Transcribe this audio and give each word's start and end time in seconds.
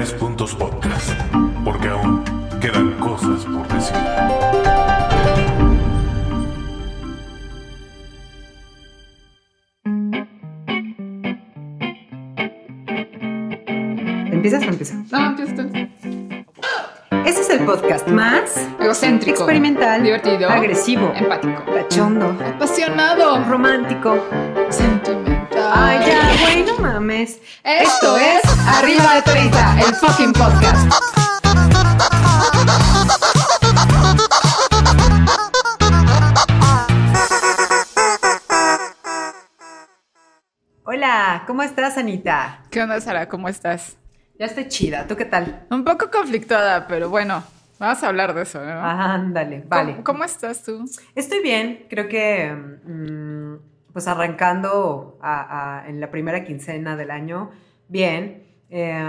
Tres 0.00 0.14
Puntos 0.14 0.54
Podcast, 0.54 1.10
porque 1.62 1.88
aún 1.88 2.24
quedan 2.58 2.94
cosas 3.00 3.44
por 3.44 3.68
decir. 3.68 3.94
¿Empiezas 14.32 14.62
o 14.62 14.70
empiezo? 14.70 14.94
No, 15.12 15.26
empieza 15.26 15.54
tú. 15.54 15.70
Este 17.26 17.40
es 17.42 17.50
el 17.50 17.66
podcast 17.66 18.08
más 18.08 18.56
Egocéntrico. 18.80 19.40
experimental, 19.40 20.02
Divertido. 20.02 20.48
agresivo, 20.48 21.12
Empático. 21.14 21.62
cachondo, 21.74 22.34
Apasionado. 22.54 23.44
romántico. 23.44 24.16
Sentimental. 24.70 25.19
Ay, 25.72 26.00
ya, 26.06 26.36
güey, 26.42 26.64
no 26.64 26.78
mames. 26.78 27.40
Esto 27.62 28.16
es 28.16 28.42
Arriba 28.66 29.14
de 29.14 29.22
30, 29.22 29.80
el 29.80 29.94
fucking 29.94 30.32
podcast. 30.32 30.92
Hola, 40.84 41.44
¿cómo 41.46 41.62
estás, 41.62 41.96
Anita? 41.98 42.64
¿Qué 42.70 42.82
onda, 42.82 43.00
Sara? 43.00 43.28
¿Cómo 43.28 43.48
estás? 43.48 43.96
Ya 44.38 44.46
estoy 44.46 44.68
chida, 44.68 45.06
¿tú 45.06 45.16
qué 45.16 45.24
tal? 45.24 45.66
Un 45.70 45.84
poco 45.84 46.10
conflictuada, 46.10 46.86
pero 46.88 47.10
bueno, 47.10 47.44
vamos 47.78 48.02
a 48.02 48.08
hablar 48.08 48.34
de 48.34 48.42
eso, 48.42 48.64
¿no? 48.64 48.80
Ándale, 48.82 49.62
vale. 49.68 49.92
¿Cómo, 49.92 50.04
cómo 50.04 50.24
estás 50.24 50.62
tú? 50.64 50.84
Estoy 51.14 51.42
bien, 51.42 51.86
creo 51.88 52.08
que 52.08 52.50
mm, 52.52 53.69
pues 53.92 54.06
arrancando 54.08 55.18
a- 55.22 55.80
a- 55.82 55.88
en 55.88 56.00
la 56.00 56.10
primera 56.10 56.44
quincena 56.44 56.96
del 56.96 57.10
año, 57.10 57.50
bien. 57.88 58.44
Eh, 58.70 59.02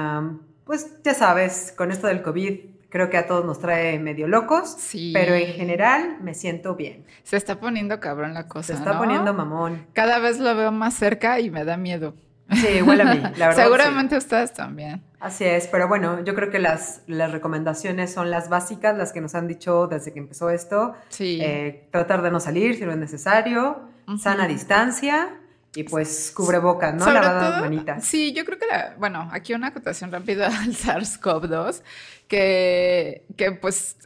pues 0.66 1.02
ya 1.04 1.14
sabes, 1.14 1.74
con 1.78 1.92
esto 1.92 2.08
del 2.08 2.22
COVID 2.22 2.60
creo 2.90 3.10
que 3.10 3.18
a 3.18 3.26
todos 3.28 3.46
nos 3.46 3.60
trae 3.60 4.00
medio 4.00 4.28
locos, 4.28 4.70
Sí. 4.78 5.12
pero 5.14 5.34
en 5.34 5.54
general 5.54 6.18
me 6.22 6.34
siento 6.34 6.76
bien. 6.76 7.06
Se 7.24 7.38
está 7.38 7.60
poniendo 7.60 8.00
cabrón 8.00 8.34
la 8.34 8.48
cosa. 8.48 8.68
Se 8.68 8.74
está 8.74 8.94
¿no? 8.94 9.00
poniendo 9.00 9.34
mamón. 9.34 9.86
Cada 9.94 10.20
vez 10.20 10.40
lo 10.40 10.54
veo 10.56 10.72
más 10.72 10.94
cerca 10.96 11.40
y 11.40 11.50
me 11.50 11.64
da 11.64 11.78
miedo. 11.78 12.14
Sí, 12.52 12.68
igual 12.80 13.00
a 13.00 13.06
mí, 13.14 13.22
la 13.22 13.30
verdad. 13.48 13.64
Seguramente 13.64 14.18
ustedes 14.18 14.52
también. 14.54 14.98
sí. 14.98 15.04
Así 15.22 15.46
es, 15.46 15.68
pero 15.68 15.88
bueno, 15.88 16.22
yo 16.24 16.34
creo 16.36 16.50
que 16.50 16.60
las, 16.60 17.04
las 17.08 17.32
recomendaciones 17.32 18.12
son 18.12 18.30
las 18.30 18.50
básicas, 18.50 18.98
las 18.98 19.14
que 19.14 19.22
nos 19.22 19.36
han 19.36 19.48
dicho 19.48 19.88
desde 19.88 20.12
que 20.12 20.20
empezó 20.20 20.50
esto. 20.50 20.94
Sí. 21.10 21.40
Eh, 21.42 21.88
tratar 21.92 22.22
de 22.24 22.32
no 22.32 22.40
salir 22.42 22.76
si 22.76 22.84
no 22.86 22.92
es 22.92 22.98
necesario, 22.98 23.84
Sana 24.20 24.48
distancia 24.48 25.30
y 25.76 25.84
pues 25.84 26.34
cubrebocas, 26.36 26.94
¿no? 26.96 27.10
Lavado 27.12 27.56
de 27.56 27.62
manitas. 27.62 28.04
Sí, 28.06 28.34
yo 28.34 28.44
creo 28.46 28.60
que, 28.60 28.66
la- 28.68 28.96
bueno, 29.00 29.30
aquí 29.32 29.54
una 29.54 29.68
acotación 29.68 30.12
rápida 30.12 30.48
al 30.62 30.74
SARS-CoV-2, 30.76 31.82
que, 32.28 33.26
que 33.38 33.52
pues, 33.54 33.98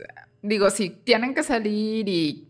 digo, 0.42 0.70
si 0.70 0.89
tienen 0.89 1.34
que 1.34 1.44
salir 1.44 2.08
y, 2.09 2.47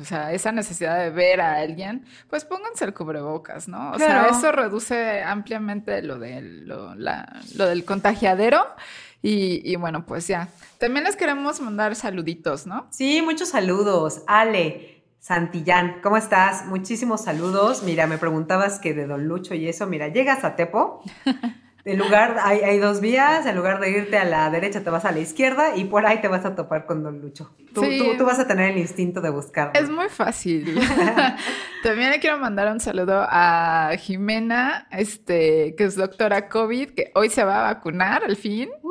o 0.00 0.04
sea, 0.04 0.32
esa 0.32 0.52
necesidad 0.52 0.98
de 0.98 1.10
ver 1.10 1.40
a 1.40 1.56
alguien, 1.56 2.04
pues 2.28 2.44
pónganse 2.44 2.84
el 2.84 2.94
cubrebocas, 2.94 3.66
¿no? 3.68 3.92
O 3.92 3.96
Claro. 3.96 4.28
sea, 4.28 4.38
eso 4.38 4.52
reduce 4.52 5.22
ampliamente 5.22 6.02
lo, 6.02 6.18
de, 6.18 6.40
lo, 6.42 6.94
la- 6.94 7.40
lo 7.56 7.66
del 7.66 7.84
contagiadero 7.84 8.64
y, 9.22 9.60
y 9.70 9.74
bueno, 9.76 10.06
pues 10.06 10.28
ya. 10.28 10.48
También 10.78 11.04
les 11.04 11.16
queremos 11.16 11.60
mandar 11.60 11.96
saluditos, 11.96 12.66
¿no? 12.66 12.86
Sí, 12.90 13.22
muchos 13.22 13.48
saludos. 13.48 14.22
Ale, 14.26 14.95
Santillán, 15.18 15.96
¿cómo 16.02 16.16
estás? 16.16 16.66
Muchísimos 16.66 17.24
saludos. 17.24 17.82
Mira, 17.82 18.06
me 18.06 18.18
preguntabas 18.18 18.78
que 18.78 18.94
de 18.94 19.06
Don 19.06 19.26
Lucho 19.26 19.54
y 19.54 19.68
eso, 19.68 19.86
mira, 19.86 20.08
llegas 20.08 20.44
a 20.44 20.54
Tepo. 20.56 21.02
En 21.84 21.98
lugar, 21.98 22.36
hay, 22.42 22.60
hay 22.60 22.78
dos 22.78 23.00
vías, 23.00 23.46
en 23.46 23.54
lugar 23.56 23.78
de 23.80 23.90
irte 23.90 24.18
a 24.18 24.24
la 24.24 24.50
derecha 24.50 24.82
te 24.82 24.90
vas 24.90 25.04
a 25.04 25.12
la 25.12 25.20
izquierda 25.20 25.76
y 25.76 25.84
por 25.84 26.04
ahí 26.04 26.20
te 26.20 26.26
vas 26.26 26.44
a 26.44 26.56
topar 26.56 26.84
con 26.84 27.02
Don 27.04 27.20
Lucho. 27.20 27.54
Tú, 27.74 27.82
Sí. 27.84 27.98
tú- 27.98 28.18
tú 28.18 28.24
vas 28.24 28.40
a 28.40 28.46
tener 28.48 28.70
el 28.72 28.78
instinto 28.78 29.20
de 29.20 29.30
buscarlo. 29.30 29.72
Es 29.74 29.88
muy 29.88 30.08
fácil. 30.08 30.80
También 31.84 32.10
le 32.10 32.18
quiero 32.18 32.38
mandar 32.38 32.72
un 32.72 32.80
saludo 32.80 33.24
a 33.28 33.92
Jimena, 33.98 34.88
este, 34.90 35.76
que 35.76 35.84
es 35.84 35.94
doctora 35.94 36.48
COVID, 36.48 36.90
que 36.90 37.12
hoy 37.14 37.30
se 37.30 37.44
va 37.44 37.60
a 37.60 37.74
vacunar 37.74 38.24
al 38.24 38.34
fin. 38.36 38.68
Uh, 38.82 38.90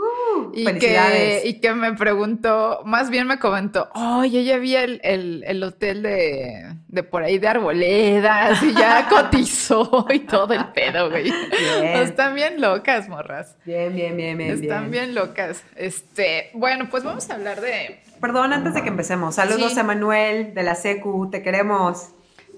Y 0.54 0.66
que, 0.80 1.42
y 1.46 1.60
que 1.60 1.74
me 1.74 1.94
preguntó, 1.94 2.82
más 2.86 3.10
bien 3.10 3.28
me 3.28 3.40
comentó, 3.40 3.90
oye, 3.94 4.44
ya 4.44 4.58
vi 4.58 4.76
el, 4.76 5.00
el- 5.04 5.44
el 5.48 5.64
hotel 5.64 6.02
de, 6.04 6.76
de 6.88 7.04
por 7.04 7.24
ahí 7.24 7.38
de 7.40 7.48
Arboledas 7.48 8.62
y 8.64 8.74
ya 8.74 9.08
cotizó 9.10 10.08
y 10.14 10.20
todo 10.20 10.54
el 10.54 10.66
pedo, 10.70 11.10
güey. 11.10 11.24
Bien. 11.24 11.98
Están 11.98 12.36
bien 12.36 12.62
locas, 12.62 13.10
morras. 13.10 13.56
Bien, 13.66 13.94
bien, 13.96 14.16
bien, 14.18 14.38
bien. 14.38 14.52
Están 14.52 14.92
bien. 14.92 15.06
bien 15.06 15.16
locas. 15.16 15.64
Este, 15.76 16.50
bueno, 16.54 16.88
pues 16.90 17.04
vamos 17.04 17.30
a 17.30 17.36
hablar 17.36 17.62
de 17.62 18.02
Perdón, 18.22 18.54
antes 18.54 18.74
de 18.74 18.82
que 18.82 18.88
empecemos, 18.90 19.36
saludos 19.36 19.74
Sí. 19.74 19.80
a 19.80 19.84
Manuel 19.84 20.54
de 20.54 20.64
la 20.64 20.76
Secu, 20.76 21.30
te 21.30 21.42
queremos. 21.44 22.10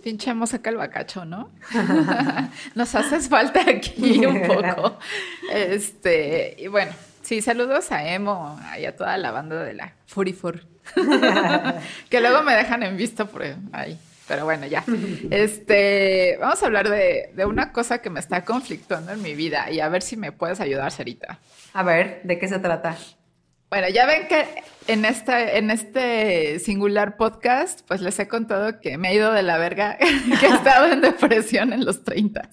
Pinche 0.03 0.33
moseca 0.33 0.69
el 0.69 0.77
bacacho, 0.77 1.25
¿no? 1.25 1.49
Nos 2.75 2.93
haces 2.95 3.27
falta 3.27 3.61
aquí 3.67 4.25
un 4.25 4.41
poco. 4.47 4.97
Este, 5.51 6.55
y 6.59 6.67
bueno, 6.67 6.91
sí, 7.27 7.41
saludos 7.41 7.91
a 7.91 8.07
Emo 8.07 8.57
y 8.79 8.85
a 8.85 8.95
toda 8.95 9.17
la 9.17 9.31
banda 9.31 9.61
de 9.61 9.73
la 9.73 9.93
Furifor. 10.05 10.61
que 12.09 12.21
luego 12.21 12.41
me 12.43 12.55
dejan 12.55 12.83
en 12.83 12.95
visto 12.95 13.27
por 13.27 13.43
ahí. 13.73 13.99
Pero 14.29 14.45
bueno, 14.45 14.65
ya. 14.65 14.85
Este, 15.29 16.37
vamos 16.39 16.63
a 16.63 16.65
hablar 16.65 16.89
de, 16.89 17.31
de 17.33 17.45
una 17.45 17.73
cosa 17.73 18.01
que 18.01 18.09
me 18.09 18.21
está 18.21 18.45
conflictuando 18.45 19.11
en 19.11 19.21
mi 19.21 19.35
vida 19.35 19.69
y 19.69 19.81
a 19.81 19.89
ver 19.89 20.01
si 20.01 20.15
me 20.15 20.31
puedes 20.31 20.61
ayudar, 20.61 20.91
Sarita. 20.91 21.39
A 21.73 21.83
ver, 21.83 22.21
¿de 22.23 22.39
qué 22.39 22.47
se 22.47 22.59
trata? 22.59 22.97
Bueno, 23.69 23.89
ya 23.89 24.05
ven 24.05 24.27
que 24.29 24.45
en 24.87 25.03
este, 25.03 25.57
en 25.57 25.69
este 25.69 26.59
singular 26.59 27.17
podcast, 27.17 27.81
pues 27.85 27.99
les 27.99 28.17
he 28.19 28.27
contado 28.29 28.79
que 28.79 28.97
me 28.97 29.09
ha 29.09 29.13
ido 29.13 29.33
de 29.33 29.43
la 29.43 29.57
verga, 29.57 29.97
que 30.39 30.45
he 30.45 30.53
estado 30.53 30.87
en 30.87 31.01
depresión 31.01 31.73
en 31.73 31.83
los 31.83 32.05
30. 32.05 32.49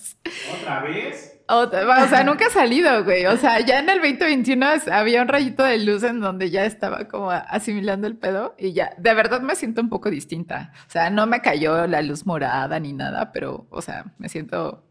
¿Otra 0.60 0.80
vez? 0.80 1.33
Otra- 1.47 2.05
o 2.05 2.09
sea, 2.09 2.25
nunca 2.25 2.47
he 2.47 2.50
salido, 2.50 3.05
güey. 3.05 3.27
O 3.27 3.37
sea, 3.37 3.60
ya 3.60 3.78
en 3.81 3.88
el 3.91 4.00
2021 4.00 4.72
es- 4.72 4.88
había 4.88 5.21
un 5.21 5.28
rayito 5.28 5.62
de 5.62 5.78
luz 5.78 6.03
en 6.03 6.21
donde 6.21 6.50
ya 6.50 6.65
estaba 6.65 7.06
como 7.06 7.31
asimilando 7.31 8.06
el 8.06 8.16
pedo 8.16 8.55
y 8.59 8.72
ya, 8.72 8.94
de 8.97 9.12
verdad 9.15 9.43
me 9.43 9.55
siento 9.55 9.82
un 9.82 9.91
poco 9.91 10.10
distinta. 10.10 10.72
O 10.87 10.91
sea, 10.91 11.10
no 11.10 11.27
me 11.27 11.43
cayó 11.43 11.87
la 11.87 12.00
luz 12.00 12.25
morada 12.25 12.81
ni 12.81 12.93
nada, 12.94 13.31
pero, 13.32 13.66
o 13.71 13.82
sea, 13.82 14.06
me 14.19 14.28
siento... 14.28 14.84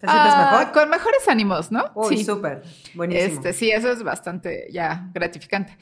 ¿Te 0.00 0.06
sientes 0.06 0.32
ah, 0.34 0.50
mejor? 0.52 0.72
Con 0.72 0.88
mejores 0.88 1.28
ánimos, 1.28 1.70
¿no? 1.70 1.90
Uy, 1.94 2.24
súper. 2.24 2.62
Buenísimo. 2.94 3.34
Este, 3.34 3.52
sí, 3.52 3.70
eso 3.70 3.90
es 3.92 4.02
bastante 4.02 4.68
ya 4.72 5.10
gratificante. 5.12 5.76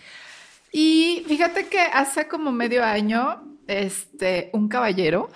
Y 0.72 1.24
fíjate 1.28 1.68
que 1.68 1.80
hace 1.80 2.26
como 2.26 2.50
medio 2.50 2.84
año, 2.84 3.44
este, 3.68 4.50
un 4.54 4.68
caballero, 4.68 5.30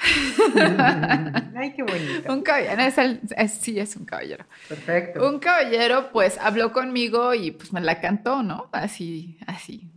Ay, 1.55 1.73
qué 1.75 1.83
bonito. 1.83 2.33
un 2.33 2.43
caballero, 2.43 2.83
es 2.83 2.99
el- 2.99 3.21
es- 3.37 3.53
sí 3.55 3.79
es 3.79 3.95
un 3.97 4.05
caballero. 4.05 4.45
Perfecto. 4.69 5.29
Un 5.29 5.39
caballero, 5.39 6.11
pues, 6.13 6.39
habló 6.39 6.73
conmigo 6.73 7.35
y 7.35 7.51
pues 7.53 7.73
me 7.73 7.81
la 7.81 8.01
cantó, 8.01 8.43
¿no? 8.43 8.69
Así, 8.73 9.39
así, 9.47 9.91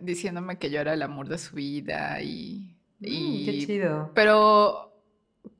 diciéndome 0.00 0.58
que 0.58 0.70
yo 0.70 0.80
era 0.80 0.94
el 0.94 1.02
amor 1.02 1.28
de 1.28 1.38
su 1.38 1.56
vida 1.56 2.20
y... 2.22 2.76
Mm, 3.00 3.44
qué 3.46 3.64
chido. 3.66 4.12
pero 4.14 4.89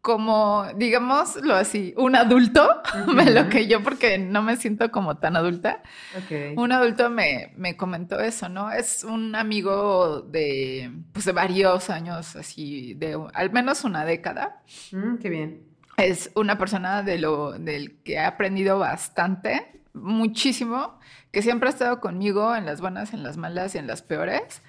como, 0.03 0.67
digámoslo 0.77 1.55
así, 1.55 1.93
un 1.97 2.17
adulto 2.17 2.83
me 3.15 3.31
lo 3.31 3.49
que 3.49 3.67
yo 3.67 3.83
porque 3.83 4.19
no 4.19 4.43
me 4.43 4.57
siento 4.57 4.91
como 4.91 5.19
tan 5.19 5.37
adulta. 5.37 5.83
Ok. 6.17 6.59
Un 6.59 6.73
adulto 6.73 7.11
me, 7.11 7.53
me 7.57 7.77
comentó 7.77 8.19
eso, 8.21 8.49
¿no? 8.49 8.73
Es 8.73 9.05
un 9.05 9.35
amigo 9.35 10.23
de, 10.23 10.91
pues, 11.13 11.27
de 11.27 11.33
varios 11.33 11.91
años, 11.91 12.35
así, 12.37 12.95
de 12.95 13.19
al 13.35 13.53
menos 13.53 13.85
una 13.85 14.05
década. 14.05 14.63
Mm, 14.93 15.17
qué 15.19 15.29
bien. 15.29 15.63
Es 15.99 16.31
una 16.35 16.57
persona 16.57 17.03
de 17.03 17.19
lo, 17.19 17.53
del 17.53 18.03
que 18.03 18.15
he 18.15 18.19
aprendido 18.21 18.79
bastante, 18.79 19.83
muchísimo, 19.93 20.99
que 21.31 21.43
siempre 21.43 21.69
ha 21.69 21.73
estado 21.73 22.01
conmigo 22.01 22.55
en 22.57 22.65
las 22.65 22.81
buenas, 22.81 23.13
en 23.13 23.23
las 23.23 23.37
malas 23.37 23.75
y 23.75 23.79
en 23.79 23.87
las 23.87 24.01
peores. 24.01 24.63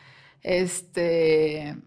Este, 0.43 1.77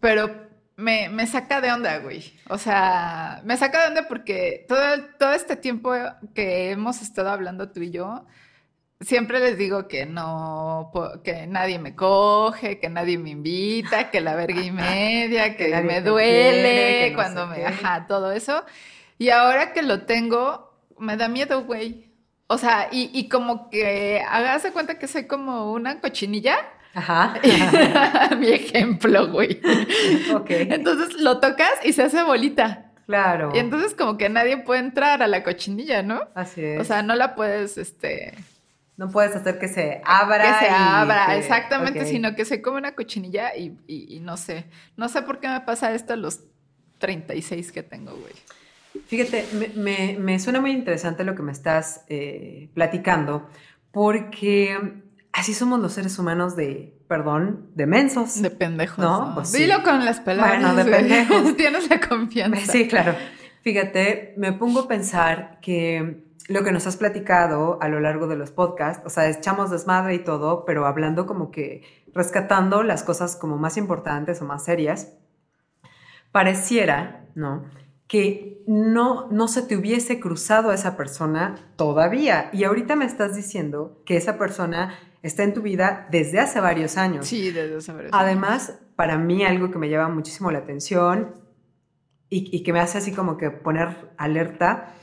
pero 0.00 0.45
me, 0.76 1.08
me 1.08 1.26
saca 1.26 1.60
de 1.60 1.72
onda, 1.72 1.98
güey. 1.98 2.32
O 2.48 2.58
sea, 2.58 3.40
me 3.44 3.56
saca 3.56 3.82
de 3.82 3.88
onda 3.88 4.08
porque 4.08 4.64
todo, 4.68 4.80
todo 5.18 5.32
este 5.32 5.56
tiempo 5.56 5.92
que 6.34 6.70
hemos 6.70 7.00
estado 7.02 7.30
hablando 7.30 7.70
tú 7.70 7.80
y 7.80 7.90
yo, 7.90 8.26
siempre 9.00 9.40
les 9.40 9.58
digo 9.58 9.88
que 9.88 10.06
no, 10.06 10.92
que 11.24 11.46
nadie 11.46 11.78
me 11.78 11.94
coge, 11.94 12.78
que 12.78 12.88
nadie 12.90 13.18
me 13.18 13.30
invita, 13.30 14.10
que 14.10 14.20
la 14.20 14.36
verga 14.36 14.60
y 14.60 14.70
media, 14.70 15.56
que, 15.56 15.68
me 15.82 16.02
duele 16.02 16.62
quiere, 16.62 17.04
que 17.04 17.10
no 17.10 17.16
cuando 17.16 17.46
me, 17.46 17.56
qué. 17.56 17.66
ajá, 17.66 18.06
todo 18.06 18.32
eso. 18.32 18.64
Y 19.18 19.30
ahora 19.30 19.72
que 19.72 19.82
lo 19.82 20.02
tengo, 20.02 20.74
me 20.98 21.16
da 21.16 21.28
miedo, 21.28 21.64
güey. 21.64 22.12
O 22.48 22.58
sea, 22.58 22.88
y, 22.92 23.10
y 23.12 23.28
como 23.28 23.70
que 23.70 24.22
hágase 24.28 24.72
cuenta 24.72 24.98
que 24.98 25.08
soy 25.08 25.26
como 25.26 25.72
una 25.72 26.00
cochinilla. 26.00 26.56
Ajá. 26.96 27.34
Mi 28.38 28.48
ejemplo, 28.48 29.28
güey. 29.30 29.60
ok. 30.34 30.50
Entonces 30.50 31.20
lo 31.20 31.38
tocas 31.40 31.70
y 31.84 31.92
se 31.92 32.02
hace 32.04 32.22
bolita. 32.22 32.90
Claro. 33.06 33.52
Y 33.54 33.58
entonces 33.58 33.94
como 33.94 34.16
que 34.18 34.28
nadie 34.28 34.56
puede 34.56 34.80
entrar 34.80 35.22
a 35.22 35.28
la 35.28 35.44
cochinilla, 35.44 36.02
¿no? 36.02 36.22
Así 36.34 36.64
es. 36.64 36.80
O 36.80 36.84
sea, 36.84 37.02
no 37.02 37.14
la 37.14 37.34
puedes, 37.36 37.78
este, 37.78 38.34
No 38.96 39.10
puedes 39.10 39.36
hacer 39.36 39.58
que 39.58 39.68
se 39.68 40.00
abra. 40.04 40.58
Que 40.58 40.66
se 40.66 40.72
abra, 40.72 41.26
que- 41.28 41.36
exactamente, 41.38 42.06
sino 42.06 42.34
que 42.34 42.44
se 42.46 42.62
come 42.62 42.78
una 42.78 42.94
cochinilla 42.96 43.54
y, 43.54 43.76
y- 43.86 44.16
y 44.16 44.20
no 44.20 44.36
sé. 44.36 44.64
No 44.96 45.08
sé 45.08 45.22
por 45.22 45.38
qué 45.38 45.48
me 45.48 45.60
pasa 45.60 45.92
esto 45.94 46.14
a 46.14 46.16
los 46.16 46.40
36 46.98 47.70
que 47.72 47.82
tengo, 47.82 48.12
güey. 48.12 48.32
Fíjate, 49.06 49.44
me, 49.52 49.68
me- 49.76 50.16
me 50.18 50.38
suena 50.40 50.60
muy 50.62 50.70
interesante 50.72 51.22
lo 51.24 51.34
que 51.34 51.42
me 51.42 51.52
estás 51.52 52.04
eh, 52.08 52.70
platicando, 52.74 53.48
porque 53.92 55.02
así 55.36 55.54
somos 55.54 55.78
los 55.80 55.92
seres 55.92 56.18
humanos 56.18 56.56
de, 56.56 56.98
perdón, 57.08 57.70
de 57.74 57.86
mensos. 57.86 58.40
De 58.40 58.50
pendejos. 58.50 58.98
No, 58.98 59.28
No, 59.28 59.34
pues 59.34 59.50
sí. 59.50 59.62
Dilo 59.62 59.82
con 59.82 60.04
las 60.04 60.20
palabras. 60.20 60.60
Bueno, 60.60 60.74
de 60.74 60.90
pendejos. 60.90 61.56
Tienes 61.56 61.88
la 61.88 62.00
confianza. 62.00 62.72
Sí, 62.72 62.88
claro. 62.88 63.14
Fíjate, 63.62 64.34
me 64.36 64.52
pongo 64.52 64.80
a 64.80 64.88
pensar 64.88 65.58
que 65.60 66.24
lo 66.48 66.64
que 66.64 66.72
nos 66.72 66.86
has 66.86 66.96
platicado 66.96 67.78
a 67.82 67.88
lo 67.88 68.00
largo 68.00 68.28
de 68.28 68.36
los 68.36 68.50
podcasts, 68.50 69.04
o 69.04 69.10
sea, 69.10 69.28
echamos 69.28 69.70
desmadre 69.70 70.14
y 70.14 70.18
todo, 70.20 70.64
pero 70.64 70.86
hablando 70.86 71.26
como 71.26 71.50
que 71.50 71.82
rescatando 72.14 72.82
las 72.82 73.02
cosas 73.02 73.36
como 73.36 73.58
más 73.58 73.76
importantes 73.76 74.40
o 74.40 74.44
más 74.44 74.64
serias, 74.64 75.12
pareciera, 76.32 77.26
¿no? 77.34 77.64
Que 78.06 78.62
no, 78.66 79.28
no 79.30 79.48
se 79.48 79.62
te 79.62 79.76
hubiese 79.76 80.20
cruzado 80.20 80.70
a 80.70 80.74
esa 80.74 80.96
persona 80.96 81.56
todavía. 81.74 82.50
Y 82.52 82.64
ahorita 82.64 82.94
me 82.94 83.04
estás 83.04 83.34
diciendo 83.34 84.00
que 84.06 84.16
esa 84.16 84.38
persona 84.38 84.94
está 85.26 85.42
en 85.42 85.54
tu 85.54 85.62
vida 85.62 86.08
desde 86.10 86.40
hace 86.40 86.60
varios 86.60 86.96
años. 86.96 87.26
Sí, 87.26 87.50
desde 87.50 87.80
saber 87.80 88.08
Además, 88.12 88.78
para 88.96 89.18
mí 89.18 89.44
algo 89.44 89.70
que 89.70 89.78
me 89.78 89.88
llama 89.88 90.14
muchísimo 90.14 90.50
la 90.50 90.58
atención 90.58 91.34
y, 92.28 92.56
y 92.56 92.62
que 92.62 92.72
me 92.72 92.80
hace 92.80 92.98
así 92.98 93.12
como 93.12 93.36
que 93.36 93.50
poner 93.50 94.12
alerta 94.16 94.94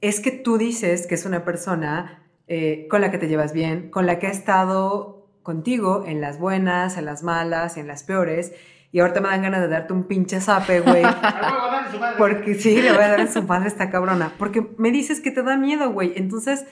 es 0.00 0.20
que 0.20 0.30
tú 0.30 0.58
dices 0.58 1.06
que 1.06 1.14
es 1.14 1.24
una 1.24 1.44
persona 1.44 2.24
eh, 2.46 2.86
con 2.88 3.00
la 3.00 3.10
que 3.10 3.18
te 3.18 3.28
llevas 3.28 3.52
bien, 3.52 3.90
con 3.90 4.06
la 4.06 4.18
que 4.18 4.26
ha 4.26 4.30
estado 4.30 5.28
contigo 5.42 6.04
en 6.06 6.20
las 6.20 6.38
buenas, 6.38 6.96
en 6.96 7.04
las 7.04 7.22
malas 7.22 7.76
y 7.76 7.80
en 7.80 7.86
las 7.86 8.04
peores. 8.04 8.52
Y 8.90 9.00
ahorita 9.00 9.20
me 9.20 9.28
dan 9.28 9.42
ganas 9.42 9.60
de 9.60 9.68
darte 9.68 9.92
un 9.92 10.04
pinche 10.04 10.40
zape, 10.40 10.80
güey. 10.80 11.02
Porque 12.18 12.54
sí, 12.54 12.80
le 12.80 12.92
voy 12.92 13.02
a 13.02 13.08
dar 13.08 13.20
en 13.20 13.30
su 13.30 13.42
madre 13.42 13.68
esta 13.68 13.90
cabrona. 13.90 14.32
Porque 14.38 14.66
me 14.78 14.90
dices 14.90 15.20
que 15.20 15.30
te 15.30 15.42
da 15.42 15.58
miedo, 15.58 15.90
güey. 15.92 16.14
Entonces, 16.16 16.64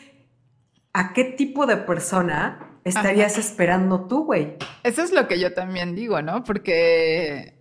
¿a 0.94 1.12
qué 1.12 1.24
tipo 1.24 1.66
de 1.66 1.76
persona 1.76 2.75
estarías 2.88 3.38
esperando 3.38 4.06
tú, 4.06 4.24
güey? 4.24 4.56
Eso 4.82 5.02
es 5.02 5.12
lo 5.12 5.28
que 5.28 5.38
yo 5.38 5.52
también 5.54 5.94
digo, 5.94 6.22
¿no? 6.22 6.44
Porque 6.44 7.54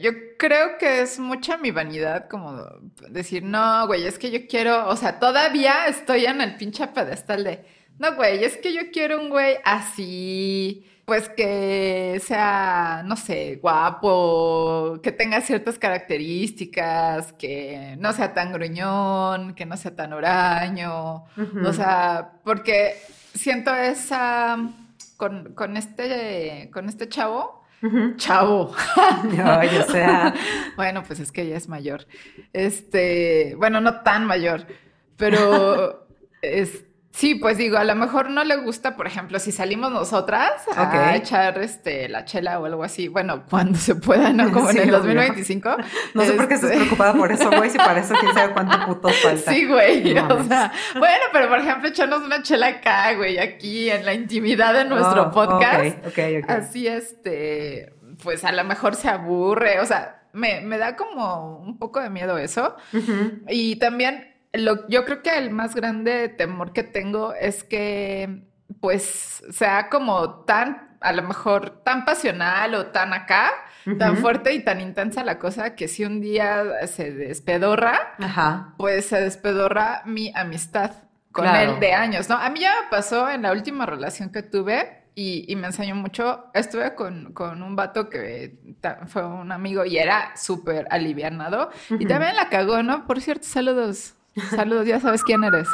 yo 0.00 0.10
creo 0.38 0.78
que 0.78 1.02
es 1.02 1.18
mucha 1.18 1.58
mi 1.58 1.70
vanidad 1.70 2.28
como 2.28 2.56
decir, 3.08 3.42
no, 3.42 3.86
güey, 3.86 4.06
es 4.06 4.18
que 4.18 4.30
yo 4.30 4.46
quiero, 4.48 4.88
o 4.88 4.96
sea, 4.96 5.18
todavía 5.18 5.86
estoy 5.86 6.24
en 6.24 6.40
el 6.40 6.56
pinche 6.56 6.86
pedestal 6.88 7.44
de, 7.44 7.64
no, 7.98 8.14
güey, 8.14 8.44
es 8.44 8.56
que 8.56 8.72
yo 8.72 8.90
quiero 8.92 9.20
un 9.20 9.28
güey 9.28 9.56
así, 9.64 10.86
pues 11.04 11.28
que 11.28 12.22
sea, 12.24 13.02
no 13.04 13.16
sé, 13.16 13.56
guapo, 13.56 15.00
que 15.02 15.10
tenga 15.10 15.40
ciertas 15.40 15.78
características, 15.78 17.32
que 17.32 17.96
no 17.98 18.12
sea 18.12 18.34
tan 18.34 18.52
gruñón, 18.52 19.54
que 19.54 19.66
no 19.66 19.76
sea 19.76 19.96
tan 19.96 20.12
huraño, 20.12 21.24
o 21.64 21.72
sea, 21.72 22.34
porque 22.44 22.94
siento 23.34 23.74
esa, 23.74 24.58
con, 25.16 25.54
con 25.54 25.76
este, 25.76 26.70
con 26.72 26.88
este 26.88 27.08
chavo, 27.08 27.62
chavo, 28.16 28.74
Ay, 29.44 29.76
o 29.76 29.90
sea, 29.90 30.34
bueno, 30.76 31.02
pues 31.02 31.18
es 31.20 31.32
que 31.32 31.42
ella 31.42 31.56
es 31.56 31.68
mayor. 31.68 32.06
Este, 32.52 33.54
bueno, 33.56 33.80
no 33.80 34.02
tan 34.02 34.24
mayor, 34.24 34.66
pero 35.16 36.06
es, 36.42 36.84
sí, 37.12 37.34
pues 37.36 37.58
digo, 37.58 37.76
a 37.78 37.84
lo 37.84 37.94
mejor 37.94 38.30
no 38.30 38.42
le 38.42 38.56
gusta, 38.56 38.96
por 38.96 39.06
ejemplo, 39.06 39.38
si 39.38 39.52
salimos 39.52 39.92
nosotras 39.92 40.50
a 40.76 41.14
echar 41.14 41.58
este 41.58 42.08
la 42.08 42.24
chela 42.24 42.58
o 42.58 42.64
algo 42.66 42.82
así, 42.82 43.08
bueno, 43.08 43.44
cuando 43.48 43.78
se 43.78 43.94
pueda, 43.94 44.32
¿no? 44.32 44.50
Como 44.50 44.70
Sí, 44.70 44.78
en 44.78 44.88
el 44.88 44.94
obvio. 44.94 45.14
2025. 45.14 45.76
no 46.14 46.22
sé 46.24 46.32
por 46.32 46.48
qué 46.48 46.54
estás 46.54 46.70
Este, 46.70 46.80
preocupada 46.82 47.14
por 47.14 47.30
eso, 47.30 47.50
güey, 47.50 47.70
si 47.70 47.78
para 47.78 48.00
eso 48.00 48.14
quién 48.18 48.32
sabe 48.34 48.52
cuánto 48.52 48.86
putos 48.86 49.14
falta. 49.16 49.52
Sí, 49.52 49.66
güey. 49.66 50.14
No 50.14 50.26
o 50.28 50.44
sea, 50.44 50.72
bueno, 50.98 51.24
pero 51.32 51.48
por 51.48 51.58
ejemplo, 51.60 51.88
echarnos 51.88 52.22
una 52.22 52.42
chela 52.42 52.66
acá, 52.68 53.14
güey, 53.14 53.38
aquí 53.38 53.90
en 53.90 54.04
la 54.04 54.14
intimidad 54.14 54.72
de 54.74 54.84
nuestro 54.86 55.28
Oh, 55.28 55.30
podcast. 55.30 55.98
Ok, 56.06 56.06
ok, 56.08 56.18
ok. 56.44 56.50
Así, 56.50 56.86
este, 56.86 57.92
pues 58.22 58.44
a 58.44 58.52
lo 58.52 58.64
mejor 58.64 58.94
se 58.94 59.08
aburre, 59.08 59.80
o 59.80 59.84
sea, 59.86 60.22
me, 60.32 60.60
me 60.62 60.78
da 60.78 60.96
como 60.96 61.58
un 61.58 61.78
poco 61.78 62.00
de 62.00 62.08
miedo 62.08 62.38
eso. 62.38 62.74
Y 63.48 63.76
también, 63.76 64.31
lo, 64.52 64.86
yo 64.88 65.04
creo 65.04 65.22
que 65.22 65.36
el 65.38 65.50
más 65.50 65.74
grande 65.74 66.28
temor 66.28 66.72
que 66.72 66.82
tengo 66.82 67.34
es 67.34 67.64
que, 67.64 68.42
pues, 68.80 69.42
sea 69.50 69.88
como 69.88 70.40
tan, 70.44 70.96
a 71.00 71.12
lo 71.12 71.22
mejor, 71.22 71.82
tan 71.84 72.04
pasional 72.04 72.74
o 72.74 72.86
tan 72.86 73.12
acá, 73.14 73.50
tan 73.98 74.16
fuerte 74.18 74.52
y 74.54 74.60
tan 74.64 74.80
intensa 74.80 75.24
la 75.24 75.38
cosa 75.38 75.74
que 75.74 75.88
si 75.88 76.04
un 76.04 76.20
día 76.20 76.86
se 76.86 77.10
despedorra, 77.12 78.14
Ajá. 78.18 78.74
pues 78.78 79.06
se 79.06 79.20
despedorra 79.20 80.02
mi 80.06 80.32
amistad 80.36 80.92
con 81.32 81.44
Claro. 81.46 81.74
él 81.74 81.80
de 81.80 81.92
años, 81.94 82.28
¿no? 82.28 82.36
A 82.36 82.48
mí 82.50 82.60
ya 82.60 82.72
me 82.82 82.88
pasó 82.90 83.28
en 83.30 83.42
la 83.42 83.52
última 83.52 83.86
relación 83.86 84.30
que 84.30 84.42
tuve 84.42 85.02
y, 85.14 85.50
y 85.50 85.56
me 85.56 85.66
enseñó 85.68 85.94
mucho. 85.96 86.44
Estuve 86.54 86.94
con, 86.94 87.32
con 87.32 87.62
un 87.62 87.74
vato 87.74 88.08
que 88.08 88.58
fue 89.08 89.26
un 89.26 89.50
amigo 89.50 89.84
y 89.84 89.98
era 89.98 90.36
súper 90.36 90.86
alivianado 90.90 91.70
y 91.90 92.06
también 92.06 92.36
la 92.36 92.48
cagó, 92.50 92.82
¿no? 92.82 93.06
Por 93.06 93.20
cierto, 93.20 93.46
saludos. 93.48 94.14
Saludos, 94.50 94.86
ya 94.86 95.00
sabes 95.00 95.22
quién 95.22 95.44
eres. 95.44 95.68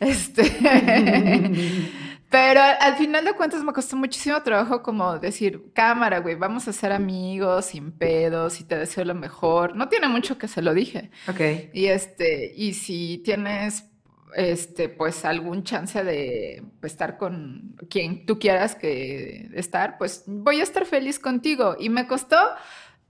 Este. 0.00 0.42
Pero 2.30 2.60
al, 2.60 2.76
al 2.80 2.96
final 2.96 3.24
de 3.24 3.34
cuentas 3.34 3.62
me 3.62 3.72
costó 3.72 3.96
muchísimo 3.96 4.42
trabajo 4.42 4.82
como 4.82 5.18
decir, 5.18 5.70
cámara, 5.72 6.18
güey, 6.18 6.34
vamos 6.34 6.66
a 6.66 6.72
ser 6.72 6.90
amigos, 6.90 7.66
sin 7.66 7.92
pedos, 7.92 8.60
y 8.60 8.64
te 8.64 8.76
deseo 8.76 9.04
lo 9.04 9.14
mejor. 9.14 9.76
No 9.76 9.88
tiene 9.88 10.08
mucho 10.08 10.36
que 10.36 10.48
se 10.48 10.62
lo 10.62 10.74
dije. 10.74 11.10
Ok. 11.28 11.40
Y 11.72 11.86
este, 11.86 12.52
y 12.56 12.74
si 12.74 13.18
tienes 13.24 13.84
este, 14.34 14.88
pues 14.88 15.24
algún 15.24 15.62
chance 15.62 16.02
de 16.02 16.62
pues, 16.80 16.92
estar 16.92 17.16
con 17.18 17.76
quien 17.88 18.26
tú 18.26 18.38
quieras 18.38 18.74
que 18.74 19.48
estar, 19.54 19.96
pues 19.98 20.24
voy 20.26 20.60
a 20.60 20.64
estar 20.64 20.84
feliz 20.86 21.18
contigo. 21.18 21.76
Y 21.78 21.88
me 21.88 22.06
costó 22.06 22.36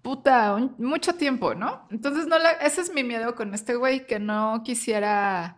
puta 0.04 0.54
un- 0.54 0.74
mucho 0.78 1.14
tiempo, 1.14 1.54
¿no? 1.54 1.88
Entonces 1.90 2.26
no 2.28 2.38
la- 2.38 2.52
ese 2.52 2.82
es 2.82 2.92
mi 2.94 3.02
miedo 3.02 3.34
con 3.34 3.54
este 3.54 3.74
güey, 3.74 4.06
que 4.06 4.20
no 4.20 4.62
quisiera 4.62 5.56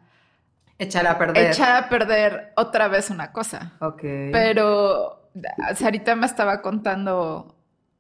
Echar 0.79 1.07
a 1.07 1.19
perder. 1.19 1.51
echar 1.51 1.83
a 1.85 1.89
perder 1.89 2.53
otra 2.57 2.87
vez 2.89 3.11
una 3.11 3.33
cosa. 3.33 3.73
Ok. 3.81 4.01
Pero 4.33 5.29
Sarita 5.75 6.15
me 6.15 6.27
estaba 6.27 6.63
contando 6.63 7.57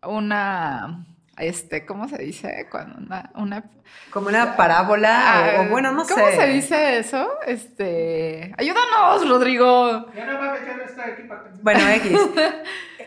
una, 0.07 1.05
este, 1.39 1.85
¿cómo 1.87 2.09
se 2.09 2.19
dice? 2.19 2.67
Cuando 2.71 2.97
una, 2.99 3.31
una 3.37 3.65
Como 4.11 4.29
una 4.29 4.57
parábola, 4.57 5.57
o, 5.59 5.63
o 5.63 5.69
bueno, 5.69 5.93
no 5.93 6.05
sé. 6.05 6.15
¿Cómo 6.15 6.27
se 6.29 6.47
dice 6.49 6.99
eso? 6.99 7.29
Este, 7.47 8.55
ayúdanos, 8.59 9.29
Rodrigo. 9.29 10.07
Ya 10.15 10.27
no 10.27 10.39
va 10.39 10.51
a 10.51 10.53
meter 10.53 10.81
esto 10.87 11.01
aquí 11.03 11.23
para 11.29 11.45
que... 11.45 11.51
Bueno, 11.63 11.81
X. 11.97 12.19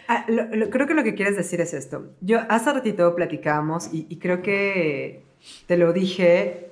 Ah, 0.08 0.26
lo- 0.28 0.46
lo- 0.56 0.70
creo 0.70 0.88
que 0.88 0.94
lo 0.94 1.04
que 1.04 1.14
quieres 1.16 1.36
decir 1.38 1.62
es 1.62 1.74
esto. 1.74 2.12
Yo 2.22 2.40
hace 2.50 2.72
ratito 2.74 3.16
platicábamos 3.16 3.94
y, 3.94 4.08
y 4.10 4.18
creo 4.18 4.42
que 4.42 5.24
te 5.68 5.78
lo 5.78 5.94
dije 5.94 6.72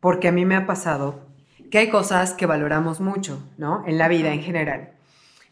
porque 0.00 0.28
a 0.28 0.32
mí 0.32 0.44
me 0.46 0.56
ha 0.56 0.66
pasado 0.66 1.26
que 1.70 1.78
hay 1.78 1.88
cosas 1.90 2.32
que 2.32 2.46
valoramos 2.46 3.00
mucho, 3.00 3.42
¿no? 3.58 3.84
En 3.86 3.98
la 3.98 4.08
vida 4.08 4.32
en 4.32 4.42
general. 4.42 4.90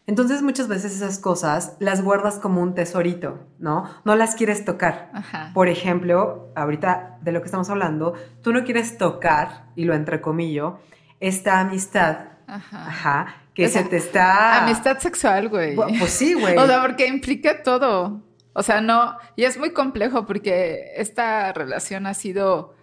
Entonces 0.09 0.41
muchas 0.41 0.67
veces 0.67 0.95
esas 0.95 1.19
cosas 1.19 1.77
las 1.77 2.01
guardas 2.01 2.39
como 2.39 2.63
un 2.63 2.73
tesorito, 2.73 3.45
¿no? 3.59 3.87
No 4.05 4.15
las 4.15 4.33
quieres 4.33 4.65
tocar. 4.65 5.11
Ajá. 5.13 5.51
Por 5.53 5.67
ejemplo, 5.67 6.51
ahorita 6.55 7.19
de 7.21 7.31
lo 7.31 7.41
que 7.41 7.45
estamos 7.45 7.69
hablando, 7.69 8.15
tú 8.41 8.51
no 8.51 8.63
quieres 8.63 8.97
tocar, 8.97 9.67
y 9.75 9.85
lo 9.85 9.93
entrecomillo, 9.93 10.79
esta 11.19 11.59
amistad, 11.59 12.21
Ajá. 12.47 12.87
ajá, 12.87 13.35
que 13.53 13.69
se 13.69 13.83
te 13.83 13.97
está... 13.97 14.63
Amistad 14.63 14.97
sexual, 14.97 15.47
güey. 15.47 15.75
Pues 15.75 16.09
sí, 16.09 16.33
güey. 16.33 16.57
O 16.57 16.65
sea, 16.65 16.81
porque 16.81 17.05
implica 17.05 17.61
todo. 17.61 18.23
O 18.53 18.63
sea, 18.63 18.81
no, 18.81 19.15
y 19.35 19.43
es 19.43 19.59
muy 19.59 19.73
complejo 19.73 20.25
porque 20.25 20.91
esta 20.95 21.53
relación 21.53 22.07
ha 22.07 22.15
sido 22.15 22.73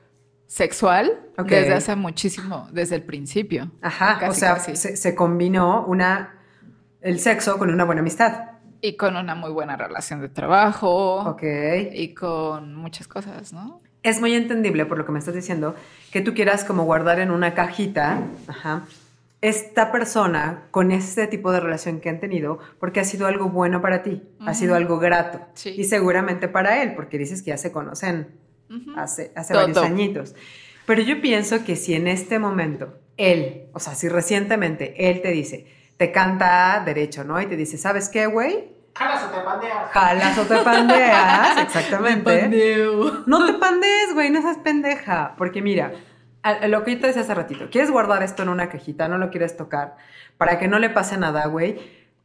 sexual 0.47 1.27
desde 1.39 1.75
hace 1.75 1.97
muchísimo, 1.97 2.69
desde 2.71 2.95
el 2.95 3.03
principio. 3.03 3.73
Ajá, 3.83 4.29
o 4.29 4.33
sea, 4.33 4.61
se 4.61 5.15
combinó 5.17 5.85
una, 5.87 6.36
el 7.07 7.21
sexo 7.21 7.57
con 7.59 7.71
una 7.71 7.85
buena 7.85 8.01
amistad. 8.01 8.51
Y 8.81 8.97
con 8.97 9.17
una 9.17 9.35
muy 9.35 9.51
buena 9.51 9.77
relación 9.77 10.21
de 10.21 10.29
trabajo. 10.29 11.21
Ok. 11.31 11.43
Y 11.93 12.15
con 12.15 12.75
muchas 12.75 13.09
cosas, 13.09 13.53
¿no? 13.53 13.81
Es 14.03 14.21
muy 14.21 14.35
entendible 14.35 14.87
por 14.87 14.99
lo 14.99 15.07
que 15.07 15.13
me 15.13 15.19
estás 15.19 15.35
diciendo 15.35 15.75
que 16.13 16.21
tú 16.21 16.35
quieras 16.35 16.65
como 16.65 16.85
guardar 16.85 17.19
en 17.21 17.31
una 17.31 17.55
cajita, 17.55 18.21
ajá, 18.47 18.85
esta 19.41 19.93
persona 19.93 20.65
con 20.71 20.93
este 20.93 21.27
tipo 21.27 21.53
de 21.53 21.61
relación 21.61 22.01
que 22.01 22.09
han 22.09 22.21
tenido 22.21 22.59
porque 22.79 23.01
ha 23.01 23.05
sido 23.05 23.27
algo 23.27 23.49
bueno 23.49 23.81
para 23.81 24.03
ti, 24.03 24.23
ha 24.41 24.55
sido 24.55 24.75
algo 24.75 24.99
grato. 24.99 25.41
Sí. 25.55 25.75
Y 25.77 25.85
seguramente 25.85 26.49
para 26.49 26.83
él, 26.83 26.95
porque 26.95 27.19
dices 27.19 27.43
que 27.43 27.51
ya 27.51 27.59
se 27.59 27.73
conocen 27.73 28.29
hace, 28.97 29.33
hace 29.35 29.55
Todo. 29.55 29.63
varios 29.63 29.79
añitos. 29.85 30.35
Pero 30.87 31.03
yo 31.03 31.21
pienso 31.21 31.65
que 31.65 31.77
si 31.77 31.95
en 31.95 32.07
este 32.07 32.39
momento 32.39 32.99
él, 33.17 33.65
o 33.73 33.81
sea, 33.81 33.95
si 33.95 34.09
recientemente 34.09 35.11
él 35.11 35.21
te 35.21 35.31
dice, 35.31 35.67
te 35.97 36.13
canta 36.13 36.83
derecho, 36.85 37.25
¿no? 37.25 37.41
Y 37.41 37.47
te 37.47 37.57
dice, 37.57 37.79
¿sabes 37.79 38.09
qué, 38.09 38.27
güey? 38.27 38.77
Jalas 38.95 39.25
o 39.25 39.29
te 39.29 39.41
pandeas. 39.41 39.91
Jalas 39.91 40.39
o 40.39 40.43
te 40.45 40.57
pandeas, 40.59 41.59
exactamente. 41.63 42.87
No 43.27 43.47
te 43.47 43.53
pandees, 43.55 44.15
güey, 44.15 44.31
no 44.31 44.41
seas 44.41 44.59
pendeja. 44.59 45.35
Porque 45.37 45.61
mira, 45.61 45.93
lo 46.67 46.85
que 46.85 46.95
yo 46.95 47.01
te 47.01 47.09
decía 47.09 47.23
hace 47.23 47.35
ratito, 47.35 47.69
quieres 47.71 47.91
guardar 47.91 48.23
esto 48.23 48.43
en 48.43 48.49
una 48.49 48.69
cajita, 48.69 49.09
no 49.09 49.19
lo 49.19 49.31
quieres 49.31 49.57
tocar, 49.57 49.97
para 50.39 50.59
que 50.59 50.69
no 50.69 50.79
le 50.79 50.91
pase 50.91 51.17
nada, 51.17 51.47
güey. 51.47 51.79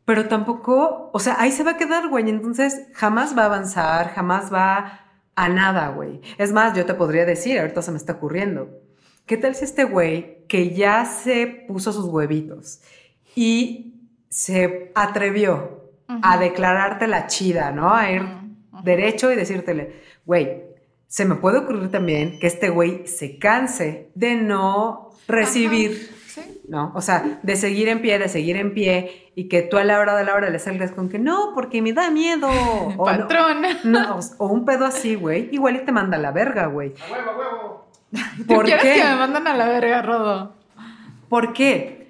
Pero 0.05 0.27
tampoco, 0.27 1.11
o 1.13 1.19
sea, 1.19 1.35
ahí 1.39 1.51
se 1.51 1.63
va 1.63 1.71
a 1.71 1.77
quedar, 1.77 2.07
güey. 2.07 2.29
Entonces 2.29 2.87
jamás 2.93 3.37
va 3.37 3.43
a 3.43 3.45
avanzar, 3.45 4.13
jamás 4.13 4.51
va 4.51 5.01
a 5.35 5.49
nada, 5.49 5.89
güey. 5.89 6.21
Es 6.37 6.51
más, 6.51 6.75
yo 6.75 6.85
te 6.85 6.93
podría 6.93 7.25
decir, 7.25 7.59
ahorita 7.59 7.81
se 7.81 7.91
me 7.91 7.97
está 7.97 8.13
ocurriendo, 8.13 8.69
¿qué 9.25 9.37
tal 9.37 9.55
si 9.55 9.65
este 9.65 9.83
güey 9.83 10.45
que 10.47 10.73
ya 10.73 11.05
se 11.05 11.65
puso 11.67 11.93
sus 11.93 12.05
huevitos 12.05 12.81
y 13.35 13.93
se 14.29 14.91
atrevió 14.95 15.81
a 16.21 16.37
declararte 16.37 17.07
la 17.07 17.27
chida, 17.27 17.71
¿no? 17.71 17.93
A 17.93 18.11
ir 18.11 18.23
derecho 18.83 19.31
y 19.31 19.35
decírtele, 19.35 20.01
güey, 20.25 20.63
se 21.07 21.25
me 21.25 21.35
puede 21.35 21.59
ocurrir 21.59 21.89
también 21.91 22.39
que 22.39 22.47
este 22.47 22.69
güey 22.69 23.05
se 23.07 23.37
canse 23.37 24.09
de 24.15 24.35
no 24.35 25.11
recibir, 25.27 26.19
Sí. 26.31 26.61
¿no? 26.69 26.93
O 26.95 27.01
sea, 27.01 27.39
de 27.43 27.55
seguir 27.57 27.89
en 27.89 28.01
pie, 28.01 28.17
de 28.17 28.29
seguir 28.29 28.55
en 28.55 28.73
pie 28.73 29.31
y 29.35 29.49
que 29.49 29.63
tú 29.63 29.75
a 29.77 29.83
la 29.83 29.99
hora 29.99 30.15
de 30.15 30.23
la 30.23 30.33
hora 30.33 30.49
le 30.49 30.59
salgas 30.59 30.91
con 30.93 31.09
que 31.09 31.19
no, 31.19 31.51
porque 31.53 31.81
me 31.81 31.91
da 31.91 32.09
miedo. 32.09 32.47
O, 32.97 33.03
Patrón. 33.03 33.61
no, 33.83 34.19
o 34.37 34.47
un 34.47 34.63
pedo 34.63 34.85
así, 34.85 35.15
güey, 35.15 35.49
igual 35.51 35.75
y 35.75 35.79
te 35.79 35.91
manda 35.91 36.15
a 36.15 36.21
la 36.21 36.31
verga, 36.31 36.67
güey. 36.67 36.93
A 37.05 37.11
huevo, 37.11 37.29
a 37.31 37.37
huevo. 37.37 37.87
¿Tú 38.37 38.45
¿Por 38.47 38.65
quieres 38.65 38.81
qué? 38.83 38.93
que 39.01 39.03
me 39.03 39.15
manden 39.17 39.45
a 39.47 39.57
la 39.57 39.67
verga, 39.67 40.01
Rodo? 40.01 40.53
¿Por 41.27 41.51
qué? 41.51 42.00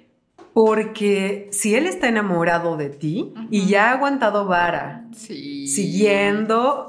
Porque 0.54 1.48
si 1.50 1.74
él 1.74 1.86
está 1.86 2.08
enamorado 2.08 2.76
de 2.76 2.90
ti 2.90 3.32
y 3.50 3.66
ya 3.66 3.90
ha 3.90 3.92
aguantado 3.94 4.46
vara, 4.46 5.04
Sí. 5.12 5.66
siguiendo 5.66 6.88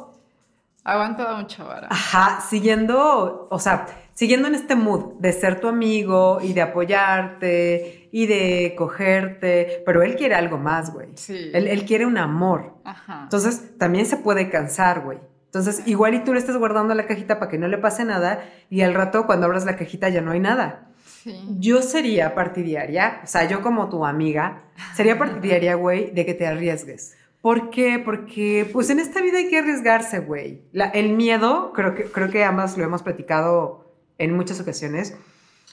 Ha 0.86 0.94
aguantado 0.94 1.38
mucha 1.38 1.64
vara. 1.64 1.88
Ajá, 1.90 2.42
siguiendo, 2.42 3.48
o 3.50 3.58
sea, 3.60 3.86
siguiendo 4.14 4.50
en 4.50 4.56
este 4.56 4.76
mood 4.76 5.14
de 5.20 5.32
ser 5.32 5.62
tu 5.62 5.70
amigo 5.70 6.40
y 6.42 6.52
de 6.52 6.62
apoyarte 6.62 8.10
y 8.12 8.26
de 8.28 8.76
cogerte, 8.78 9.82
pero 9.86 10.04
él 10.04 10.16
quiere 10.18 10.36
algo 10.36 10.58
más, 10.58 10.92
güey. 10.94 11.08
Sí. 11.16 11.52
Él, 11.54 11.68
él 11.68 11.86
quiere 11.86 12.06
un 12.06 12.18
amor. 12.18 12.74
Ajá. 12.84 13.22
Entonces, 13.24 13.78
también 13.78 14.06
se 14.06 14.18
puede 14.18 14.50
cansar, 14.50 15.02
güey. 15.06 15.20
Entonces, 15.46 15.84
igual 15.88 16.16
y 16.16 16.24
tú 16.24 16.34
le 16.34 16.40
estás 16.40 16.58
guardando 16.58 16.94
la 16.96 17.06
cajita 17.06 17.40
para 17.40 17.50
que 17.50 17.58
no 17.58 17.68
le 17.68 17.78
pase 17.78 18.04
nada 18.04 18.44
y 18.70 18.82
al 18.82 18.94
rato 18.94 19.26
cuando 19.26 19.46
abras 19.46 19.66
la 19.66 19.78
cajita 19.78 20.10
ya 20.10 20.20
no 20.22 20.32
hay 20.32 20.40
nada. 20.42 20.90
Sí. 21.24 21.40
Yo 21.60 21.82
sería 21.82 22.36
partidaria, 22.36 23.22
o 23.24 23.28
sea, 23.28 23.48
yo 23.48 23.62
como 23.62 23.90
tu 23.90 24.06
amiga, 24.06 24.64
sería 24.96 25.18
partidaria, 25.18 25.76
güey, 25.84 26.12
de 26.12 26.26
que 26.26 26.34
te 26.34 26.48
arriesgues. 26.48 27.16
¿Por 27.42 27.70
qué? 27.70 28.00
Porque, 28.00 28.70
pues 28.72 28.90
en 28.90 29.00
esta 29.00 29.22
vida 29.22 29.38
hay 29.38 29.50
que 29.50 29.60
arriesgarse, 29.60 30.20
güey. 30.20 30.62
El 30.94 31.14
miedo, 31.14 31.74
creo 31.74 31.94
que, 31.94 32.06
creo 32.06 32.30
que 32.30 32.44
ambas 32.44 32.78
lo 32.78 32.86
hemos 32.86 33.04
platicado 33.04 33.92
en 34.18 34.34
muchas 34.34 34.62
ocasiones, 34.62 35.18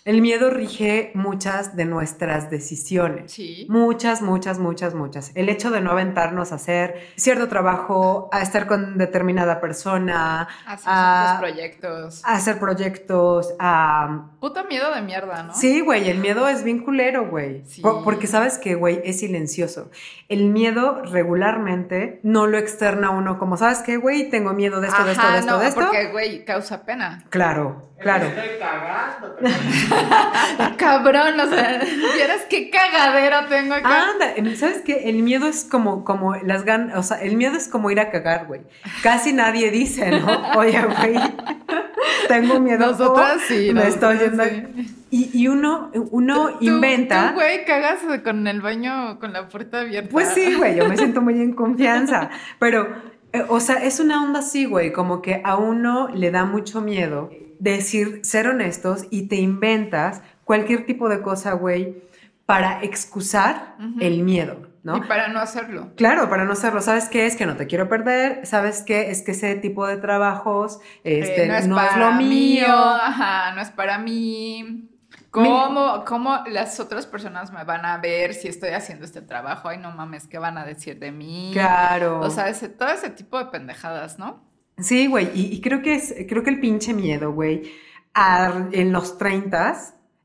el 0.05 0.21
miedo 0.23 0.51
rige 0.51 1.11
muchas 1.15 1.77
de 1.77 1.85
nuestras 1.85 2.51
decisiones. 2.51 3.33
Sí. 3.33 3.67
Muchas, 3.69 4.23
muchas, 4.23 4.59
muchas, 4.59 4.95
muchas. 4.95 5.33
El 5.35 5.49
hecho 5.49 5.71
de 5.71 5.81
no 5.81 5.91
aventarnos 5.93 6.53
a 6.53 6.57
hacer 6.57 7.01
cierto 7.17 7.49
trabajo, 7.49 8.29
a 8.33 8.41
estar 8.43 8.67
con 8.67 8.99
determinada 8.99 9.61
persona, 9.61 10.49
Hacer 10.67 10.89
a, 10.93 11.39
ciertos 11.41 11.51
proyectos. 11.51 12.25
a 12.25 12.35
hacer 12.35 12.59
proyectos, 12.59 13.55
a 13.59 14.27
Puto 14.41 14.65
miedo 14.65 14.95
de 14.95 15.03
mierda, 15.03 15.43
¿no? 15.43 15.55
Sí, 15.55 15.81
güey, 15.81 16.09
el 16.09 16.19
miedo 16.19 16.49
es 16.49 16.65
bien 16.65 16.83
culero, 16.83 17.29
güey. 17.29 17.63
Sí. 17.67 17.83
Po- 17.83 18.03
Porque 18.03 18.27
sabes 18.27 18.57
que, 18.59 18.75
güey, 18.75 19.01
es 19.05 19.21
silencioso. 19.21 19.91
El 20.29 20.47
miedo 20.47 21.03
regularmente 21.05 22.21
no 22.23 22.47
lo 22.47 22.59
externa 22.59 23.11
uno 23.11 23.39
como, 23.39 23.57
¿sabes 23.57 23.79
qué, 23.81 23.97
güey? 23.97 24.31
Tengo 24.31 24.53
miedo 24.53 24.81
de 24.81 24.89
esto, 24.89 25.05
de 25.05 25.13
esto, 25.13 25.31
de 25.31 25.39
esto, 25.39 25.51
no, 25.53 25.59
de 25.59 25.69
esto. 25.69 25.81
porque, 25.81 26.11
güey, 26.13 26.45
causa 26.45 26.85
pena. 26.85 27.25
Claro, 27.31 27.90
claro. 28.01 28.29
Me 28.35 28.45
estoy 28.45 28.59
cagando. 28.59 29.37
pero- 29.39 29.51
Cabrón, 30.77 31.41
o 31.41 31.47
sea, 31.49 31.81
vieras 32.15 32.43
qué 32.49 32.71
cagadero 32.71 33.47
tengo 33.49 33.75
acá. 33.75 34.07
Anda, 34.11 34.57
¿sabes 34.57 34.83
qué? 34.85 35.09
El 35.09 35.23
miedo 35.23 35.47
es 35.47 35.65
como, 35.65 36.05
como 36.05 36.35
las 36.37 36.65
ganas, 36.65 36.97
o 36.99 37.03
sea, 37.03 37.21
el 37.23 37.37
miedo 37.37 37.57
es 37.57 37.69
como 37.69 37.91
ir 37.91 38.01
a 38.01 38.11
cagar, 38.11 38.47
güey. 38.47 38.63
Casi 39.03 39.33
nadie 39.33 39.71
dice, 39.71 40.11
¿no? 40.11 40.53
Oye, 40.59 40.81
güey, 40.83 41.15
tengo 42.29 42.61
miedo. 42.61 42.87
Nosotras 42.87 43.41
sí. 43.49 43.71
Me 43.73 43.85
nosotras 43.85 44.15
estoy 44.21 44.29
yendo. 44.29 44.45
sí. 44.45 44.97
Y, 45.13 45.31
y 45.43 45.49
uno, 45.49 45.91
uno 46.13 46.51
Tú- 46.51 46.57
inventa. 46.61 47.31
Tú, 47.31 47.35
güey, 47.35 47.65
cagas 47.65 47.99
con 48.23 48.47
el 48.47 48.61
baño 48.61 49.19
con 49.19 49.33
la 49.33 49.49
puerta 49.49 49.81
abierta. 49.81 50.09
Pues 50.11 50.29
sí, 50.29 50.55
güey, 50.55 50.77
yo 50.77 50.89
me 50.89 50.97
siento 50.99 51.21
muy 51.21 51.35
en 51.41 51.53
confianza. 51.53 52.31
Pero, 52.61 52.89
eh, 53.33 53.45
o 53.49 53.59
sea, 53.59 53.77
es 53.77 53.99
una 53.99 54.23
onda 54.23 54.39
así, 54.39 54.67
güey, 54.67 54.93
como 54.93 55.21
que 55.21 55.41
a 55.45 55.57
uno 55.57 56.09
le 56.15 56.31
da 56.31 56.45
mucho 56.45 56.81
miedo 56.81 57.31
decir, 57.61 58.21
ser 58.25 58.49
honestos 58.49 59.05
y 59.11 59.29
te 59.29 59.37
inventas 59.37 60.23
cualquier 60.45 60.87
tipo 60.87 61.09
de 61.09 61.23
cosa, 61.23 61.53
güey, 61.53 62.03
para 62.47 62.83
excusar 62.83 63.77
el 64.01 64.25
miedo, 64.25 64.69
¿no? 64.83 64.97
Y 64.97 65.01
para 65.03 65.29
no 65.29 65.39
hacerlo. 65.39 65.93
Claro, 65.97 66.29
para 66.29 66.45
no 66.45 66.53
hacerlo. 66.55 66.81
¿Sabes 66.81 67.09
qué? 67.09 67.27
Es 67.27 67.37
que 67.37 67.47
no 67.47 67.57
te 67.57 67.69
quiero 67.69 67.89
perder. 67.89 68.45
¿Sabes 68.45 68.83
qué? 68.83 69.11
Es 69.13 69.23
que 69.23 69.31
ese 69.31 69.55
tipo 69.55 69.87
de 69.87 69.99
trabajos 69.99 70.81
este, 71.05 71.45
Eh, 71.45 71.49
no, 71.49 71.55
es, 71.57 71.69
para 71.69 71.97
lo 72.11 72.13
mí, 72.17 72.29
mío. 72.29 72.67
Ajá, 72.69 73.53
no 73.55 73.61
es 73.61 73.71
para 73.71 73.99
mí. 73.99 74.89
¿Cómo, 75.31 76.05
¿Cómo 76.07 76.43
las 76.51 76.81
otras 76.81 77.07
personas 77.07 77.53
me 77.53 77.63
van 77.63 77.87
a 77.87 77.99
ver 77.99 78.35
si 78.35 78.49
estoy 78.49 78.71
haciendo 78.71 79.05
este 79.05 79.23
trabajo? 79.23 79.69
Ay, 79.69 79.79
no 79.79 79.93
mames, 79.93 80.27
¿qué 80.27 80.39
van 80.41 80.59
a 80.59 80.65
decir 80.65 80.99
de 80.99 81.13
mí? 81.13 81.51
Claro. 81.53 82.19
O 82.19 82.31
sea, 82.31 82.49
ese- 82.49 82.69
todo 82.69 82.89
ese 82.89 83.11
tipo 83.11 83.39
de 83.39 83.45
pendejadas, 83.47 84.19
¿no? 84.19 84.43
Sí, 84.81 85.07
güey, 85.07 85.31
y, 85.35 85.61
creo 85.61 85.83
que 85.83 85.95
es, 85.95 86.15
creo 86.29 86.43
que 86.43 86.51
el 86.51 86.61
pinche 86.61 86.95
miedo, 86.95 87.33
güey, 87.33 87.71
en 88.73 88.93
los 88.93 89.19
30 89.19 89.77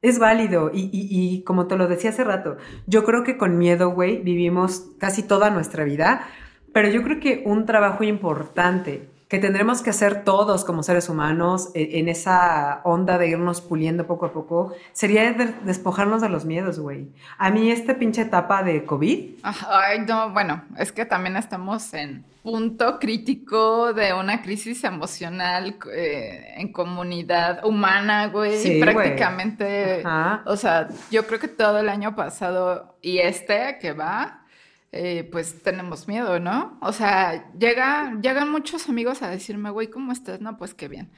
es 0.01 0.19
válido. 0.19 0.71
Y, 0.73 1.43
como 1.45 1.67
te 1.67 1.77
lo 1.77 1.87
decía 1.87 2.09
hace 2.11 2.23
rato, 2.23 2.57
yo 2.87 3.03
creo 3.03 3.23
que 3.23 3.37
con 3.37 3.57
miedo, 3.57 3.89
güey, 3.91 4.21
vivimos 4.21 4.85
casi 4.99 5.23
toda 5.23 5.49
nuestra 5.49 5.83
vida, 5.83 6.27
pero 6.73 6.89
yo 6.89 7.03
creo 7.03 7.19
que 7.19 7.43
un 7.45 7.65
trabajo 7.65 8.03
importante 8.03 9.09
que 9.27 9.39
tendremos 9.39 9.81
que 9.81 9.89
hacer 9.89 10.23
todos 10.23 10.63
como 10.65 10.83
seres 10.83 11.09
humanos 11.09 11.71
e- 11.73 11.97
en 11.99 12.09
esa 12.09 12.81
onda 12.83 13.17
de 13.17 13.29
irnos 13.29 13.59
puliendo 13.59 14.05
poco 14.05 14.27
a 14.27 14.31
poco, 14.33 14.73
sería 14.93 15.33
de- 15.33 15.53
despojarnos 15.63 16.21
de 16.21 16.29
los 16.29 16.45
miedos, 16.45 16.79
güey. 16.79 17.07
A 17.39 17.49
mí 17.49 17.71
esta 17.71 17.95
pinche 17.95 18.21
etapa 18.21 18.61
de 18.61 18.85
COVID, 18.85 19.39
Ay, 19.43 19.99
no, 20.07 20.29
bueno, 20.31 20.63
es 20.77 20.91
que 20.91 21.05
también 21.05 21.37
estamos 21.37 21.91
en 21.95 22.23
punto 22.45 22.99
crítico 22.99 23.91
de 23.91 24.13
una 24.13 24.43
crisis 24.43 24.83
emocional 24.83 25.79
eh, 25.91 26.53
en 26.57 26.71
comunidad 26.71 27.65
humana, 27.65 28.27
güey. 28.27 28.59
Sí, 28.59 28.79
prácticamente, 28.79 30.03
o 30.45 30.55
sea, 30.55 30.87
yo 31.09 31.25
creo 31.25 31.39
que 31.39 31.47
todo 31.47 31.79
el 31.79 31.89
año 31.89 32.15
pasado 32.15 32.99
y 33.01 33.17
este 33.17 33.79
que 33.81 33.93
va, 33.93 34.45
eh, 34.91 35.27
pues 35.31 35.63
tenemos 35.63 36.07
miedo, 36.07 36.39
¿no? 36.39 36.77
O 36.83 36.93
sea, 36.93 37.51
llega, 37.57 38.13
llegan 38.21 38.51
muchos 38.51 38.87
amigos 38.89 39.23
a 39.23 39.29
decirme, 39.31 39.71
güey, 39.71 39.87
¿cómo 39.87 40.11
estás? 40.11 40.39
No, 40.39 40.55
pues 40.55 40.75
qué 40.75 40.87
bien. 40.87 41.09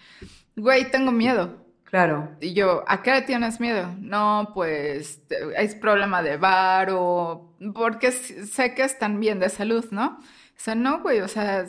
Güey, 0.55 0.89
tengo 0.91 1.11
miedo. 1.11 1.57
claro. 1.83 2.29
Y 2.39 2.53
yo, 2.53 2.85
¿a 2.87 3.03
qué 3.03 3.11
le 3.11 3.21
tienes 3.23 3.59
miedo? 3.59 3.93
No, 3.99 4.51
pues 4.53 5.21
es 5.57 5.75
problema 5.75 6.23
de 6.23 6.37
bar 6.37 6.87
o 6.91 7.53
porque 7.75 8.13
sé 8.13 8.73
que 8.73 8.83
están 8.83 9.19
bien 9.19 9.41
de 9.41 9.49
salud, 9.49 9.85
¿no? 9.91 10.19
O 10.57 10.59
sea, 10.59 10.75
no, 10.75 11.01
güey, 11.01 11.21
o 11.21 11.27
sea, 11.27 11.65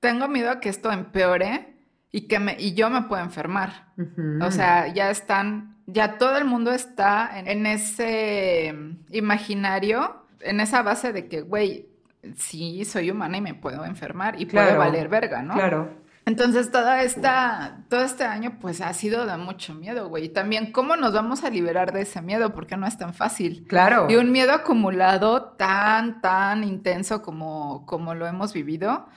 tengo 0.00 0.26
miedo 0.28 0.50
a 0.50 0.60
que 0.60 0.68
esto 0.70 0.90
empeore 0.90 1.76
y 2.10 2.22
que 2.22 2.38
me 2.38 2.56
y 2.58 2.74
yo 2.74 2.88
me 2.90 3.02
pueda 3.02 3.22
enfermar. 3.22 3.92
O 4.40 4.50
sea, 4.50 4.88
ya 4.88 5.10
están, 5.10 5.76
ya 5.86 6.16
todo 6.18 6.36
el 6.38 6.44
mundo 6.46 6.72
está 6.72 7.38
en, 7.38 7.46
en 7.48 7.66
ese 7.66 8.74
imaginario, 9.10 10.24
en 10.40 10.60
esa 10.60 10.82
base 10.82 11.12
de 11.12 11.28
que, 11.28 11.42
güey, 11.42 11.86
sí, 12.36 12.84
soy 12.84 13.10
humana 13.10 13.36
y 13.36 13.40
me 13.40 13.54
puedo 13.54 13.84
enfermar 13.84 14.40
y 14.40 14.46
puede 14.46 14.66
Claro. 14.66 14.78
valer 14.80 15.08
verga, 15.08 15.42
¿no? 15.42 15.54
Claro. 15.54 15.88
Entonces, 16.30 16.70
toda 16.70 17.02
esta, 17.02 17.78
todo 17.88 18.02
este 18.02 18.22
año, 18.22 18.58
pues 18.60 18.80
ha 18.80 18.92
sido 18.92 19.26
de 19.26 19.36
mucho 19.36 19.74
miedo, 19.74 20.08
güey. 20.08 20.26
Y 20.26 20.28
también, 20.28 20.70
¿cómo 20.70 20.94
nos 20.94 21.12
vamos 21.12 21.42
a 21.42 21.50
liberar 21.50 21.92
de 21.92 22.02
ese 22.02 22.22
miedo? 22.22 22.54
Porque 22.54 22.76
no 22.76 22.86
es 22.86 22.96
tan 22.96 23.14
fácil. 23.14 23.64
Claro. 23.68 24.06
Y 24.08 24.14
un 24.14 24.30
miedo 24.30 24.52
acumulado 24.52 25.42
tan, 25.58 26.20
tan 26.20 26.62
intenso 26.62 27.20
como, 27.20 27.84
como 27.84 28.14
lo 28.14 28.28
hemos 28.28 28.52
vivido, 28.52 29.08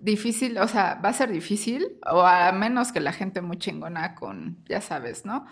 difícil, 0.00 0.56
o 0.58 0.66
sea, 0.66 0.98
va 1.04 1.10
a 1.10 1.12
ser 1.12 1.30
difícil, 1.30 1.98
o 2.10 2.22
a 2.22 2.50
menos 2.52 2.90
que 2.90 3.00
la 3.00 3.12
gente 3.12 3.42
muy 3.42 3.58
chingona 3.58 4.14
con, 4.14 4.56
ya 4.66 4.80
sabes, 4.80 5.26
¿no? 5.26 5.44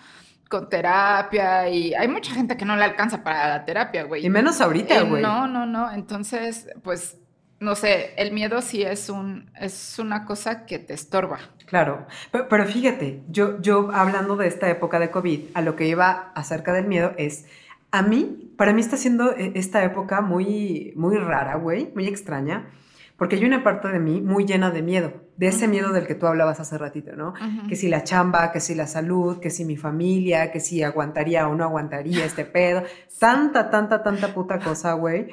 Con 0.48 0.68
terapia 0.68 1.68
y 1.68 1.94
hay 1.94 2.08
mucha 2.08 2.32
gente 2.34 2.56
que 2.56 2.64
no 2.64 2.74
le 2.76 2.82
alcanza 2.82 3.22
para 3.22 3.48
la 3.50 3.64
terapia, 3.66 4.04
güey. 4.04 4.24
Y 4.26 4.30
menos 4.30 4.60
ahorita, 4.60 4.96
Eh, 4.96 5.02
güey. 5.02 5.22
no, 5.22 5.46
no, 5.46 5.66
no. 5.66 5.92
Entonces, 5.92 6.66
pues, 6.82 7.18
no 7.60 7.74
sé, 7.74 8.14
el 8.16 8.32
miedo 8.32 8.62
sí 8.62 8.82
es 8.82 9.10
un, 9.10 9.50
es 9.60 9.98
una 9.98 10.24
cosa 10.24 10.64
que 10.64 10.78
te 10.78 10.94
estorba. 10.94 11.38
Claro, 11.66 12.06
pero, 12.32 12.48
pero 12.48 12.64
fíjate, 12.64 13.22
yo, 13.28 13.60
yo 13.60 13.90
hablando 13.92 14.36
de 14.36 14.48
esta 14.48 14.68
época 14.70 14.98
de 14.98 15.10
COVID, 15.10 15.40
a 15.54 15.60
lo 15.60 15.76
que 15.76 15.86
iba 15.86 16.32
acerca 16.34 16.72
del 16.72 16.86
miedo 16.86 17.12
es, 17.18 17.44
A 17.92 18.02
mí, 18.02 18.52
para 18.56 18.72
mí 18.72 18.80
está 18.80 18.96
siendo 18.96 19.32
eh, 19.32 19.52
esta 19.54 19.84
época 19.84 20.20
muy, 20.20 20.92
muy 20.96 21.16
rara, 21.18 21.56
güey, 21.56 21.90
muy 21.94 22.06
extraña, 22.06 22.70
porque 23.16 23.36
hay 23.36 23.44
una 23.44 23.62
parte 23.62 23.88
de 23.88 23.98
mí 23.98 24.22
muy 24.22 24.46
llena 24.46 24.70
de 24.70 24.80
miedo, 24.80 25.12
de 25.36 25.48
ese 25.48 25.68
miedo 25.68 25.92
del 25.92 26.06
que 26.06 26.14
tú 26.14 26.26
hablabas 26.26 26.60
hace 26.60 26.78
ratito, 26.78 27.14
¿no? 27.14 27.34
Que 27.68 27.76
si 27.76 27.88
la 27.88 28.02
chamba, 28.04 28.50
que 28.50 28.60
si 28.60 28.74
la 28.74 28.86
salud, 28.86 29.40
que 29.40 29.50
si 29.50 29.66
mi 29.66 29.76
familia, 29.76 30.50
que 30.50 30.60
si 30.60 30.82
aguantaría 30.82 31.46
o 31.46 31.54
no 31.54 31.64
aguantaría 31.64 32.24
este 32.24 32.46
pedo. 32.46 32.82
Tanta, 33.18 33.68
tanta, 33.68 34.02
tanta 34.02 34.32
puta 34.32 34.58
cosa, 34.58 34.94
güey. 34.94 35.28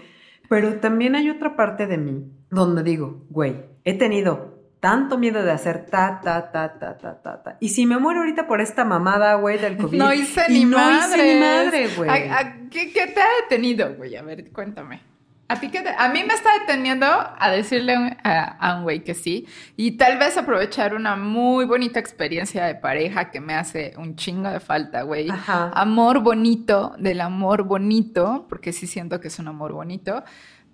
Pero 0.49 0.75
también 0.79 1.15
hay 1.15 1.29
otra 1.29 1.55
parte 1.55 1.87
de 1.87 1.97
mí 1.97 2.31
donde 2.49 2.83
digo, 2.83 3.25
güey, 3.29 3.65
he 3.83 3.93
tenido 3.97 4.55
tanto 4.79 5.17
miedo 5.17 5.43
de 5.43 5.51
hacer 5.51 5.85
ta, 5.87 6.21
ta, 6.23 6.51
ta, 6.51 6.77
ta, 6.79 6.97
ta, 6.97 7.21
ta, 7.21 7.43
ta. 7.43 7.57
Y 7.59 7.69
si 7.69 7.85
me 7.85 7.97
muero 7.97 8.19
ahorita 8.19 8.47
por 8.47 8.61
esta 8.61 8.85
mamada, 8.85 9.33
güey, 9.35 9.57
del 9.57 9.75
COVID. 9.81 9.97
No 9.97 10.13
hice 10.13 10.43
y 10.49 10.53
ni 10.53 10.65
no 10.65 10.77
madre. 10.77 10.97
hice 11.17 11.33
ni 11.33 11.39
madre, 11.41 11.87
güey. 11.97 12.09
¿A, 12.09 12.37
a- 12.39 12.53
qué, 12.69 12.91
qué 12.93 13.07
te 13.07 13.21
ha 13.21 13.27
detenido, 13.41 13.93
güey? 13.95 14.15
A 14.15 14.21
ver, 14.21 14.51
cuéntame. 14.51 15.01
¿A 15.49 15.59
ti 15.59 15.69
qué 15.69 15.81
te- 15.81 15.95
A 15.97 16.09
mí 16.09 16.23
me 16.27 16.33
está 16.33 16.49
deteniendo 16.59 17.05
a 17.07 17.49
decirle 17.51 17.95
a 17.95 17.99
un- 17.99 18.17
a, 18.23 18.43
a 18.59 18.75
un 18.75 18.83
güey 18.83 19.03
que 19.03 19.13
sí 19.13 19.47
y 19.77 19.91
tal 19.91 20.17
vez 20.17 20.35
aprovechar 20.37 20.93
una 20.93 21.15
muy 21.15 21.63
bonita 21.65 21.99
experiencia 22.01 22.65
de 22.65 22.75
pareja 22.75 23.31
que 23.31 23.39
me 23.39 23.53
hace 23.53 23.93
un 23.97 24.17
chingo 24.17 24.49
de 24.49 24.59
falta, 24.59 25.03
güey. 25.03 25.29
Ajá. 25.29 25.71
Amor 25.73 26.19
bonito, 26.19 26.95
del 26.99 27.21
amor 27.21 27.63
bonito, 27.63 28.45
porque 28.49 28.73
sí 28.73 28.87
siento 28.87 29.21
que 29.21 29.29
es 29.29 29.39
un 29.39 29.47
amor 29.47 29.71
bonito. 29.71 30.23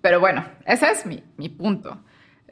Pero 0.00 0.18
bueno, 0.18 0.44
ese 0.66 0.90
es 0.90 1.06
mi, 1.06 1.22
mi 1.36 1.48
punto. 1.48 2.02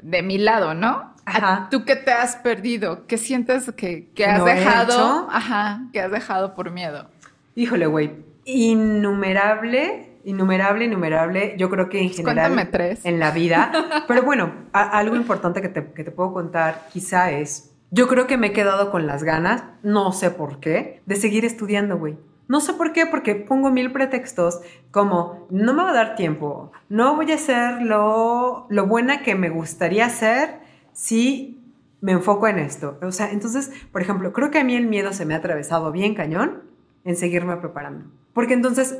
De 0.00 0.23
mi 0.23 0.38
lado, 0.38 0.75
¿no? 0.75 0.88
¿A- 0.88 1.37
Ajá. 1.37 1.69
¿Tú 1.71 1.85
qué 1.85 1.97
te 1.97 2.12
has 2.12 2.37
perdido? 2.37 3.07
¿Qué 3.09 3.19
sientes 3.19 3.71
que, 3.73 4.11
que 4.14 4.26
has 4.26 4.38
¿No 4.38 4.47
he 4.49 4.55
dejado? 4.55 5.29
Ajá, 5.31 5.83
que 5.93 6.00
has 6.00 6.11
dejado 6.12 6.55
por 6.55 6.71
miedo. 6.71 7.09
Híjole, 7.57 7.87
güey. 7.87 8.11
Innumerable, 8.45 10.12
innumerable, 10.25 10.85
innumerable. 10.87 11.55
Yo 11.59 11.69
creo 11.71 11.88
que 11.88 11.99
en 12.00 12.07
Pues 12.09 12.17
general. 12.17 12.52
cuéntame 12.52 12.71
tres. 12.71 13.05
En 13.05 13.19
la 13.19 13.31
vida. 13.31 13.73
Pero 14.09 14.23
bueno, 14.23 14.52
a- 14.73 14.99
algo 14.99 15.17
importante 15.17 15.61
que 15.62 15.69
te, 15.69 15.93
que 15.93 16.05
te 16.05 16.11
puedo 16.11 16.33
contar 16.33 16.87
quizá 16.93 17.31
es. 17.31 17.71
Yo 17.91 18.09
creo 18.09 18.26
que 18.26 18.38
me 18.38 18.49
he 18.49 18.52
quedado 18.52 18.91
con 18.91 19.07
las 19.07 19.23
ganas, 19.23 19.64
no 19.83 20.12
sé 20.12 20.31
por 20.31 20.61
qué, 20.61 21.02
de 21.07 21.17
seguir 21.17 21.45
estudiando, 21.45 21.99
güey. 21.99 22.17
No 22.49 22.61
sé 22.61 22.73
por 22.75 22.93
qué, 22.93 23.07
porque 23.07 23.35
pongo 23.35 23.71
mil 23.71 23.93
pretextos 23.93 24.61
como 24.91 25.47
no 25.50 25.73
me 25.75 25.83
va 25.83 25.91
a 25.91 25.95
dar 25.95 26.17
tiempo, 26.17 26.73
no 26.88 27.17
voy 27.17 27.31
a 27.33 27.37
hacer 27.37 27.83
lo, 27.83 28.67
lo 28.69 28.87
buena 28.87 29.23
que 29.23 29.35
me 29.35 29.49
gustaría 29.50 30.07
hacer 30.07 30.61
si 30.93 31.61
me 32.00 32.12
enfoco 32.12 32.49
en 32.49 32.59
esto. 32.59 32.99
O 33.02 33.12
sea, 33.12 33.31
entonces, 33.31 33.71
por 33.93 34.02
ejemplo, 34.02 34.33
creo 34.33 34.50
que 34.50 34.59
a 34.59 34.64
mí 34.64 34.75
el 34.75 34.87
miedo 34.87 35.12
se 35.12 35.25
me 35.25 35.35
ha 35.35 35.38
atravesado 35.38 35.93
bien 35.93 36.14
cañón 36.14 36.62
en 37.05 37.17
seguirme 37.17 37.57
preparando. 37.59 38.07
Porque 38.35 38.55
entonces, 38.55 38.99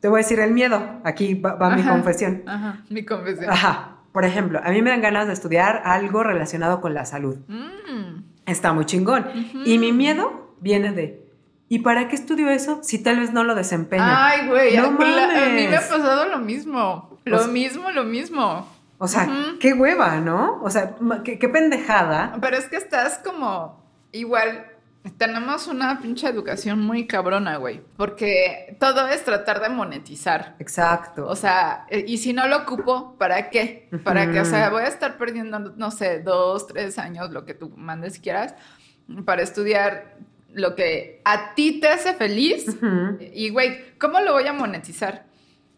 te 0.00 0.08
voy 0.08 0.20
a 0.20 0.22
decir 0.22 0.40
el 0.40 0.52
miedo, 0.52 1.00
aquí 1.04 1.34
va, 1.34 1.54
va 1.54 1.70
mi 1.76 1.82
confesión. 1.82 2.42
Ajá, 2.46 2.82
mi 2.90 3.04
confesión. 3.04 3.50
Ajá. 3.50 3.92
Por 4.12 4.24
ejemplo, 4.24 4.60
a 4.64 4.70
mí 4.70 4.80
me 4.82 4.90
dan 4.90 5.02
ganas 5.02 5.26
de 5.26 5.32
estudiar 5.34 5.82
algo 5.84 6.22
relacionado 6.22 6.80
con 6.80 6.94
la 6.94 7.04
salud. 7.04 7.36
Mm, 7.48 8.22
Está 8.46 8.72
muy 8.72 8.84
chingón. 8.86 9.26
Y 9.64 9.78
mi 9.78 9.92
miedo 9.92 10.54
viene 10.60 10.92
de, 10.92 11.28
¿y 11.68 11.80
para 11.80 12.08
qué 12.08 12.14
estudio 12.16 12.48
eso 12.48 12.78
si 12.82 12.98
tal 13.02 13.18
vez 13.18 13.32
no 13.32 13.42
lo 13.44 13.54
desempeño? 13.54 14.04
Ay, 14.06 14.46
güey, 14.48 14.76
No 14.76 14.84
a, 14.84 14.86
a 14.86 15.48
mí 15.50 15.66
me 15.68 15.76
ha 15.76 15.80
pasado 15.80 16.26
lo 16.28 16.38
mismo. 16.38 17.18
Lo 17.24 17.38
Pues- 17.38 17.48
mismo, 17.48 17.90
lo 17.90 18.04
mismo. 18.04 18.66
o 18.98 19.08
sea, 19.08 19.28
qué 19.60 19.72
hueva, 19.74 20.20
¿no? 20.20 20.60
O 20.62 20.70
sea, 20.70 20.94
qué, 21.24 21.38
qué 21.38 21.48
pendejada. 21.48 22.36
Pero 22.40 22.56
es 22.56 22.66
que 22.66 22.76
estás 22.76 23.18
como 23.18 23.82
igual. 24.12 24.64
Tenemos 25.18 25.66
una 25.66 26.00
pinche 26.00 26.28
educación 26.28 26.80
muy 26.80 27.06
cabrona, 27.06 27.56
güey. 27.56 27.82
Porque 27.96 28.76
todo 28.80 29.06
es 29.08 29.24
tratar 29.24 29.60
de 29.60 29.68
monetizar. 29.68 30.56
Exacto. 30.58 31.26
O 31.26 31.36
sea, 31.36 31.86
eh, 31.90 32.04
y 32.06 32.18
si 32.18 32.32
no 32.32 32.48
lo 32.48 32.58
ocupo, 32.58 33.16
¿para 33.18 33.50
qué? 33.50 33.88
Para 34.04 34.30
que, 34.30 34.40
o 34.40 34.44
sea, 34.44 34.70
voy 34.70 34.82
a 34.82 34.88
estar 34.88 35.16
perdiendo, 35.16 35.58
no 35.58 35.90
sé, 35.90 36.20
dos, 36.20 36.66
tres 36.66 36.98
años, 36.98 37.30
lo 37.30 37.44
que 37.44 37.54
tú 37.54 37.70
mandes 37.76 38.14
si 38.14 38.20
quieras, 38.20 38.54
para 39.24 39.42
estudiar 39.42 40.16
lo 40.52 40.74
que 40.74 41.20
a 41.24 41.54
ti 41.54 41.80
te 41.80 41.88
hace 41.88 42.14
feliz. 42.14 42.76
Y, 43.32 43.50
güey, 43.50 43.98
¿cómo 43.98 44.20
lo 44.20 44.32
voy 44.32 44.46
a 44.46 44.52
monetizar? 44.52 45.25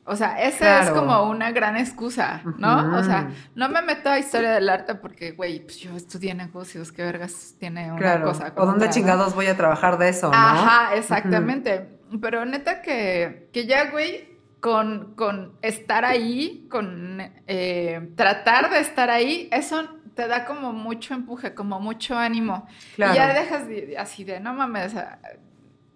O 0.08 0.16
sea, 0.16 0.42
esa 0.42 0.82
es 0.82 0.90
como 0.90 1.24
una 1.24 1.52
gran 1.52 1.76
excusa, 1.76 2.42
¿no? 2.56 2.98
O 2.98 3.04
sea, 3.04 3.28
no 3.54 3.68
me 3.68 3.82
meto 3.82 4.08
a 4.08 4.18
historia 4.18 4.52
del 4.52 4.68
arte 4.68 4.94
porque, 4.94 5.32
güey, 5.32 5.60
pues 5.60 5.78
yo 5.78 5.94
estudié 5.94 6.34
negocios, 6.34 6.92
¿qué 6.92 7.02
vergas 7.02 7.54
tiene 7.58 7.90
una 7.92 8.00
claro. 8.00 8.24
cosa? 8.24 8.52
o 8.56 8.64
dónde 8.64 8.86
otra, 8.86 8.86
no? 8.86 8.92
chingados 8.92 9.34
voy 9.34 9.46
a 9.46 9.56
trabajar 9.56 9.98
de 9.98 10.08
eso, 10.08 10.30
¿no? 10.30 10.36
Ajá, 10.36 10.96
exactamente. 10.96 11.88
Pero 12.22 12.44
neta 12.46 12.80
que, 12.80 13.50
que 13.52 13.66
ya, 13.66 13.90
güey, 13.90 14.38
con, 14.60 15.14
con 15.14 15.52
estar 15.62 16.04
ahí, 16.04 16.66
con 16.70 17.20
eh, 17.46 18.10
tratar 18.16 18.70
de 18.70 18.80
estar 18.80 19.10
ahí, 19.10 19.48
eso 19.52 19.88
te 20.14 20.26
da 20.26 20.46
como 20.46 20.72
mucho 20.72 21.14
empuje, 21.14 21.54
como 21.54 21.80
mucho 21.80 22.16
ánimo. 22.16 22.66
Claro. 22.96 23.12
Y 23.12 23.16
ya 23.16 23.34
dejas 23.34 23.68
de- 23.68 23.96
así 23.98 24.24
de, 24.24 24.40
no 24.40 24.54
mames, 24.54 24.94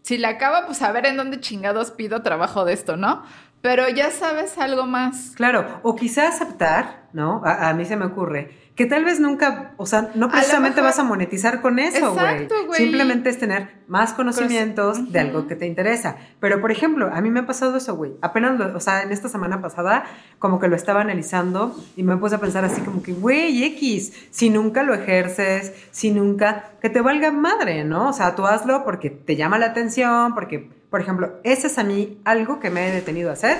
si 0.03 0.19
la 0.19 0.31
acabo, 0.31 0.67
pues 0.67 0.83
a 0.83 0.93
ver 0.93 1.07
en 1.07 1.17
dónde 1.17 1.41
chingados 1.41 1.93
pido 1.93 2.23
trabajo 2.23 2.65
de 2.65 2.73
esto, 2.73 2.97
¿no? 2.97 3.23
Pero 3.63 3.89
ya 3.89 4.11
sabes 4.11 4.59
algo 4.59 4.87
más. 4.87 5.33
Claro, 5.37 5.81
o 5.83 5.95
quizá 5.97 6.29
aceptar, 6.29 7.09
¿no? 7.13 7.43
A, 7.45 7.69
a 7.69 7.75
mí 7.75 7.85
se 7.85 7.97
me 7.97 8.05
ocurre 8.07 8.61
que 8.75 8.87
tal 8.87 9.05
vez 9.05 9.21
nunca, 9.21 9.73
o 9.77 9.85
sea, 9.85 10.11
no 10.15 10.31
precisamente 10.31 10.77
mejor- 10.81 10.85
vas 10.91 10.99
a 10.99 11.05
monetizar 11.05 11.61
con 11.61 11.79
eso, 11.79 12.15
güey. 12.15 12.25
Exacto, 12.27 12.55
güey. 12.67 12.81
Simplemente 12.81 13.29
es 13.29 13.39
tener 13.39 13.69
más 13.87 14.15
conocimientos 14.15 15.13
de 15.13 15.21
algo 15.21 15.47
que 15.47 15.57
te 15.57 15.67
interesa. 15.67 16.17
Pero, 16.41 16.59
por 16.63 16.73
ejemplo, 16.73 17.11
a 17.13 17.21
mí 17.21 17.31
me 17.31 17.41
ha 17.41 17.47
pasado 17.47 17.77
eso, 17.77 17.95
güey. 17.97 18.13
Apenas, 18.23 18.59
lo- 18.59 18.75
o 18.75 18.81
sea, 18.81 19.03
en 19.03 19.13
esta 19.13 19.29
semana 19.29 19.61
pasada, 19.61 20.05
como 20.39 20.59
que 20.59 20.69
lo 20.69 20.75
estaba 20.75 21.03
analizando 21.03 21.77
y 21.97 22.03
me 22.03 22.17
puse 22.17 22.37
a 22.37 22.39
pensar 22.39 22.65
así 22.65 22.81
como 22.81 23.03
que, 23.03 23.13
güey, 23.13 23.63
X, 23.63 24.13
si 24.31 24.49
nunca 24.49 24.83
lo 24.83 24.95
ejerces, 24.95 25.75
si 25.91 26.11
nunca, 26.11 26.71
que 26.81 26.89
te 26.89 27.03
valga 27.03 27.31
madre, 27.31 27.85
¿no? 27.85 28.09
O 28.09 28.13
sea, 28.15 28.35
tú 28.35 28.47
hazlo 28.47 28.85
porque 28.85 29.11
te 29.11 29.37
llama 29.37 29.59
la 29.59 29.67
atención, 29.67 30.35
porque, 30.35 30.71
por 30.93 31.01
ejemplo, 31.01 31.41
ese 31.43 31.69
es 31.69 31.79
a 31.79 31.85
mí 31.85 32.21
algo 32.23 32.61
que 32.61 32.69
me 32.69 32.87
he 32.87 32.93
detenido 32.93 33.31
a 33.31 33.33
hacer 33.33 33.57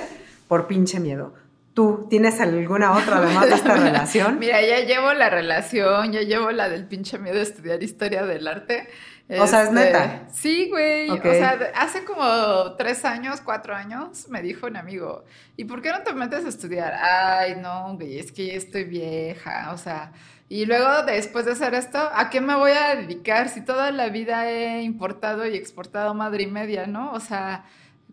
por 0.47 0.67
pinche 0.67 0.99
miedo. 0.99 1.33
¿Tú 1.73 2.05
tienes 2.07 2.39
alguna 2.39 2.91
otra 2.95 3.17
además 3.17 3.47
de 3.47 3.55
esta 3.55 3.73
relación? 3.75 4.37
Mira, 4.37 4.61
ya 4.61 4.81
llevo 4.81 5.11
la 5.13 5.31
relación, 5.31 6.11
ya 6.11 6.21
llevo 6.21 6.51
la 6.51 6.69
del 6.69 6.85
pinche 6.85 7.17
miedo 7.17 7.37
de 7.37 7.41
estudiar 7.41 7.81
historia 7.81 8.23
del 8.23 8.47
arte. 8.47 8.87
O 9.29 9.47
sea, 9.47 9.63
¿es 9.63 9.69
Este, 9.69 9.73
neta? 9.73 10.27
Sí, 10.31 10.69
güey. 10.69 11.09
O 11.09 11.19
sea, 11.23 11.57
hace 11.73 12.03
como 12.03 12.75
tres 12.77 13.03
años, 13.03 13.41
cuatro 13.41 13.73
años, 13.73 14.29
me 14.29 14.43
dijo 14.43 14.67
un 14.67 14.77
amigo, 14.77 15.23
¿y 15.57 15.65
por 15.65 15.81
qué 15.81 15.89
no 15.89 16.03
te 16.03 16.13
metes 16.13 16.45
a 16.45 16.49
estudiar? 16.49 16.93
Ay, 17.01 17.55
no, 17.59 17.95
güey, 17.95 18.19
es 18.19 18.31
que 18.31 18.45
ya 18.45 18.53
estoy 18.53 18.83
vieja, 18.83 19.71
o 19.73 19.77
sea... 19.79 20.11
Y 20.53 20.67
luego, 20.67 21.01
después 21.07 21.45
de 21.45 21.53
hacer 21.53 21.73
esto, 21.73 21.97
¿a 21.97 22.29
qué 22.29 22.39
me 22.39 22.53
voy 22.53 22.73
a 22.73 22.95
dedicar 22.95 23.49
si 23.49 23.61
toda 23.61 23.91
la 23.91 24.09
vida 24.09 24.51
he 24.51 24.83
importado 24.83 25.47
y 25.47 25.55
exportado 25.57 26.13
madre 26.13 26.43
y 26.43 26.45
media, 26.45 26.85
¿no? 26.85 27.11
O 27.13 27.19
sea, 27.19 27.65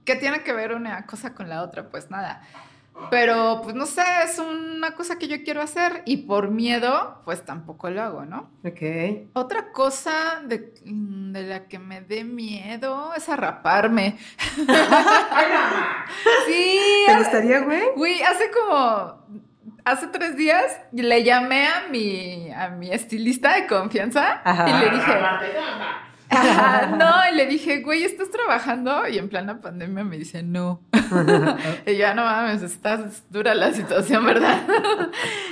¿qué 0.06 0.16
tiene 0.16 0.42
que 0.42 0.54
ver 0.54 0.72
una 0.72 1.04
cosa 1.04 1.34
con 1.34 1.50
la 1.50 1.62
otra? 1.62 1.90
Pues 1.90 2.10
nada. 2.10 2.40
Pero, 3.10 3.60
pues 3.62 3.74
no 3.74 3.84
sé, 3.84 4.00
es 4.24 4.38
una 4.38 4.92
cosa 4.94 5.18
que 5.18 5.28
yo 5.28 5.44
quiero 5.44 5.60
hacer 5.60 6.02
y 6.06 6.16
por 6.16 6.50
miedo, 6.50 7.20
pues 7.26 7.44
tampoco 7.44 7.90
lo 7.90 8.00
hago, 8.00 8.24
¿no? 8.24 8.50
Ok. 8.64 8.80
Otra 9.34 9.70
cosa 9.72 10.40
de, 10.42 10.72
de 10.82 11.42
la 11.42 11.68
que 11.68 11.78
me 11.78 12.00
dé 12.00 12.24
miedo 12.24 13.12
es 13.14 13.28
arraparme. 13.28 14.16
sí, 16.46 16.80
¿Te 17.06 17.18
gustaría, 17.18 17.60
güey? 17.60 17.82
güey, 17.96 18.22
hace 18.22 18.50
como, 18.50 19.26
hace 19.84 20.06
tres 20.08 20.36
días 20.36 20.64
le 20.92 21.22
llamé 21.24 21.66
a 21.66 21.88
mi, 21.90 22.50
a 22.52 22.68
mi 22.70 22.90
estilista 22.90 23.54
de 23.54 23.66
confianza 23.66 24.40
Ajá. 24.44 24.68
y 24.68 24.84
le 24.84 24.90
dije. 24.90 25.12
Ajá, 26.32 26.86
no, 26.96 27.10
y 27.32 27.36
le 27.36 27.46
dije, 27.46 27.80
güey, 27.80 28.04
¿estás 28.04 28.30
trabajando? 28.30 29.08
Y 29.08 29.18
en 29.18 29.28
plena 29.28 29.60
pandemia 29.60 30.04
me 30.04 30.16
dice, 30.16 30.44
no. 30.44 30.80
y 31.86 31.96
yo, 31.96 32.06
"Ah, 32.06 32.14
no 32.14 32.22
mames, 32.22 32.62
está 32.62 33.00
dura 33.30 33.52
la 33.56 33.72
situación, 33.72 34.24
¿verdad? 34.24 34.60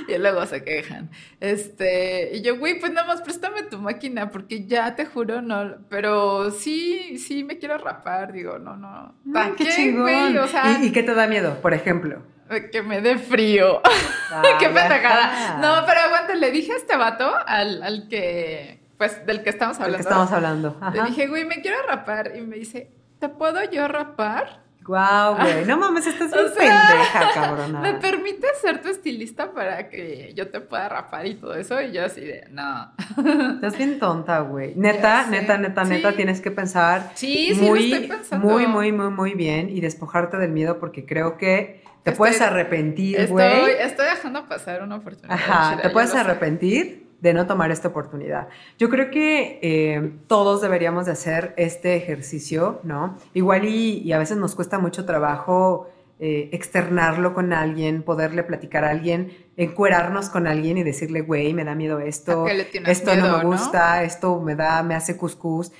y 0.07 0.17
luego 0.17 0.45
se 0.45 0.63
quejan. 0.63 1.09
Este, 1.41 2.29
y 2.33 2.41
yo, 2.43 2.57
güey, 2.57 2.79
pues 2.79 2.93
nada 2.93 3.05
más 3.07 3.21
préstame 3.21 3.63
tu 3.63 3.77
máquina, 3.79 4.29
porque 4.29 4.65
ya 4.67 4.95
te 4.95 5.05
juro, 5.05 5.41
no. 5.41 5.75
Pero 5.89 6.49
sí, 6.51 7.17
sí 7.17 7.43
me 7.43 7.57
quiero 7.57 7.77
rapar, 7.77 8.31
digo, 8.31 8.57
no, 8.57 8.77
no. 8.77 9.15
¿Para 9.33 9.47
Ay, 9.47 9.53
qué 9.57 9.65
qué, 9.65 9.71
chingón. 9.71 10.03
güey? 10.03 10.37
O 10.37 10.47
sea, 10.47 10.79
¿Y, 10.81 10.85
y 10.87 10.91
qué 10.93 11.03
te 11.03 11.13
da 11.13 11.27
miedo, 11.27 11.59
por 11.61 11.73
ejemplo? 11.73 12.23
Que 12.71 12.81
me 12.83 13.01
dé 13.01 13.17
frío. 13.17 13.81
¡Qué 14.59 14.69
pendejada! 14.69 15.57
No, 15.61 15.85
pero 15.85 15.99
aguanta, 16.01 16.33
le 16.35 16.51
dije 16.51 16.73
a 16.73 16.77
este 16.77 16.95
vato, 16.95 17.31
al, 17.45 17.81
al 17.83 18.07
que, 18.07 18.79
pues, 18.97 19.25
del 19.25 19.43
que 19.43 19.49
estamos 19.49 19.77
Del 19.77 19.85
hablando. 19.85 19.97
que 19.97 20.09
estamos 20.09 20.31
hablando. 20.31 20.79
Le 20.93 21.03
dije, 21.03 21.27
güey, 21.27 21.45
me 21.45 21.61
quiero 21.61 21.77
rapar. 21.87 22.33
Y 22.35 22.41
me 22.41 22.55
dice, 22.57 22.91
¿te 23.19 23.29
puedo 23.29 23.63
yo 23.69 23.87
rapar? 23.87 24.61
Guau, 24.89 25.35
güey. 25.35 25.65
No 25.65 25.77
mames, 25.77 26.07
estás 26.07 26.31
bien 26.33 26.47
pendeja, 26.57 27.31
cabrona. 27.35 27.79
¿Me 27.79 27.93
permites 27.93 28.59
ser 28.59 28.81
tu 28.81 28.87
estilista 28.89 29.51
para 29.51 29.87
que 29.87 30.33
yo 30.35 30.49
te 30.49 30.61
pueda 30.61 30.89
rapar 30.89 31.27
y 31.27 31.35
todo 31.35 31.53
eso? 31.53 31.79
Y 31.79 31.91
yo 31.91 32.03
así 32.05 32.21
de, 32.21 32.47
no. 32.49 32.91
Estás 33.55 33.77
bien 33.77 33.99
tonta, 33.99 34.39
güey. 34.39 34.73
Neta, 34.75 35.27
neta, 35.27 35.59
neta, 35.59 35.83
neta, 35.83 36.09
Sí. 36.09 36.15
tienes 36.15 36.41
que 36.41 36.49
pensar 36.49 37.11
Sí, 37.13 37.53
sí, 37.53 37.61
lo 37.61 37.67
muy, 37.67 37.91
estoy 37.93 38.07
pensando. 38.07 38.47
muy, 38.47 38.65
muy, 38.65 38.91
muy, 38.91 39.09
muy 39.11 39.33
bien 39.35 39.69
y 39.69 39.79
despojarte 39.79 40.37
del 40.37 40.51
miedo 40.51 40.79
porque 40.79 41.05
creo 41.05 41.37
que 41.37 41.83
te 42.03 42.09
Estoy- 42.11 42.17
puedes 42.17 42.41
arrepentir, 42.41 43.17
Estoy, 43.19 43.33
güey. 43.33 43.73
estoy 43.81 44.05
dejando 44.07 44.47
pasar 44.47 44.81
una 44.81 44.95
oportunidad. 44.95 45.35
Ajá, 45.37 45.73
chida, 45.73 45.81
te 45.83 45.89
puedes 45.91 46.13
lo 46.15 46.19
arrepentir 46.21 47.08
de 47.21 47.33
no 47.33 47.47
tomar 47.47 47.71
esta 47.71 47.89
oportunidad. 47.89 48.47
Yo 48.77 48.89
creo 48.89 49.11
que 49.11 49.59
eh, 49.61 50.13
todos 50.27 50.61
deberíamos 50.61 51.05
de 51.05 51.11
hacer 51.11 51.53
este 51.57 51.95
ejercicio, 51.95 52.79
¿no? 52.83 53.17
Igual 53.33 53.65
y, 53.65 53.99
y 53.99 54.13
a 54.13 54.17
veces 54.17 54.37
nos 54.37 54.55
cuesta 54.55 54.79
mucho 54.79 55.05
trabajo 55.05 55.89
eh, 56.21 56.49
externarlo 56.51 57.33
con 57.33 57.53
alguien, 57.53 58.03
poderle 58.03 58.43
platicar 58.43 58.83
a 58.83 58.89
alguien, 58.89 59.31
encuerarnos 59.55 60.29
con 60.29 60.47
alguien 60.47 60.77
y 60.77 60.83
decirle, 60.83 61.21
güey, 61.21 61.53
me 61.53 61.63
da 61.63 61.75
miedo 61.75 61.99
esto, 61.99 62.43
¿A 62.43 62.47
qué 62.47 62.53
le 62.55 62.65
tienes 62.65 62.89
esto 62.89 63.15
no 63.15 63.37
me 63.37 63.43
no? 63.43 63.49
gusta, 63.49 64.03
esto 64.03 64.41
me 64.41 64.55
da, 64.55 64.83
me 64.83 64.95
hace 64.95 65.15
cuscús. 65.15 65.71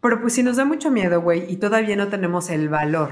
Pero 0.00 0.18
pues 0.22 0.32
si 0.32 0.42
nos 0.42 0.56
da 0.56 0.64
mucho 0.64 0.90
miedo, 0.90 1.20
güey, 1.20 1.44
y 1.46 1.56
todavía 1.58 1.94
no 1.94 2.08
tenemos 2.08 2.48
el 2.48 2.70
valor 2.70 3.10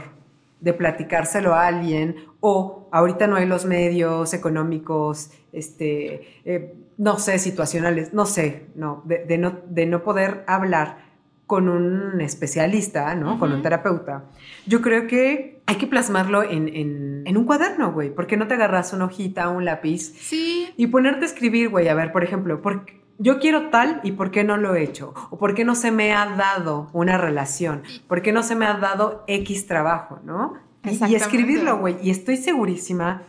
de 0.61 0.73
platicárselo 0.75 1.55
a 1.55 1.67
alguien 1.67 2.17
o 2.41 2.89
ahorita 2.93 3.27
no 3.27 3.37
hay 3.37 3.47
los 3.47 3.65
medios 3.67 4.33
económicos, 4.35 5.31
este, 5.53 6.41
eh, 6.45 6.75
no 6.99 7.19
sé, 7.19 7.39
situacionales, 7.39 8.13
no 8.13 8.27
sé, 8.27 8.67
no, 8.75 9.03
de, 9.07 9.25
de 9.25 9.39
no, 9.39 9.59
de 9.69 9.87
no 9.87 10.03
poder 10.03 10.45
hablar 10.47 11.09
con 11.47 11.69
un 11.69 12.21
especialista, 12.21 13.15
¿no? 13.17 13.39
Con 13.39 13.53
un 13.53 13.63
terapeuta. 13.63 14.25
Yo 14.67 14.81
creo 14.83 15.09
que 15.09 15.61
hay 15.67 15.77
que 15.77 15.87
plasmarlo 15.89 16.45
en, 16.45 16.69
en- 16.69 17.23
en 17.27 17.37
un 17.37 17.45
cuaderno, 17.45 17.93
güey. 17.93 18.11
¿Por 18.15 18.27
qué 18.29 18.37
no 18.37 18.47
te 18.47 18.55
agarras 18.55 18.93
una 18.93 19.07
hojita, 19.07 19.49
un 19.49 19.65
lápiz 19.65 20.13
Sí, 20.17 20.69
y 20.77 20.87
ponerte 20.89 21.25
a 21.25 21.29
escribir, 21.29 21.69
güey, 21.69 21.89
a 21.89 21.95
ver, 21.95 22.13
por 22.13 22.23
ejemplo, 22.23 22.63
¿por 22.63 22.85
qué- 22.85 23.00
yo 23.23 23.39
quiero 23.39 23.69
tal 23.71 24.01
y 24.03 24.13
por 24.13 24.31
qué 24.31 24.43
no 24.45 24.57
lo 24.57 24.75
he 24.75 24.83
hecho? 24.83 25.15
¿O 25.31 25.39
por 25.39 25.55
qué 25.55 25.65
no 25.65 25.75
se 25.75 25.91
me 25.91 26.13
ha 26.13 26.27
dado 26.27 26.89
una 26.93 27.19
relación? 27.19 27.83
¿Por 28.09 28.23
qué 28.23 28.33
no 28.33 28.43
se 28.43 28.57
me 28.57 28.67
ha 28.67 28.75
dado 28.75 29.25
X 29.29 29.67
trabajo, 29.67 30.19
no? 30.25 30.55
Y- 30.85 30.99
Y, 31.13 31.15
escribirlo, 31.15 31.79
güey. 31.79 31.97
Y 32.03 32.11
estoy 32.11 32.37
segurísima 32.39 33.23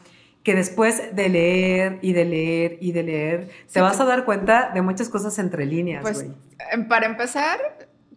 que 0.43 0.55
después 0.55 1.15
de 1.15 1.29
leer 1.29 1.99
y 2.01 2.13
de 2.13 2.25
leer 2.25 2.77
y 2.81 2.93
de 2.93 3.03
leer, 3.03 3.49
Sí, 3.67 3.73
te 3.75 3.81
vas 3.81 3.99
a 3.99 4.05
dar 4.05 4.25
cuenta 4.25 4.71
de 4.73 4.81
muchas 4.81 5.09
cosas 5.09 5.37
entre 5.37 5.65
líneas, 5.65 6.01
pues 6.01 6.23
güey. 6.23 6.35
em, 6.71 6.87
para 6.87 7.05
empezar, 7.05 7.59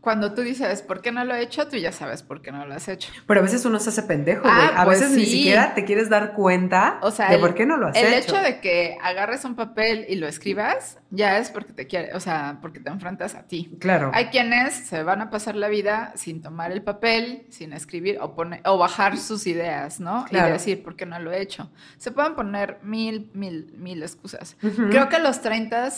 cuando 0.05 0.35
tú 0.35 0.43
dices, 0.43 0.83
¿por 0.83 1.01
qué 1.01 1.11
no 1.11 1.25
lo 1.25 1.35
he 1.35 1.43
hecho? 1.43 1.67
Tú 1.67 1.77
ya 1.77 1.91
sabes 1.91 2.23
por 2.23 2.43
qué 2.43 2.53
no 2.53 2.65
lo 2.67 2.75
has 2.75 2.87
hecho. 2.89 3.11
Pero 3.27 3.41
a 3.41 3.43
veces 3.43 3.65
uno 3.65 3.81
se 3.81 3.89
hace 3.89 4.03
pendejo, 4.05 4.43
Ah, 4.47 4.55
güey. 4.69 4.79
a 4.81 4.85
pues 4.85 5.01
veces 5.01 5.17
ni 5.17 5.25
sí. 5.25 5.39
siquiera 5.39 5.75
te 5.75 5.85
quieres 5.85 6.09
dar 6.11 6.35
cuenta 6.35 6.99
O 7.03 7.11
sea, 7.11 7.29
de 7.31 7.37
el- 7.37 7.41
por 7.41 7.55
qué 7.55 7.67
no 7.67 7.77
lo 7.77 7.89
has 7.89 7.97
El 7.97 8.13
hecho. 8.13 8.37
hecho 8.37 8.43
de 8.43 8.61
que 8.61 8.97
agarres 9.03 9.45
un 9.45 9.57
papel 9.57 10.05
y 10.09 10.17
lo 10.17 10.29
escribas, 10.29 10.99
ya 11.11 11.39
es 11.39 11.51
porque 11.51 11.73
te 11.73 11.87
quiere, 11.87 12.13
o 12.15 12.21
sea, 12.21 12.59
porque 12.61 12.79
te 12.81 12.91
enfrentas 12.91 13.35
a 13.35 13.43
ti. 13.47 13.77
Claro. 13.81 14.11
Hay 14.15 14.27
quienes 14.27 14.75
se 14.75 15.03
van 15.03 15.23
a 15.23 15.31
pasar 15.31 15.57
la 15.57 15.69
vida 15.69 16.13
sin 16.15 16.43
tomar 16.43 16.71
el 16.71 16.83
papel, 16.83 17.47
sin 17.49 17.73
escribir 17.73 18.19
o, 18.21 18.35
poner, 18.35 18.61
o 18.67 18.77
bajar 18.79 19.17
sus 19.17 19.47
ideas, 19.47 20.01
¿no? 20.01 20.27
Claro. 20.29 20.51
Y 20.51 20.53
decir, 20.53 20.83
¿por 20.83 20.95
qué 20.97 21.07
no 21.07 21.19
lo 21.19 21.33
he 21.33 21.41
hecho? 21.41 21.71
Se 21.97 22.11
pueden 22.13 22.35
poner 22.35 22.79
mil, 22.83 23.31
mil, 23.33 23.73
mil 23.79 24.03
excusas. 24.03 24.57
Ujú. 24.63 24.91
Creo 24.91 25.09
que 25.09 25.19
los 25.19 25.41
30 25.41 25.91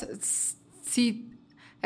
sí 0.82 1.32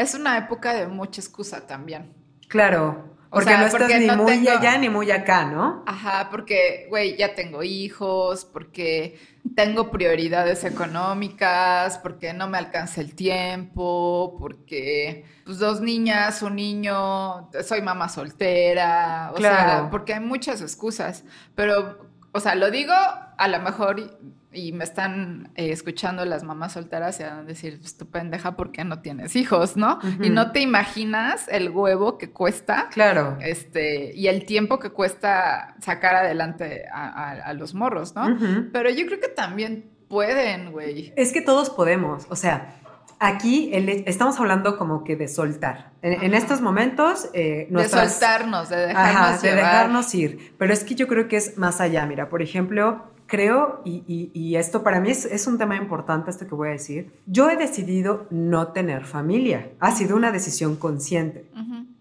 es 0.01 0.15
una 0.15 0.37
época 0.39 0.73
de 0.75 0.87
mucha 0.87 1.21
excusa 1.21 1.67
también. 1.67 2.13
Claro. 2.49 3.11
O 3.33 3.35
Porque 3.35 3.51
sea, 3.51 3.59
no 3.61 3.67
estás 3.67 3.81
porque 3.83 3.99
ni 4.01 4.07
no 4.09 4.17
muy 4.17 4.33
tengo- 4.33 4.51
allá 4.51 4.77
ni 4.79 4.89
muy 4.89 5.09
acá, 5.13 5.45
¿no? 5.45 5.85
Ajá, 5.87 6.29
porque, 6.33 6.87
güey, 6.91 7.17
ya 7.17 7.37
tengo 7.37 7.63
hijos, 7.63 8.45
porque 8.45 9.21
tengo 9.55 9.89
prioridades 9.93 10.65
económicas, 10.65 11.99
porque 11.99 12.33
no 12.33 12.49
me 12.49 12.59
alcanza 12.59 13.01
el 13.01 13.15
tiempo, 13.15 14.37
porque, 14.41 15.25
pues, 15.45 15.59
dos 15.59 15.81
niñas, 15.81 16.43
un 16.43 16.57
niño, 16.57 17.49
soy 17.63 17.83
mamá 17.83 18.09
soltera, 18.09 19.31
o 19.33 19.37
Claro. 19.37 19.57
sea, 19.83 19.91
porque 19.91 20.15
hay 20.15 20.21
muchas 20.21 20.61
excusas, 20.61 21.23
pero, 21.55 22.01
o 22.33 22.41
sea, 22.41 22.57
lo 22.57 22.71
digo 22.73 22.93
a 23.39 23.49
lo 23.49 23.61
mejor 23.61 24.19
y, 24.53 24.73
me 24.73 24.85
están 24.85 25.51
eh, 25.55 25.71
escuchando 25.73 26.25
las 26.25 26.43
mamás 26.43 26.73
solteras 26.73 27.19
y 27.21 27.23
van 27.23 27.39
a 27.39 27.43
decir, 27.45 27.79
pues, 27.81 27.97
tu 27.97 28.07
pendeja, 28.11 28.57
¿por 28.57 28.73
qué 28.73 28.85
no 28.85 29.01
tienes 29.01 29.37
hijos, 29.37 29.77
no? 29.77 29.99
Y 30.23 30.31
no 30.31 30.53
te 30.53 30.61
imaginas 30.61 31.47
el 31.49 31.71
huevo 31.71 32.19
que 32.19 32.31
cuesta 32.31 32.89
Claro. 32.91 33.37
este, 33.41 34.13
y 34.15 34.27
el 34.29 34.45
tiempo 34.47 34.79
que 34.79 34.91
cuesta 34.91 35.75
sacar 35.81 36.15
adelante 36.17 36.85
a, 36.93 37.09
a- 37.09 37.31
a 37.33 37.53
los 37.55 37.75
morros, 37.75 38.15
¿no? 38.15 38.37
Pero 38.73 38.91
yo 38.91 39.07
creo 39.07 39.21
que 39.21 39.29
también 39.29 39.91
pueden, 40.09 40.73
güey. 40.73 41.13
Es 41.17 41.33
que 41.33 41.41
todos 41.41 41.71
podemos, 41.71 42.27
o 42.31 42.37
sea, 42.37 42.75
aquí 43.21 43.71
el- 43.73 43.89
estamos 44.07 44.41
hablando 44.41 44.77
como 44.79 45.05
que 45.05 45.15
de 45.15 45.29
soltar. 45.29 45.93
En, 46.03 46.35
estos 46.35 46.61
momentos, 46.61 47.29
eh, 47.35 47.69
De 47.71 47.89
soltarnos, 47.89 48.69
de 48.71 48.77
dejarnos 48.89 49.17
Ajá, 49.23 49.39
de 49.39 49.55
dejarnos 49.55 50.15
ir. 50.15 50.55
Pero 50.59 50.73
es 50.73 50.83
que 50.85 50.95
yo 50.95 51.07
creo 51.07 51.29
que 51.29 51.37
es 51.37 51.59
más 51.59 51.81
allá. 51.81 52.07
Mira, 52.07 52.29
por 52.31 52.41
ejemplo, 52.43 53.05
creo, 53.31 53.81
y, 53.85 54.03
y- 54.07 54.31
y 54.35 54.57
esto 54.57 54.83
para 54.83 55.01
mí 55.01 55.11
es, 55.11 55.25
es 55.25 55.47
un 55.47 55.57
tema 55.57 55.77
importante, 55.77 56.31
esto 56.31 56.47
que 56.47 56.55
voy 56.55 56.69
a 56.69 56.73
decir. 56.73 57.13
Yo 57.27 57.49
he 57.49 57.57
decidido 57.57 58.27
no 58.31 58.69
tener 58.69 59.05
familia. 59.05 59.71
Ha 59.81 59.93
sido 59.93 60.17
una 60.17 60.33
decisión 60.33 60.77
consciente. 60.77 61.49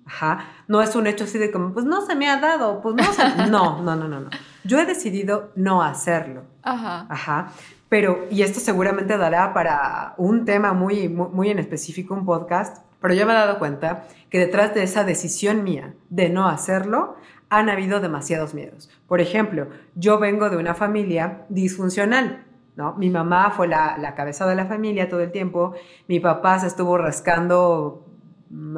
Ajá. 0.05 0.43
No 0.67 0.81
es 0.81 0.95
un 0.95 1.05
hecho 1.05 1.25
así 1.25 1.37
de 1.37 1.51
como, 1.51 1.71
pues 1.71 1.85
no 1.85 2.01
se 2.05 2.15
me 2.15 2.27
ha 2.27 2.39
dado, 2.39 2.81
pues 2.81 2.95
no 2.95 3.03
se... 3.13 3.21
No, 3.51 3.81
no, 3.83 3.95
no, 3.95 4.07
no, 4.07 4.19
no. 4.21 4.29
Yo 4.63 4.79
he 4.79 4.85
decidido 4.85 5.51
no 5.55 5.83
hacerlo. 5.83 6.41
Ajá. 6.63 7.05
Ajá. 7.09 7.51
Pero, 7.89 8.25
y 8.31 8.41
esto 8.41 8.59
seguramente 8.59 9.17
dará 9.17 9.53
para 9.53 10.15
un 10.17 10.45
tema 10.45 10.73
muy, 10.73 11.09
muy, 11.09 11.27
muy 11.29 11.49
en 11.49 11.59
específico, 11.59 12.13
un 12.15 12.25
podcast, 12.25 12.83
pero 13.01 13.13
yo 13.13 13.25
me 13.25 13.31
he 13.33 13.35
dado 13.35 13.59
cuenta 13.59 14.05
que 14.29 14.39
detrás 14.39 14.73
de 14.73 14.83
esa 14.83 15.03
decisión 15.03 15.63
mía 15.63 15.93
de 16.09 16.29
no 16.29 16.47
hacerlo, 16.49 17.15
han 17.49 17.69
habido 17.69 17.99
demasiados 17.99 18.53
miedos. 18.53 18.89
Por 19.07 19.21
ejemplo, 19.21 19.67
yo 19.95 20.19
vengo 20.19 20.49
de 20.49 20.57
una 20.57 20.75
familia 20.75 21.45
disfuncional. 21.49 22.45
¿no? 22.75 22.93
Mi 22.95 23.09
mamá 23.09 23.51
fue 23.51 23.67
la, 23.67 23.97
la 23.97 24.15
cabeza 24.15 24.47
de 24.47 24.55
la 24.55 24.65
familia 24.65 25.09
todo 25.09 25.19
el 25.21 25.31
tiempo, 25.31 25.73
mi 26.07 26.19
papá 26.19 26.59
se 26.59 26.67
estuvo 26.67 26.97
rascando 26.97 28.05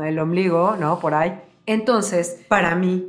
el 0.03 0.17
ombligo, 0.19 0.75
¿no? 0.79 0.99
Por 0.99 1.13
ahí. 1.13 1.39
Entonces, 1.65 2.43
para 2.47 2.75
mí, 2.75 3.05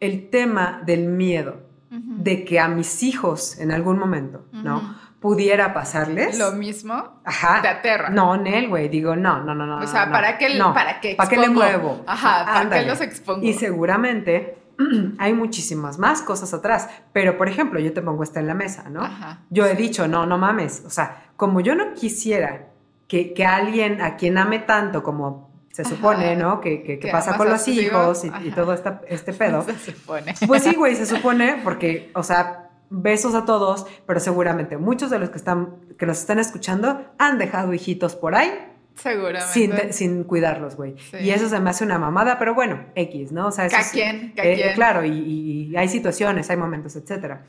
el 0.00 0.28
tema 0.30 0.82
del 0.84 1.06
miedo, 1.08 1.62
Ujú. 1.90 2.02
de 2.22 2.44
que 2.44 2.58
a 2.60 2.68
mis 2.68 3.02
hijos 3.02 3.58
en 3.58 3.70
algún 3.72 3.98
momento, 3.98 4.44
¿no? 4.52 4.76
Ujú. 4.78 4.86
Pudiera 5.20 5.72
pasarles. 5.72 6.38
Lo 6.38 6.52
mismo 6.52 7.20
Ajá. 7.24 7.62
te 7.62 7.68
aterra. 7.68 8.10
No, 8.10 8.36
Nel, 8.36 8.68
güey. 8.68 8.90
Digo, 8.90 9.16
no, 9.16 9.40
no, 9.42 9.54
no, 9.54 9.64
no. 9.64 9.78
O 9.78 9.86
sea, 9.86 10.04
no, 10.06 10.12
¿para 10.12 10.36
qué, 10.36 10.58
no. 10.58 10.74
para 10.74 11.00
qué 11.00 11.14
¿Para 11.14 11.30
qué 11.30 11.36
le 11.36 11.46
expongo? 11.46 11.64
muevo? 11.64 12.04
Ajá, 12.06 12.44
¿para 12.44 12.60
Ándale. 12.60 12.82
qué 12.82 12.88
los 12.90 13.00
expongo? 13.00 13.42
Y 13.46 13.54
seguramente 13.54 14.58
hay 15.18 15.32
muchísimas 15.34 15.98
más 15.98 16.22
cosas 16.22 16.52
atrás. 16.54 16.88
Pero, 17.12 17.36
por 17.36 17.48
ejemplo, 17.48 17.78
yo 17.80 17.92
te 17.92 18.02
pongo 18.02 18.22
esta 18.22 18.40
en 18.40 18.46
la 18.46 18.54
mesa, 18.54 18.88
¿no? 18.90 19.02
Ajá. 19.02 19.40
Yo 19.50 19.66
he 19.66 19.74
dicho, 19.74 20.08
no, 20.08 20.26
no 20.26 20.38
mames. 20.38 20.82
O 20.86 20.90
sea, 20.90 21.30
como 21.36 21.60
yo 21.60 21.74
no 21.74 21.94
quisiera 21.94 22.68
que, 23.08 23.34
que 23.34 23.44
alguien 23.44 24.00
a 24.00 24.16
quien 24.16 24.38
ame 24.38 24.58
tanto 24.60 25.02
como 25.02 25.50
se 25.72 25.82
Ajá. 25.82 25.90
supone, 25.90 26.36
¿no? 26.36 26.60
Que, 26.60 26.82
que- 26.82 27.08
pasa 27.10 27.36
con 27.36 27.48
los 27.48 27.66
hijos 27.68 28.24
y, 28.24 28.50
todo 28.52 28.72
esta- 28.72 29.00
este 29.08 29.32
pedo. 29.32 29.62
Se 29.66 29.92
supone. 29.92 30.34
Pues 30.46 30.62
sí, 30.62 30.74
güey, 30.74 30.94
se 30.96 31.04
supone, 31.06 31.60
porque, 31.64 32.10
o 32.14 32.22
sea, 32.22 32.70
besos 32.90 33.34
a 33.34 33.44
todos, 33.44 33.86
pero 34.06 34.20
seguramente 34.20 34.76
muchos 34.78 35.10
de 35.10 35.18
los 35.18 35.30
que 35.30 35.38
están, 35.38 35.74
que 35.98 36.06
nos 36.06 36.20
están 36.20 36.38
escuchando 36.38 37.04
han 37.18 37.38
dejado 37.38 37.74
hijitos 37.74 38.14
por 38.14 38.36
ahí 38.36 38.52
Seguramente. 38.96 39.52
sin, 39.52 39.92
sin 39.92 40.24
cuidarlos, 40.24 40.76
güey. 40.76 40.94
Sí. 41.10 41.18
Y 41.18 41.30
eso 41.30 41.48
se 41.48 41.58
me 41.60 41.70
hace 41.70 41.84
una 41.84 41.98
mamada, 41.98 42.38
pero 42.38 42.54
bueno, 42.54 42.80
X, 42.94 43.32
¿no? 43.32 43.48
O 43.48 43.50
sea, 43.52 43.66
eso 43.66 43.76
Cada 43.76 43.86
es- 43.86 43.92
eh. 44.36 44.72
Claro, 44.74 45.04
y, 45.04 45.74
hay 45.76 45.88
situaciones, 45.88 46.48
hay 46.50 46.56
momentos, 46.56 46.94
etcétera. 46.96 47.42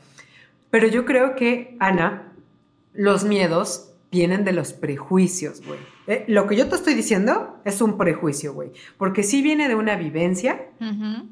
Pero 0.70 0.88
yo 0.88 1.04
creo 1.04 1.36
que, 1.36 1.76
Ana, 1.78 2.32
los 2.92 3.24
miedos 3.24 3.92
vienen 4.10 4.44
de 4.44 4.52
los 4.52 4.72
prejuicios, 4.72 5.62
güey. 5.66 5.78
Eh, 6.06 6.24
lo 6.28 6.46
que 6.46 6.56
yo 6.56 6.68
te 6.68 6.76
estoy 6.76 6.94
diciendo 6.94 7.60
es 7.64 7.80
un 7.80 7.98
prejuicio, 7.98 8.52
güey. 8.54 8.72
Porque 8.96 9.22
sí 9.22 9.42
viene 9.42 9.68
de 9.68 9.74
una 9.74 9.96
vivencia, 9.96 10.66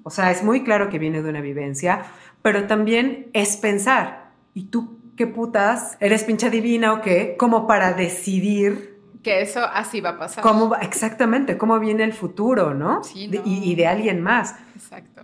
o 0.02 0.10
sea, 0.10 0.30
es 0.30 0.42
muy 0.42 0.64
claro 0.64 0.88
que 0.90 0.98
viene 0.98 1.22
de 1.22 1.28
una 1.30 1.40
vivencia, 1.40 2.04
pero 2.42 2.66
también 2.66 3.28
es 3.32 3.56
pensar, 3.56 4.30
¿y 4.52 4.64
tú 4.64 4.98
qué 5.16 5.26
putas? 5.26 5.96
¿Eres 6.00 6.24
pinche 6.24 6.50
divina 6.50 6.92
o 6.92 7.00
qué? 7.00 7.36
Como 7.38 7.66
para 7.66 7.92
decidir 7.92 8.93
Que 9.24 9.40
eso 9.42 9.60
así 9.64 10.00
va 10.00 10.10
a 10.10 10.18
pasar. 10.18 10.44
cómo 10.44 10.68
va, 10.68 10.78
exactamente, 10.78 11.56
cómo 11.58 11.80
viene 11.80 12.04
el 12.04 12.12
futuro, 12.12 12.74
¿no? 12.74 13.02
Sí, 13.02 13.26
De- 13.26 13.42
y, 13.44 13.70
y 13.72 13.74
de 13.74 13.86
alguien 13.88 14.20
más. 14.22 14.54
Exacto. 14.76 15.22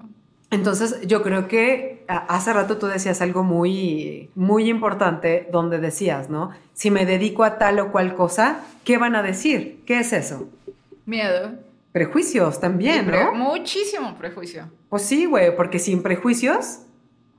Entonces, 0.51 1.03
yo 1.07 1.23
creo 1.23 1.47
que 1.47 2.05
a- 2.09 2.25
hace 2.35 2.53
rato 2.53 2.77
tú 2.79 2.87
decías 2.87 3.21
algo 3.21 3.45
muy, 3.45 4.31
muy 4.35 4.69
importante 4.69 5.49
donde 5.53 5.79
decías, 5.79 6.29
¿no? 6.29 6.51
Si 6.75 6.91
me 6.91 7.07
dedico 7.07 7.45
a 7.45 7.59
tal 7.59 7.79
o 7.79 7.93
cual 7.93 8.15
cosa, 8.17 8.61
¿qué 8.85 8.99
van 8.99 9.15
a 9.15 9.23
decir? 9.23 9.83
¿Qué 9.87 10.01
es 10.01 10.13
eso? 10.13 10.49
Miedo. 11.07 11.53
Prejuicios 11.93 12.59
también, 12.61 13.07
pre- 13.07 13.25
¿no? 13.25 13.35
Muchísimo 13.35 14.15
prejuicio. 14.17 14.65
Pues 14.89 15.03
sí, 15.03 15.27
güey, 15.27 15.55
porque 15.57 15.79
sin 15.79 16.03
prejuicios, 16.03 16.81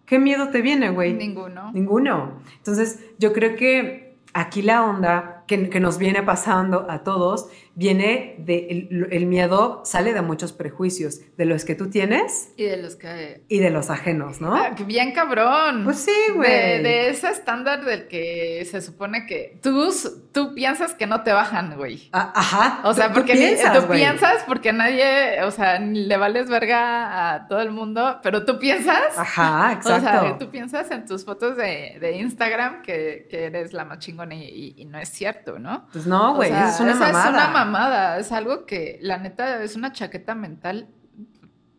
¿qué 0.06 0.20
miedo 0.20 0.50
te 0.50 0.62
viene, 0.62 0.90
güey? 0.90 1.14
Ninguno. 1.14 1.72
Ninguno. 1.74 2.34
Entonces, 2.58 3.00
yo 3.18 3.34
creo 3.34 3.56
que 3.56 4.16
aquí 4.34 4.62
la 4.62 4.84
onda 4.86 5.31
que, 5.58 5.70
que 5.70 5.80
nos 5.82 5.98
viene 5.98 6.24
pasando 6.24 6.88
a 6.90 7.04
todos 7.04 7.50
viene 7.74 8.36
de 8.40 8.68
el, 8.70 9.08
el 9.12 9.26
miedo 9.26 9.82
sale 9.86 10.14
de 10.14 10.22
muchos 10.22 10.52
prejuicios, 10.54 11.22
de 11.38 11.46
los 11.46 11.64
que 11.64 11.74
tú 11.74 11.90
tienes 11.90 12.52
Y 12.58 12.64
de 12.66 12.76
los 12.78 12.96
que... 12.98 13.44
y 13.48 13.60
de 13.60 13.70
los 13.70 13.90
ajenos, 13.90 14.42
¿no? 14.42 14.54
Ah, 14.56 14.76
bien 14.86 15.14
cabrón. 15.14 15.84
Pues 15.86 16.00
sí, 16.00 16.12
De, 16.28 16.34
güey. 16.34 16.50
de 16.84 17.10
ese 17.10 17.30
estándar 17.30 17.86
del 17.86 18.08
que 18.10 18.66
se 18.70 18.82
supone 18.82 19.26
que 19.26 19.58
tú, 19.64 19.90
tú 20.34 20.54
piensas 20.54 20.94
que 20.96 21.08
no 21.08 21.24
te 21.24 21.32
bajan, 21.32 21.76
güey. 21.78 22.10
Ah, 22.12 22.34
Ajá. 22.36 22.82
O 22.88 22.94
sea, 22.94 23.08
Tú- 23.08 23.16
porque 23.16 23.34
tú 23.34 23.40
ni- 23.40 23.46
piensas, 23.48 23.80
tú 23.80 23.88
güey. 23.88 24.00
piensas 24.02 24.44
porque 24.46 24.74
nadie, 24.74 25.42
o 25.44 25.52
sea, 25.52 25.80
ni 25.80 26.06
le 26.06 26.18
vales 26.18 26.50
verga 26.50 27.34
a 27.36 27.48
todo 27.48 27.62
el 27.62 27.72
mundo, 27.72 28.20
pero 28.22 28.44
tú 28.46 28.60
piensas, 28.60 29.18
Ajá, 29.18 29.80
o 29.80 29.84
sea, 29.88 29.98
exacto. 29.98 30.38
tú 30.46 30.52
piensas 30.52 30.92
en 30.92 31.06
tus 31.06 31.24
fotos 31.24 31.56
de, 31.56 31.98
de 32.02 32.18
Instagram 32.18 32.82
que, 32.82 33.28
que 33.30 33.46
eres 33.46 33.72
la 33.74 33.86
más 33.86 34.00
chingona 34.00 34.36
y, 34.36 34.44
y- 34.44 34.74
y 34.82 34.86
no 34.86 35.00
es 35.00 35.08
cierto, 35.10 35.41
¿no? 35.60 35.88
Pues 35.92 36.06
no, 36.08 36.36
güey, 36.36 36.50
O 36.52 36.54
sea, 36.54 36.70
es 36.70 36.80
una 36.80 36.92
esa 36.92 37.00
mamada. 37.00 37.24
es 37.24 37.30
una 37.34 37.48
mamada, 37.48 38.18
es 38.20 38.32
algo 38.32 38.66
que 38.66 38.98
la 39.02 39.18
neta 39.18 39.62
es 39.64 39.76
una 39.76 39.92
chaqueta 39.92 40.36
mental 40.36 40.88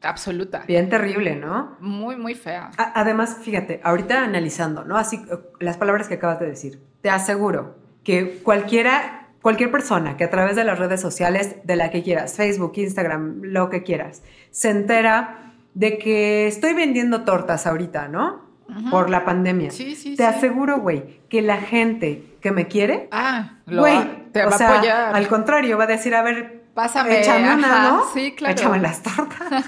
absoluta, 0.02 0.64
Bien 0.66 0.88
terrible, 0.88 1.36
¿no? 1.36 1.76
muy, 1.80 2.16
muy 2.16 2.34
fea. 2.34 2.70
A- 2.76 3.00
Además, 3.00 3.36
fíjate, 3.42 3.80
ahorita 3.84 4.24
analizando, 4.24 4.84
¿no? 4.84 4.96
Así, 4.96 5.16
eh, 5.30 5.38
las 5.60 5.76
palabras 5.76 6.08
que 6.08 6.14
acabas 6.14 6.40
de 6.40 6.46
decir, 6.46 6.80
te 7.02 7.10
aseguro 7.10 7.76
que 8.02 8.40
cualquiera, 8.42 9.28
cualquier 9.42 9.70
persona 9.70 10.16
que 10.16 10.24
a 10.24 10.30
través 10.30 10.56
de 10.56 10.64
las 10.64 10.78
redes 10.80 11.00
sociales, 11.00 11.56
de 11.64 11.76
la 11.76 11.90
que 11.90 12.02
quieras, 12.02 12.34
Facebook, 12.34 12.72
Instagram, 12.76 13.42
lo 13.44 13.70
que 13.70 13.84
quieras, 13.84 14.24
se 14.50 14.70
entera 14.70 15.52
de 15.74 15.98
que 15.98 16.48
estoy 16.48 16.74
vendiendo 16.74 17.22
tortas 17.22 17.66
ahorita, 17.68 18.08
¿no? 18.08 18.50
Por 18.90 19.08
la 19.10 19.24
pandemia. 19.24 19.70
Sí, 19.70 19.94
sí, 19.94 20.16
te 20.16 20.22
sí. 20.24 20.28
aseguro, 20.28 20.80
güey, 20.80 21.20
que 21.28 21.42
la 21.42 21.58
gente 21.58 22.31
que 22.42 22.50
me 22.52 22.66
quiere, 22.66 23.08
Ah, 23.12 23.52
lo, 23.66 23.80
güey, 23.82 23.98
te 24.32 24.44
o 24.44 24.50
va 24.50 24.58
sea, 24.58 24.68
a 24.68 24.74
apoyar. 24.76 25.14
al 25.16 25.28
contrario, 25.28 25.78
va 25.78 25.84
a 25.84 25.86
decir, 25.86 26.14
a 26.14 26.22
ver, 26.22 26.60
Pásame, 26.74 27.20
échame 27.20 27.54
una, 27.54 27.66
ajá, 27.82 27.88
¿no? 27.90 28.04
Sí, 28.14 28.32
claro. 28.32 28.52
Échame 28.54 28.78
las 28.80 29.02
tortas. 29.02 29.50
Las 29.50 29.62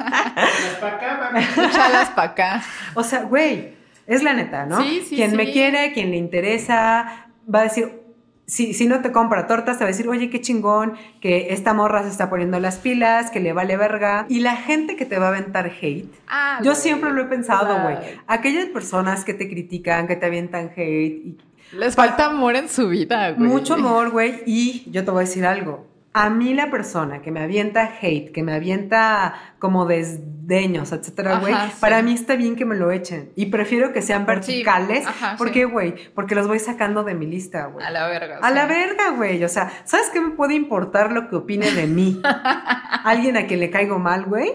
pa' 0.80 0.88
acá, 0.88 1.30
mami. 1.32 1.44
Échalas 1.68 2.10
para 2.10 2.30
acá. 2.30 2.62
O 2.94 3.04
sea, 3.04 3.22
güey, 3.24 3.74
es 4.06 4.22
la 4.22 4.32
neta, 4.34 4.64
¿no? 4.66 4.80
Sí, 4.82 5.02
sí, 5.06 5.16
quien 5.16 5.36
me 5.36 5.52
quiere, 5.52 5.92
quien 5.92 6.10
le 6.10 6.16
interesa, 6.16 7.26
va 7.54 7.60
a 7.60 7.62
decir, 7.64 8.00
si, 8.46 8.72
si 8.74 8.86
no 8.86 9.00
te 9.02 9.12
compra 9.12 9.46
tortas, 9.46 9.76
te 9.78 9.84
va 9.84 9.88
a 9.88 9.92
decir, 9.92 10.08
oye, 10.08 10.30
qué 10.30 10.40
chingón, 10.40 10.94
que 11.20 11.52
esta 11.52 11.74
morra 11.74 12.02
se 12.04 12.08
está 12.08 12.28
poniendo 12.30 12.58
las 12.58 12.76
pilas, 12.76 13.30
que 13.30 13.40
le 13.40 13.52
vale 13.52 13.76
verga. 13.76 14.24
Y 14.30 14.40
la 14.40 14.56
gente 14.56 14.96
que 14.96 15.04
te 15.04 15.18
va 15.18 15.26
a 15.26 15.28
aventar 15.28 15.66
hate, 15.80 16.10
Ah, 16.26 16.58
yo 16.62 16.70
güey, 16.72 16.76
siempre 16.82 17.10
lo 17.12 17.20
he 17.22 17.26
pensado, 17.26 17.66
claro. 17.66 17.82
güey. 17.82 17.96
Aquellas 18.26 18.64
personas 18.66 19.24
que 19.26 19.34
te 19.34 19.46
critican, 19.48 20.06
que 20.06 20.16
te 20.16 20.24
avientan 20.26 20.70
hate, 20.74 21.20
y 21.26 21.36
Les 21.76 21.94
falta 21.94 22.26
amor 22.26 22.56
en 22.56 22.68
su 22.68 22.88
vida, 22.88 23.32
güey. 23.32 23.48
mucho 23.48 23.74
amor, 23.74 24.10
güey. 24.10 24.42
Y 24.46 24.90
yo 24.90 25.04
te 25.04 25.10
voy 25.10 25.24
a 25.24 25.26
decir 25.26 25.44
algo. 25.46 25.86
A 26.16 26.30
mí 26.30 26.54
la 26.54 26.70
persona 26.70 27.22
que 27.22 27.32
me 27.32 27.40
avienta 27.40 27.90
hate, 28.00 28.30
que 28.30 28.44
me 28.44 28.52
avienta 28.52 29.34
como 29.58 29.84
desdeños, 29.84 30.92
etcétera, 30.92 31.32
Ajá, 31.32 31.40
güey, 31.40 31.54
sí. 31.54 31.72
para 31.80 32.02
mí 32.02 32.12
está 32.14 32.36
bien 32.36 32.54
que 32.54 32.64
me 32.64 32.76
lo 32.76 32.92
echen. 32.92 33.32
Y 33.34 33.46
prefiero 33.46 33.92
que 33.92 34.00
sean 34.00 34.24
verticales. 34.24 35.04
ajá, 35.08 35.34
¿Por 35.36 35.48
sí. 35.48 35.54
qué, 35.54 35.64
güey? 35.64 35.94
Porque 36.14 36.36
los 36.36 36.46
voy 36.46 36.60
sacando 36.60 37.02
de 37.02 37.14
mi 37.14 37.26
lista, 37.26 37.66
güey. 37.66 37.84
A 37.84 37.90
la 37.90 38.06
verga. 38.06 38.38
A 38.40 38.50
la 38.52 38.66
verga, 38.66 39.10
güey. 39.16 39.42
O 39.42 39.48
sea, 39.48 39.72
¿sabes 39.84 40.08
qué 40.12 40.20
me 40.20 40.30
puede 40.30 40.54
importar 40.54 41.10
lo 41.10 41.28
que 41.28 41.34
opine 41.34 41.72
de 41.72 41.88
mí? 41.88 42.22
Alguien 43.04 43.36
a 43.36 43.46
quien 43.46 43.58
le 43.58 43.70
caigo 43.70 43.98
mal, 43.98 44.24
güey. 44.26 44.52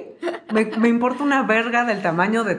Me, 0.54 0.66
me 0.78 0.88
importa 0.88 1.24
una 1.24 1.44
verga 1.44 1.84
del 1.84 2.02
tamaño 2.02 2.46
de 2.46 2.56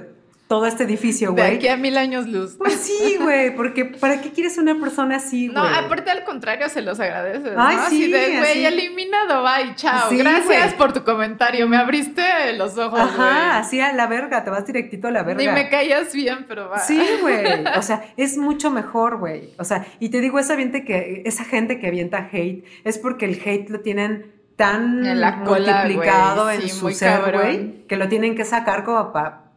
todo 0.50 0.66
este 0.66 0.82
edificio, 0.82 1.30
De 1.30 1.42
güey. 1.42 1.54
aquí 1.54 1.68
a 1.68 1.76
mil 1.76 1.96
años 1.96 2.26
luz. 2.26 2.56
Pues 2.58 2.72
sí, 2.74 3.18
güey, 3.20 3.54
porque 3.54 3.84
¿para 3.84 4.20
qué 4.20 4.32
quieres 4.32 4.58
una 4.58 4.74
persona 4.80 5.18
así, 5.18 5.46
güey? 5.46 5.54
No, 5.54 5.62
aparte 5.62 6.10
al 6.10 6.24
contrario, 6.24 6.68
se 6.68 6.82
los 6.82 6.98
agradeces. 6.98 7.52
Ay, 7.56 7.76
¿no? 7.76 7.82
sí, 7.88 8.02
Así 8.02 8.10
de, 8.10 8.38
güey, 8.40 8.64
eliminado, 8.66 9.44
bye, 9.44 9.76
chao. 9.76 10.10
Sí, 10.10 10.16
Gracias 10.16 10.74
por 10.74 10.92
tu 10.92 11.04
comentario, 11.04 11.68
me 11.68 11.76
abriste 11.76 12.52
los 12.54 12.76
ojos, 12.78 12.98
Ajá, 12.98 13.14
güey. 13.16 13.60
así 13.60 13.80
a 13.80 13.92
la 13.92 14.08
verga, 14.08 14.42
te 14.42 14.50
vas 14.50 14.66
directito 14.66 15.06
a 15.06 15.12
la 15.12 15.22
verga. 15.22 15.40
Ni 15.40 15.48
me 15.48 15.68
caías 15.68 16.12
bien, 16.12 16.44
pero 16.48 16.68
va. 16.68 16.80
Sí, 16.80 17.00
güey. 17.20 17.64
O 17.78 17.82
sea, 17.82 18.02
es 18.16 18.36
mucho 18.36 18.72
mejor, 18.72 19.18
güey. 19.18 19.54
O 19.56 19.62
sea, 19.62 19.86
y 20.00 20.08
te 20.08 20.20
digo, 20.20 20.40
esa 20.40 20.56
gente 20.56 20.84
que, 20.84 21.22
esa 21.26 21.44
gente 21.44 21.78
que 21.78 21.86
avienta 21.86 22.28
hate 22.32 22.64
es 22.82 22.98
porque 22.98 23.26
el 23.26 23.40
hate 23.44 23.70
lo 23.70 23.82
tienen 23.82 24.32
tan 24.56 25.06
En 25.06 25.20
la 25.20 25.44
cola, 25.44 25.84
multiplicado 25.84 26.50
en 26.50 26.62
Sí, 26.62 26.70
su 26.70 26.90
ser, 26.90 27.32
güey, 27.32 27.86
que 27.86 27.96
lo 27.96 28.08
tienen 28.08 28.34
que 28.34 28.44
sacar 28.44 28.82
como 28.82 29.12
para 29.12 29.49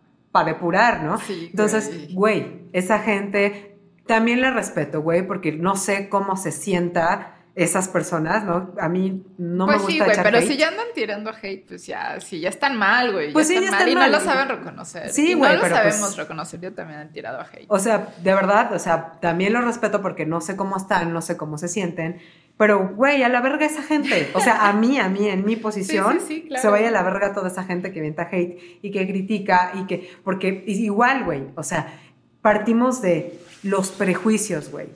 depurar, 0.44 1.04
¿no? 1.04 1.20
Sí, 1.20 1.48
Entonces, 1.52 2.14
güey. 2.14 2.64
esa 2.74 3.00
gente 3.00 3.78
también 4.08 4.42
la 4.42 4.52
respeto, 4.52 5.02
güey, 5.02 5.26
porque 5.28 5.52
no 5.52 5.76
sé 5.76 6.10
cómo 6.10 6.36
se 6.36 6.52
sienta 6.52 7.30
esas 7.56 7.88
personas, 7.88 8.44
¿no? 8.44 8.74
A 8.82 8.90
mí 8.90 9.24
no 9.38 9.66
pues 9.68 9.78
me 9.78 9.84
gusta 9.84 9.92
sí, 9.94 10.00
güey, 10.00 10.24
pero 10.24 10.38
hate. 10.40 10.48
si 10.48 10.58
ya 10.58 10.70
andan 10.70 10.88
tirando 10.96 11.30
hate, 11.40 11.66
pues 11.68 11.86
ya, 11.86 12.20
sí, 12.20 12.40
ya 12.40 12.50
están 12.50 12.76
mal, 12.76 13.12
güey. 13.12 13.32
Pues 13.32 13.48
sí, 13.48 13.54
están 13.54 13.66
ya 13.66 13.72
mal 13.72 13.80
están 13.82 13.92
y 13.92 13.96
mal. 13.96 14.12
no 14.12 14.18
lo 14.18 14.24
saben 14.26 14.50
reconocer. 14.50 15.10
Sí, 15.10 15.30
Y 15.30 15.34
güey, 15.36 15.56
No 15.56 15.62
lo 15.62 15.70
sabemos 15.70 16.00
pues- 16.00 16.18
reconocer. 16.18 16.60
Yo 16.62 16.74
también 16.74 17.02
he 17.02 17.06
tirado 17.06 17.40
a 17.40 17.44
hate. 17.44 17.66
O 17.68 17.78
sea, 17.78 18.08
de 18.24 18.34
verdad, 18.34 18.74
o 18.74 18.80
sea, 18.80 19.20
también 19.22 19.54
lo 19.54 19.62
respeto 19.62 20.02
porque 20.02 20.26
no 20.26 20.42
sé 20.42 20.56
cómo 20.56 20.78
están, 20.78 21.14
no 21.14 21.22
sé 21.22 21.38
cómo 21.38 21.60
se 21.60 21.68
sienten, 21.68 22.20
pero, 22.58 22.90
güey, 22.96 23.24
a 23.24 23.30
la 23.30 23.42
verga 23.42 23.66
esa 23.66 23.84
gente. 23.84 24.30
O 24.34 24.40
sea, 24.40 24.68
a 24.70 24.74
mí, 24.74 25.00
a 25.00 25.10
mí, 25.10 25.28
en 25.28 25.46
mi 25.46 25.56
posición, 25.68 26.20
sí, 26.22 26.26
sí, 26.28 26.42
claro. 26.48 26.62
se 26.62 26.68
vaya 26.70 26.88
a 26.90 26.92
la 26.92 27.04
verga 27.04 27.34
toda 27.34 27.48
esa 27.50 27.64
gente 27.64 27.92
que 27.92 28.02
vienta 28.02 28.30
hate 28.32 28.80
y 28.82 28.92
que 28.92 29.08
critica 29.08 29.72
y 29.76 29.86
que, 29.86 30.12
porque 30.24 30.64
igual, 30.68 31.24
güey, 31.26 31.44
o 31.56 31.64
sea, 31.64 31.94
partimos 32.42 33.02
de 33.02 33.40
los 33.64 33.92
prejuicios, 33.92 34.70
güey. 34.72 34.88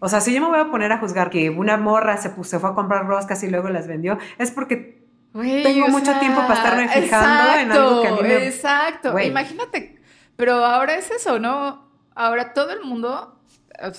O 0.00 0.08
sea, 0.08 0.20
si 0.20 0.34
yo 0.34 0.40
me 0.40 0.48
voy 0.48 0.58
a 0.58 0.70
poner 0.70 0.92
a 0.92 0.98
juzgar 0.98 1.30
que 1.30 1.50
una 1.50 1.76
morra 1.76 2.16
se, 2.18 2.30
puso, 2.30 2.50
se 2.50 2.58
fue 2.58 2.70
a 2.70 2.74
comprar 2.74 3.06
roscas 3.06 3.42
y 3.42 3.48
luego 3.50 3.68
las 3.70 3.86
vendió, 3.86 4.18
es 4.38 4.50
porque 4.50 5.02
Güey, 5.34 5.64
Tengo 5.64 5.88
mucho 5.88 6.12
sea, 6.12 6.20
tiempo 6.20 6.40
para 6.42 6.54
estarme 6.54 6.88
fijando 6.88 7.58
en 7.58 7.72
algo 7.72 8.02
que 8.02 8.08
a 8.08 8.12
mí 8.12 8.22
me- 8.22 8.46
Exacto, 8.46 9.18
imagínate, 9.18 9.98
pero 10.36 10.64
ahora 10.64 10.94
es 10.94 11.10
eso, 11.10 11.40
¿no? 11.40 11.90
Ahora 12.14 12.52
todo 12.52 12.70
el 12.70 12.84
mundo, 12.84 13.36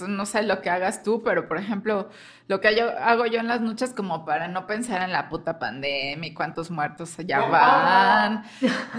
no 0.08 0.26
sé 0.26 0.44
lo 0.44 0.62
que 0.62 0.70
hagas 0.70 1.04
tú, 1.04 1.24
pero 1.24 1.50
por 1.50 1.58
ejemplo, 1.58 2.08
lo 2.48 2.62
que 2.62 2.76
yo 2.76 2.86
hago 3.00 3.26
yo 3.26 3.40
en 3.40 3.48
las 3.48 3.62
noches 3.62 3.92
como 3.96 4.24
para 4.24 4.48
no 4.48 4.68
pensar 4.68 5.02
en 5.02 5.12
la 5.12 5.30
puta 5.30 5.58
pandemia 5.58 6.30
y 6.30 6.34
cuántos 6.36 6.70
muertos 6.70 7.16
ya 7.26 7.40
¿Cómo? 7.40 7.52
van. 7.54 8.44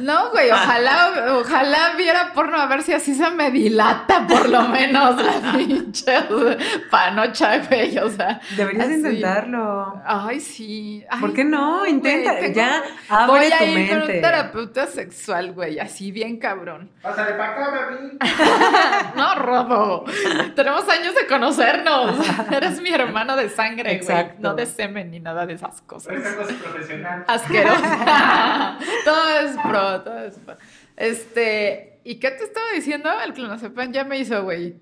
No, 0.01 0.31
güey, 0.33 0.51
ojalá, 0.51 1.37
ojalá 1.39 1.93
viera 1.97 2.33
porno 2.35 2.57
a 2.61 2.67
ver 2.67 2.83
si 2.83 2.93
así 2.93 3.15
se 3.15 3.31
me 3.31 3.51
dilata 3.53 4.27
por 4.27 4.49
lo 4.49 4.63
menos 4.63 5.23
la 5.23 5.53
pinche 5.57 6.13
panocha, 6.91 7.59
güey, 7.69 7.97
o 7.99 8.09
sea. 8.11 8.41
deberías 8.57 8.87
así. 8.87 8.95
intentarlo. 8.95 10.03
Ay, 10.05 10.41
sí. 10.41 11.05
Ay, 11.09 11.21
¿Por 11.21 11.33
qué 11.33 11.45
no? 11.45 11.79
güey, 11.81 11.93
Intenta, 11.93 12.39
tengo- 12.39 12.55
ya, 12.55 12.83
abre 13.09 13.27
Voy 13.33 13.53
a 13.53 13.59
tu 13.59 13.65
ir 13.65 13.89
con 13.91 14.01
un 14.03 14.07
terapeuta 14.09 14.87
sexual, 14.87 15.53
güey, 15.53 15.79
así 15.79 16.11
bien 16.11 16.39
cabrón. 16.39 16.91
Pásale 17.03 17.33
para 17.35 17.53
acá, 17.53 17.71
mami. 17.91 18.19
No, 19.17 19.35
Rodo. 19.37 20.05
Tenemos 20.55 20.89
años 20.89 21.15
de 21.15 21.27
conocernos. 21.27 22.17
Eres 22.51 22.81
mi 22.81 22.91
hermano 22.91 23.36
de 23.37 23.49
sangre, 23.49 23.85
güey. 23.85 23.97
Exacto. 23.97 24.37
No 24.41 24.55
de 24.55 24.67
semen 24.67 25.11
ni 25.11 25.21
nada 25.21 25.47
de 25.47 25.55
esas 25.55 25.81
cosas. 25.83 26.15
es 26.17 26.55
profesional. 26.55 27.25
Asqueroso. 27.29 27.83
todo 29.05 29.39
es 29.41 29.57
pro, 29.63 30.03
todo 30.03 30.19
es 30.25 30.39
pro. 30.39 30.57
Este, 30.97 32.01
¿y 32.05 32.17
qué 32.17 32.31
te 32.31 32.45
estaba 32.45 32.67
diciendo? 32.75 33.11
El 33.25 33.35
clonazepam 33.35 33.93
ya 33.93 34.05
me 34.05 34.19
hizo, 34.19 34.43
güey. 34.43 34.77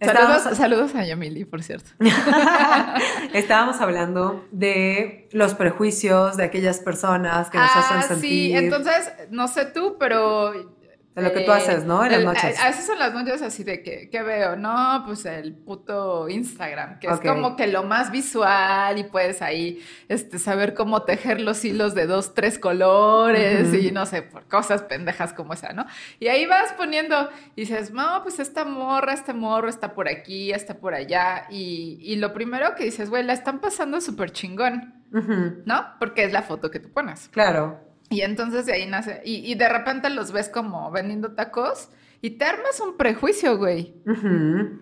Estábamos- 0.00 0.42
Saludos, 0.42 0.58
saludos 0.58 0.94
a 0.94 1.04
Yamili, 1.04 1.44
por 1.44 1.62
cierto. 1.62 1.90
Estábamos 3.34 3.80
hablando 3.80 4.46
de 4.52 5.28
los 5.32 5.54
prejuicios 5.54 6.36
de 6.36 6.44
aquellas 6.44 6.78
personas 6.78 7.50
que 7.50 7.58
nos 7.58 7.70
ah, 7.74 7.80
hacen 7.80 8.02
sentir. 8.02 8.30
sí, 8.30 8.56
entonces, 8.56 9.12
no 9.30 9.48
sé 9.48 9.66
tú, 9.66 9.96
pero... 9.98 10.77
eh, 11.18 11.22
De 11.22 11.28
lo 11.28 11.34
que 11.34 11.40
tú 11.40 11.52
haces, 11.52 11.84
¿no? 11.84 12.04
En 12.04 12.10
las 12.12 12.20
el- 12.20 12.24
noches. 12.26 12.58
A, 12.60 12.64
a 12.64 12.68
veces 12.68 12.86
son 12.86 12.98
las 12.98 13.12
noches 13.12 13.42
así 13.42 13.64
de 13.64 13.82
que, 13.82 14.08
¿qué 14.10 14.22
veo? 14.22 14.56
No, 14.56 15.02
pues 15.06 15.24
el 15.26 15.54
puto 15.54 16.28
Instagram, 16.28 16.98
que 16.98 17.08
Ok. 17.08 17.14
es 17.24 17.30
como 17.30 17.56
que 17.56 17.66
lo 17.66 17.82
más 17.82 18.10
visual 18.10 18.96
y 18.98 19.04
puedes 19.04 19.42
ahí 19.42 19.82
este, 20.08 20.38
saber 20.38 20.74
cómo 20.74 21.02
tejer 21.02 21.40
los 21.40 21.64
hilos 21.64 21.94
de 21.94 22.06
dos, 22.06 22.34
tres 22.34 22.58
colores 22.58 23.68
Ujú. 23.68 23.76
y 23.76 23.90
no 23.90 24.06
sé, 24.06 24.22
por 24.22 24.46
cosas 24.48 24.82
pendejas 24.82 25.32
como 25.32 25.52
esa, 25.54 25.72
¿no? 25.72 25.86
Y 26.20 26.28
ahí 26.28 26.46
vas 26.46 26.72
poniendo 26.74 27.28
y 27.56 27.62
dices, 27.62 27.90
no, 27.92 28.22
pues 28.22 28.38
esta 28.38 28.64
morra, 28.64 29.12
este 29.12 29.32
morro 29.34 29.68
está 29.68 29.94
por 29.94 30.08
aquí, 30.08 30.52
está 30.52 30.74
por 30.74 30.94
allá. 30.94 31.46
Y, 31.50 31.98
y 32.02 32.16
lo 32.16 32.32
primero 32.32 32.74
que 32.74 32.84
dices, 32.84 33.10
güey, 33.10 33.22
la 33.24 33.32
están 33.32 33.60
pasando 33.60 34.00
súper 34.00 34.30
chingón, 34.32 34.94
Ujú, 35.12 35.62
¿no? 35.64 35.86
Porque 35.98 36.24
es 36.24 36.32
la 36.32 36.42
foto 36.42 36.70
que 36.70 36.80
tú 36.80 36.92
pones. 36.92 37.28
Claro. 37.30 37.80
Y 38.10 38.22
entonces 38.22 38.66
de 38.66 38.72
ahí 38.72 38.86
nace, 38.86 39.20
y, 39.24 39.50
y 39.50 39.54
de 39.54 39.68
repente 39.68 40.08
los 40.10 40.32
ves 40.32 40.48
como 40.48 40.90
vendiendo 40.90 41.32
tacos 41.34 41.90
y 42.20 42.30
te 42.30 42.44
armas 42.46 42.80
un 42.80 42.96
prejuicio, 42.96 43.58
güey. 43.58 43.94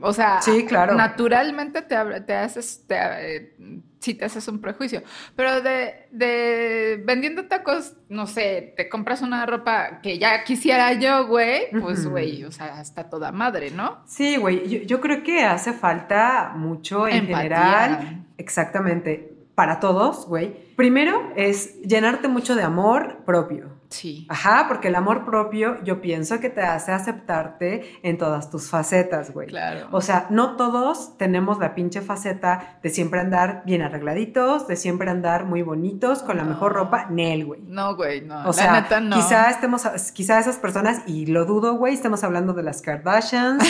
O 0.01 0.13
sea, 0.13 0.41
Sí, 0.41 0.65
claro. 0.65 0.95
naturalmente 0.95 1.83
te, 1.83 1.97
te 2.23 2.35
haces, 2.35 2.85
te, 2.87 2.97
eh, 2.99 3.57
sí 3.99 4.15
te 4.15 4.25
haces 4.25 4.47
un 4.49 4.61
prejuicio. 4.61 5.03
Pero 5.35 5.61
de, 5.61 6.07
de 6.13 7.03
vendiendo 7.05 7.47
tacos, 7.47 7.95
no 8.09 8.27
sé, 8.27 8.73
te 8.77 8.89
compras 8.89 9.21
una 9.21 9.45
ropa 9.45 10.01
que 10.03 10.19
ya 10.19 10.45
quisiera 10.45 10.95
yo, 10.95 11.27
güey, 11.27 11.71
pues, 11.81 12.07
güey, 12.07 12.45
o 12.45 12.53
sea, 12.53 12.81
está 12.81 13.11
toda 13.11 13.33
madre, 13.33 13.71
¿no? 13.71 14.03
Sí, 14.07 14.37
güey, 14.39 14.67
yo, 14.69 14.79
yo 14.87 15.01
creo 15.03 15.23
que 15.23 15.45
hace 15.45 15.75
falta 15.75 16.53
mucho 16.57 17.07
en 17.07 17.27
Empatía. 17.27 17.39
general, 17.43 18.25
exactamente, 18.39 19.36
para 19.57 19.81
todos, 19.81 20.29
güey. 20.29 20.55
Primero 20.77 21.33
es 21.35 21.81
llenarte 21.81 22.29
mucho 22.29 22.55
de 22.55 22.63
amor 22.63 23.25
propio. 23.25 23.76
Sí. 23.91 24.27
Ajá, 24.29 24.67
porque 24.69 24.89
el 24.89 24.95
amor 24.95 25.25
propio 25.25 25.83
yo 25.85 26.01
pienso 26.01 26.41
que 26.41 26.51
te 26.51 26.63
hace 26.63 26.93
aceptarte 26.93 27.99
en 28.03 28.19
todas 28.19 28.51
tus 28.51 28.69
facetas, 28.69 29.33
güey. 29.33 29.49
Claro. 29.49 29.89
O 29.93 30.01
sea, 30.01 30.27
no 30.31 30.57
todos 30.57 31.17
tenemos 31.19 31.59
la 31.59 31.75
pinche 31.75 32.01
faceta 32.01 32.79
de 32.83 32.91
siempre 32.91 33.21
andar 33.21 33.63
bien 33.65 33.83
arregladitos, 33.83 34.67
de 34.67 34.77
siempre 34.77 35.11
andar 35.11 35.45
muy 35.45 35.63
bonitos, 35.63 36.23
con 36.23 36.37
la 36.37 36.45
mejor 36.45 36.73
ropa, 36.73 37.07
Nel, 37.11 37.45
güey. 37.45 37.61
no, 37.67 37.95
güey, 37.97 38.21
no. 38.21 38.43
O 38.43 38.47
la 38.47 38.53
sea, 38.53 38.81
neta 38.81 39.01
no. 39.01 39.17
quizá 39.17 39.51
estemos, 39.51 39.83
quizá 40.13 40.39
esas 40.39 40.57
personas, 40.57 41.03
y 41.07 41.27
lo 41.27 41.45
dudo, 41.45 41.77
güey, 41.77 41.95
estemos 41.95 42.25
hablando 42.25 42.53
de 42.53 42.63
las 42.63 42.83
Kardashians 42.83 43.63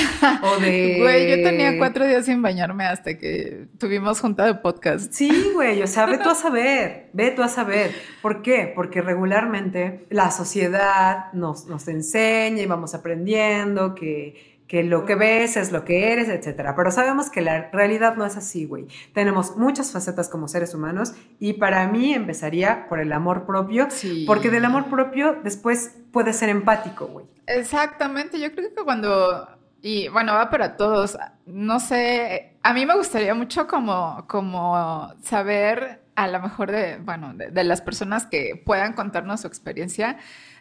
o 0.43 0.61
de... 0.61 0.97
Güey, 1.07 1.29
yo 1.31 1.43
tenía 1.49 1.79
cuatro 1.79 2.05
días 2.07 2.25
sin 2.25 2.43
bañarme 2.43 2.85
hasta 2.85 3.17
que 3.19 3.69
tuvimos 3.79 4.21
junta 4.21 4.45
de 4.45 4.55
podcast. 4.55 5.13
Sí, 5.13 5.51
güey, 5.55 5.83
o 5.83 5.87
sea, 5.87 6.07
ve 6.07 6.19
tú 6.19 6.31
a 6.31 6.35
saber, 6.35 7.11
ve 7.13 7.31
tú 7.31 7.43
a 7.43 7.49
saber. 7.49 7.93
¿Por 8.23 8.43
qué? 8.43 8.73
Porque 8.75 9.03
regularmente 9.03 10.06
la 10.11 10.31
sociedad 10.31 11.33
nos, 11.33 11.67
nos 11.67 11.87
enseña 11.89 12.63
y 12.63 12.67
vamos 12.67 12.95
aprendiendo 12.95 13.95
que, 13.95 14.57
que 14.67 14.83
lo 14.83 15.05
que 15.05 15.15
ves 15.15 15.57
es 15.57 15.71
lo 15.73 15.85
que 15.85 16.13
eres, 16.13 16.29
etcétera. 16.29 16.75
Pero 16.77 16.91
sabemos 16.91 17.31
que 17.31 17.41
la 17.41 17.71
realidad 17.71 18.17
no 18.17 18.25
es 18.27 18.37
así, 18.37 18.65
güey. 18.67 18.87
Tenemos 19.15 19.57
muchas 19.57 19.93
facetas 19.93 20.29
como 20.29 20.49
seres 20.49 20.75
humanos 20.75 21.15
y 21.39 21.55
para 21.55 21.87
mí 21.89 22.13
empezaría 22.15 22.89
por 22.89 22.99
el 23.01 23.13
amor 23.13 23.47
propio, 23.47 23.87
Sí. 23.91 24.25
porque 24.27 24.51
del 24.51 24.65
amor 24.65 24.87
propio 24.87 25.37
después 25.45 25.95
puedes 26.13 26.37
ser 26.37 26.49
empático, 26.49 27.07
güey. 27.07 27.27
Exactamente, 27.47 28.41
yo 28.41 28.51
creo 28.53 28.75
que 28.75 28.83
cuando, 28.83 29.49
y 29.83 30.09
bueno, 30.09 30.35
va 30.35 30.51
para 30.51 30.77
todos, 30.77 31.17
no 31.47 31.79
sé, 31.79 32.57
a 32.63 32.73
mí 32.75 32.85
me 32.87 32.97
gustaría 32.97 33.35
mucho 33.35 33.69
como, 33.69 34.25
como 34.27 35.13
saber 35.23 36.03
a 36.17 36.27
lo 36.29 36.41
mejor 36.41 36.71
de, 36.73 36.97
bueno, 36.99 37.33
de, 37.35 37.65
las 37.65 37.81
personas 37.83 38.27
que 38.27 38.61
puedan 38.65 38.95
contarnos 38.95 39.43
su 39.43 39.47
experiencia, 39.47 40.17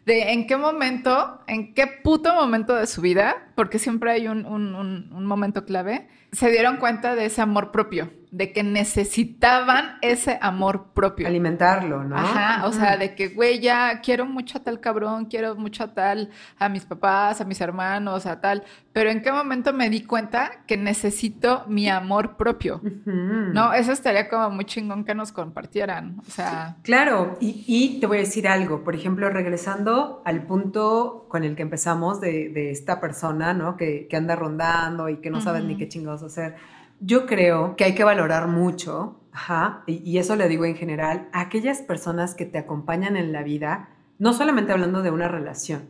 de 0.06 0.34
en 0.34 0.46
qué 0.48 0.58
momento, 0.58 1.41
en 1.48 1.74
qué 1.74 1.88
puto 1.88 2.36
momento 2.36 2.76
de 2.76 2.86
su 2.88 3.02
vida, 3.02 3.48
porque 3.56 3.80
siempre 3.80 4.12
hay 4.12 4.28
un- 4.28 4.46
un- 4.46 4.76
un 5.12 5.26
momento 5.26 5.65
clave, 5.65 6.08
se 6.32 6.52
dieron 6.52 6.78
cuenta 6.78 7.15
de 7.15 7.26
ese 7.26 7.41
amor 7.41 7.72
propio, 7.72 8.12
de 8.36 8.52
que 8.52 8.63
necesitaban 8.63 9.98
ese 10.02 10.38
amor 10.41 10.91
propio. 10.93 11.26
Alimentarlo, 11.28 12.04
¿no? 12.04 12.17
Ajá, 12.17 12.65
o 12.67 12.74
sea, 12.74 12.98
de 12.98 13.15
que, 13.15 13.30
güey, 13.30 13.60
ya 13.60 14.02
quiero 14.02 14.26
mucho 14.26 14.58
a 14.58 14.63
tal 14.63 14.82
cabrón, 14.82 15.26
quiero 15.26 15.56
mucho 15.56 15.86
a 15.86 15.93
tal, 15.93 16.30
a 16.60 16.67
mis 16.67 16.84
papás, 16.84 17.39
a 17.39 17.45
mis 17.45 17.62
hermanos, 17.62 18.26
a 18.26 18.41
tal, 18.41 18.63
pero 18.91 19.10
¿en 19.10 19.21
qué 19.21 19.32
momento 19.32 19.71
me 19.74 19.89
di 19.89 20.04
cuenta 20.04 20.63
que 20.67 20.76
necesito 20.76 21.63
mi 21.67 21.88
amor 21.89 22.36
propio? 22.36 22.82
No, 23.06 23.74
eso 23.74 23.93
estaría 23.93 24.28
como 24.28 24.50
muy 24.50 24.65
chingón 24.65 25.06
que 25.06 25.15
nos 25.15 25.32
compartieran, 25.32 26.17
o 26.19 26.30
sea, 26.30 26.76
Claro, 26.84 27.38
y, 27.39 27.63
y 27.67 28.00
te 28.00 28.08
voy 28.08 28.17
a 28.17 28.21
decir 28.21 28.48
algo, 28.48 28.84
por 28.84 28.95
ejemplo, 28.95 29.30
regresando 29.30 30.21
al 30.26 30.43
punto 30.43 31.26
con 31.30 31.43
el 31.43 31.56
que 31.56 31.62
empezamos 31.63 32.19
de, 32.19 32.50
de 32.50 32.71
esta 32.71 33.00
persona, 33.00 33.54
¿no? 33.54 33.78
Que, 33.78 34.08
que 34.10 34.17
anda 34.17 34.36
rondando 34.36 35.08
y 35.10 35.17
que 35.17 35.30
no 35.30 35.39
sabes 35.39 35.63
ni 35.63 35.74
Ujú. 35.74 35.80
qué 35.80 35.88
chingados 35.88 36.24
hacer. 36.24 36.56
Yo 36.99 37.25
creo 37.25 37.75
que 37.75 37.84
hay 37.84 37.95
que 37.95 38.03
valorar 38.03 38.47
mucho, 38.47 39.19
ajá, 39.31 39.84
y, 39.86 40.01
y 40.10 40.17
eso 40.17 40.36
le 40.36 40.47
digo 40.47 40.65
en 40.65 40.75
general, 40.75 41.27
a 41.34 41.41
aquellas 41.41 41.81
personas 41.81 42.36
que 42.36 42.45
te 42.45 42.58
acompañan 42.58 43.15
en 43.17 43.31
la 43.31 43.43
vida, 43.43 43.89
no 44.17 44.34
solamente 44.34 44.71
hablando 44.71 45.01
de 45.01 45.12
una 45.12 45.27
relación, 45.27 45.84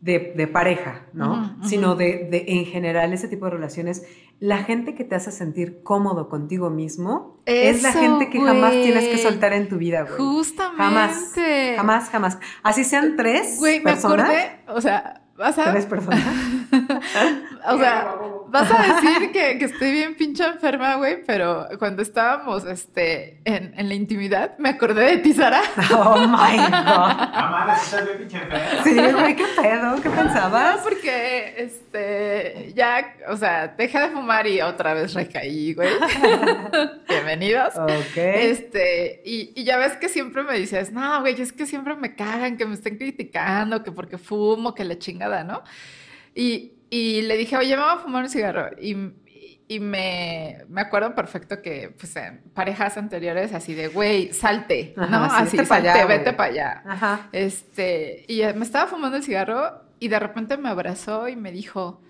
de, 0.00 0.34
de 0.36 0.46
pareja, 0.46 1.06
¿no? 1.14 1.56
Sino 1.62 1.94
de, 1.94 2.28
de, 2.30 2.44
en 2.48 2.66
general, 2.66 3.14
ese 3.14 3.26
tipo 3.26 3.46
de 3.46 3.52
relaciones, 3.52 4.04
la 4.38 4.58
gente 4.58 4.94
que 4.94 5.02
te 5.02 5.14
hace 5.14 5.32
sentir 5.32 5.82
cómodo 5.82 6.28
contigo 6.28 6.68
mismo 6.68 7.40
es 7.46 7.82
la 7.82 7.90
gente 7.92 8.28
que 8.28 8.38
jamás 8.38 8.72
tienes 8.72 9.08
que 9.08 9.16
soltar 9.16 9.54
en 9.54 9.66
tu 9.66 9.78
vida, 9.78 10.02
güey. 10.02 10.14
justamente. 10.18 10.82
Jamás, 10.82 11.32
jamás, 11.76 12.10
jamás. 12.10 12.38
Así 12.62 12.84
sean 12.84 13.16
tres 13.16 13.56
Güey, 13.58 13.78
me 13.78 13.92
personas. 13.92 14.28
acordé, 14.28 14.60
o 14.68 14.80
sea, 14.82 15.22
vas 15.36 15.58
a, 15.58 15.72
Tres 15.72 15.86
personas. 15.86 16.20
o 17.66 17.78
sea, 17.78 18.14
vas 18.48 18.70
a 18.70 18.94
decir 18.94 19.32
que, 19.32 19.58
que 19.58 19.64
estoy 19.64 19.92
bien 19.92 20.14
pinche 20.14 20.44
enferma, 20.44 20.96
güey, 20.96 21.22
pero 21.26 21.66
cuando 21.78 22.02
estábamos, 22.02 22.64
este, 22.64 23.40
en, 23.44 23.74
en 23.76 23.88
la 23.88 23.94
intimidad, 23.94 24.56
me 24.58 24.68
acordé 24.70 25.04
de 25.04 25.16
ti, 25.18 25.32
Sara. 25.32 25.60
Oh 25.94 26.18
my 26.26 26.56
god. 26.56 26.70
Amada, 26.70 27.76
estás 27.76 28.04
bien 28.04 28.18
pinche 28.18 28.36
enferma. 28.36 28.84
Sí, 28.84 28.94
güey, 28.94 29.36
qué 29.36 29.44
pedo, 29.60 30.02
¿qué 30.02 30.08
No, 30.08 30.14
pensabas? 30.14 30.80
porque, 30.82 31.54
este, 31.56 32.72
ya, 32.74 33.14
o 33.28 33.36
sea, 33.36 33.68
dejé 33.68 34.00
de 34.00 34.08
fumar 34.10 34.46
y 34.46 34.60
otra 34.60 34.94
vez 34.94 35.14
recaí, 35.14 35.74
güey. 35.74 35.90
Bienvenidos. 37.08 37.74
Ok. 37.76 38.16
Este, 38.16 39.22
y, 39.24 39.52
y 39.54 39.64
ya 39.64 39.78
ves 39.78 39.96
que 39.96 40.08
siempre 40.08 40.42
me 40.42 40.58
dices, 40.58 40.92
no, 40.92 41.20
güey, 41.20 41.40
es 41.40 41.52
que 41.52 41.66
siempre 41.66 41.94
me 41.96 42.14
cagan, 42.14 42.56
que 42.56 42.66
me 42.66 42.74
estén 42.74 42.96
criticando, 42.96 43.82
que 43.82 43.92
porque 43.92 44.18
fumo, 44.18 44.74
que 44.74 44.84
la 44.84 44.94
chingada, 45.24 45.44
¿no? 45.44 45.62
Y, 46.34 46.72
y 46.90 47.22
le 47.22 47.36
dije, 47.36 47.56
oye, 47.56 47.76
me 47.76 47.82
voy 47.82 47.92
a 47.92 47.98
fumar 47.98 48.24
un 48.24 48.30
cigarro. 48.30 48.70
Y, 48.80 48.96
y 49.66 49.80
me, 49.80 50.58
me 50.68 50.80
acuerdo 50.80 51.14
perfecto 51.14 51.62
que, 51.62 51.94
pues, 51.98 52.14
en 52.16 52.42
parejas 52.54 52.96
anteriores, 52.96 53.52
así 53.54 53.74
de, 53.74 53.88
güey, 53.88 54.32
salte, 54.32 54.94
Ajá, 54.96 55.06
¿no? 55.06 55.28
sí, 55.30 55.36
así, 55.38 55.56
vete 55.56 55.74
allá, 55.74 55.92
salte, 55.92 56.04
güey. 56.04 56.18
vete 56.18 56.32
para 56.32 56.50
allá. 56.52 56.82
Ajá. 56.86 57.28
Este, 57.32 58.24
y 58.28 58.42
me 58.54 58.64
estaba 58.64 58.86
fumando 58.88 59.16
el 59.16 59.22
cigarro 59.22 59.82
y 59.98 60.08
de 60.08 60.18
repente 60.18 60.56
me 60.56 60.68
abrazó 60.68 61.28
y 61.28 61.36
me 61.36 61.50
dijo, 61.50 62.02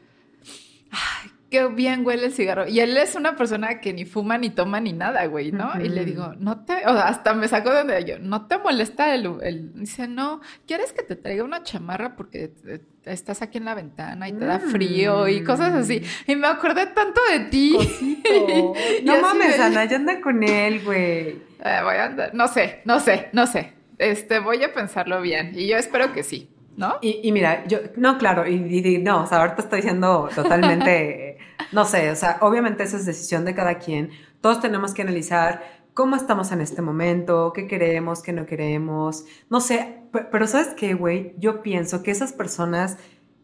ay, 0.91 1.31
qué 1.55 1.67
bien 1.69 2.05
huele 2.05 2.27
el 2.27 2.33
cigarro. 2.33 2.67
Y 2.67 2.81
él 2.81 2.97
es 2.97 3.15
una 3.15 3.37
persona 3.37 3.81
que 3.81 3.93
ni 3.93 4.05
fuma, 4.05 4.39
ni 4.39 4.51
toma, 4.51 4.81
ni 4.81 4.93
nada, 4.93 5.25
güey, 5.27 5.53
¿no? 5.53 5.71
Y 5.81 5.89
le 5.89 6.05
digo, 6.05 6.35
no 6.39 6.65
te, 6.65 6.75
o 6.87 6.93
sea, 6.93 7.07
hasta 7.07 7.33
me 7.35 7.47
sacó 7.47 7.71
de 7.71 7.77
donde 7.79 8.05
yo, 8.05 8.19
no 8.19 8.47
te 8.47 8.59
molesta 8.59 9.15
el, 9.15 9.31
el- 9.43 9.73
dice, 9.75 10.09
no, 10.09 10.41
¿quieres 10.67 10.93
que 10.93 11.03
te 11.05 11.15
traiga 11.15 11.45
una 11.45 11.63
chamarra 11.63 12.17
porque 12.17 12.49
te- 12.49 12.79
te- 12.81 13.13
estás 13.13 13.41
aquí 13.43 13.59
en 13.59 13.67
la 13.67 13.75
ventana 13.75 14.29
y 14.29 14.33
te 14.33 14.45
da 14.47 14.59
frío 14.59 15.29
y 15.29 15.45
cosas 15.45 15.73
así? 15.75 16.03
Y 16.27 16.35
me 16.35 16.49
acordé 16.49 16.87
tanto 16.87 17.21
de 17.31 17.41
ti. 17.47 17.77
No 19.05 19.21
mames, 19.21 19.61
Ana, 19.61 19.85
ya 19.85 19.97
anda 19.97 20.21
con 20.21 20.43
él, 20.43 20.83
güey. 20.85 21.39
Eh, 21.65 21.81
voy 21.83 21.95
a 21.97 22.05
andar, 22.07 22.35
no 22.35 22.49
sé, 22.49 22.81
no 22.85 22.99
sé, 23.01 23.29
no 23.33 23.47
sé. 23.47 23.73
Este, 23.99 24.41
voy 24.41 24.63
a 24.65 24.73
pensarlo 24.75 25.21
bien 25.21 25.53
y 25.55 25.69
yo 25.69 25.77
espero 25.77 26.13
que 26.13 26.23
sí, 26.25 26.49
¿no? 26.77 26.95
Y, 27.01 27.21
y 27.23 27.33
mira, 27.33 27.65
yo, 27.67 27.79
no, 27.97 28.19
claro, 28.19 28.47
y, 28.47 28.55
y- 28.55 28.99
no, 28.99 29.23
o 29.23 29.27
sea, 29.27 29.41
ahorita 29.43 29.63
estoy 29.63 29.83
siendo 29.83 30.29
totalmente, 30.35 31.39
no 31.73 31.85
sé, 31.85 32.11
o 32.11 32.17
sea, 32.17 32.39
obviamente 32.41 32.83
eso 32.83 32.97
es 32.97 33.07
decisión 33.07 33.45
de 33.45 33.55
cada 33.55 33.79
quien. 33.79 34.11
Todos 34.41 34.61
tenemos 34.61 34.93
que 34.95 35.03
analizar 35.03 35.63
cómo 35.95 36.17
estamos 36.17 36.51
en 36.53 36.61
este 36.61 36.83
momento, 36.83 37.53
qué 37.55 37.67
queremos, 37.69 38.23
qué 38.23 38.33
no 38.33 38.47
queremos, 38.47 39.25
no 39.51 39.61
sé, 39.61 39.99
pe- 40.13 40.27
pero 40.31 40.47
¿sabes 40.47 40.69
qué, 40.77 40.95
güey? 40.95 41.35
Yo 41.39 41.63
pienso 41.63 42.03
que 42.03 42.11
esas 42.11 42.33
personas 42.33 42.99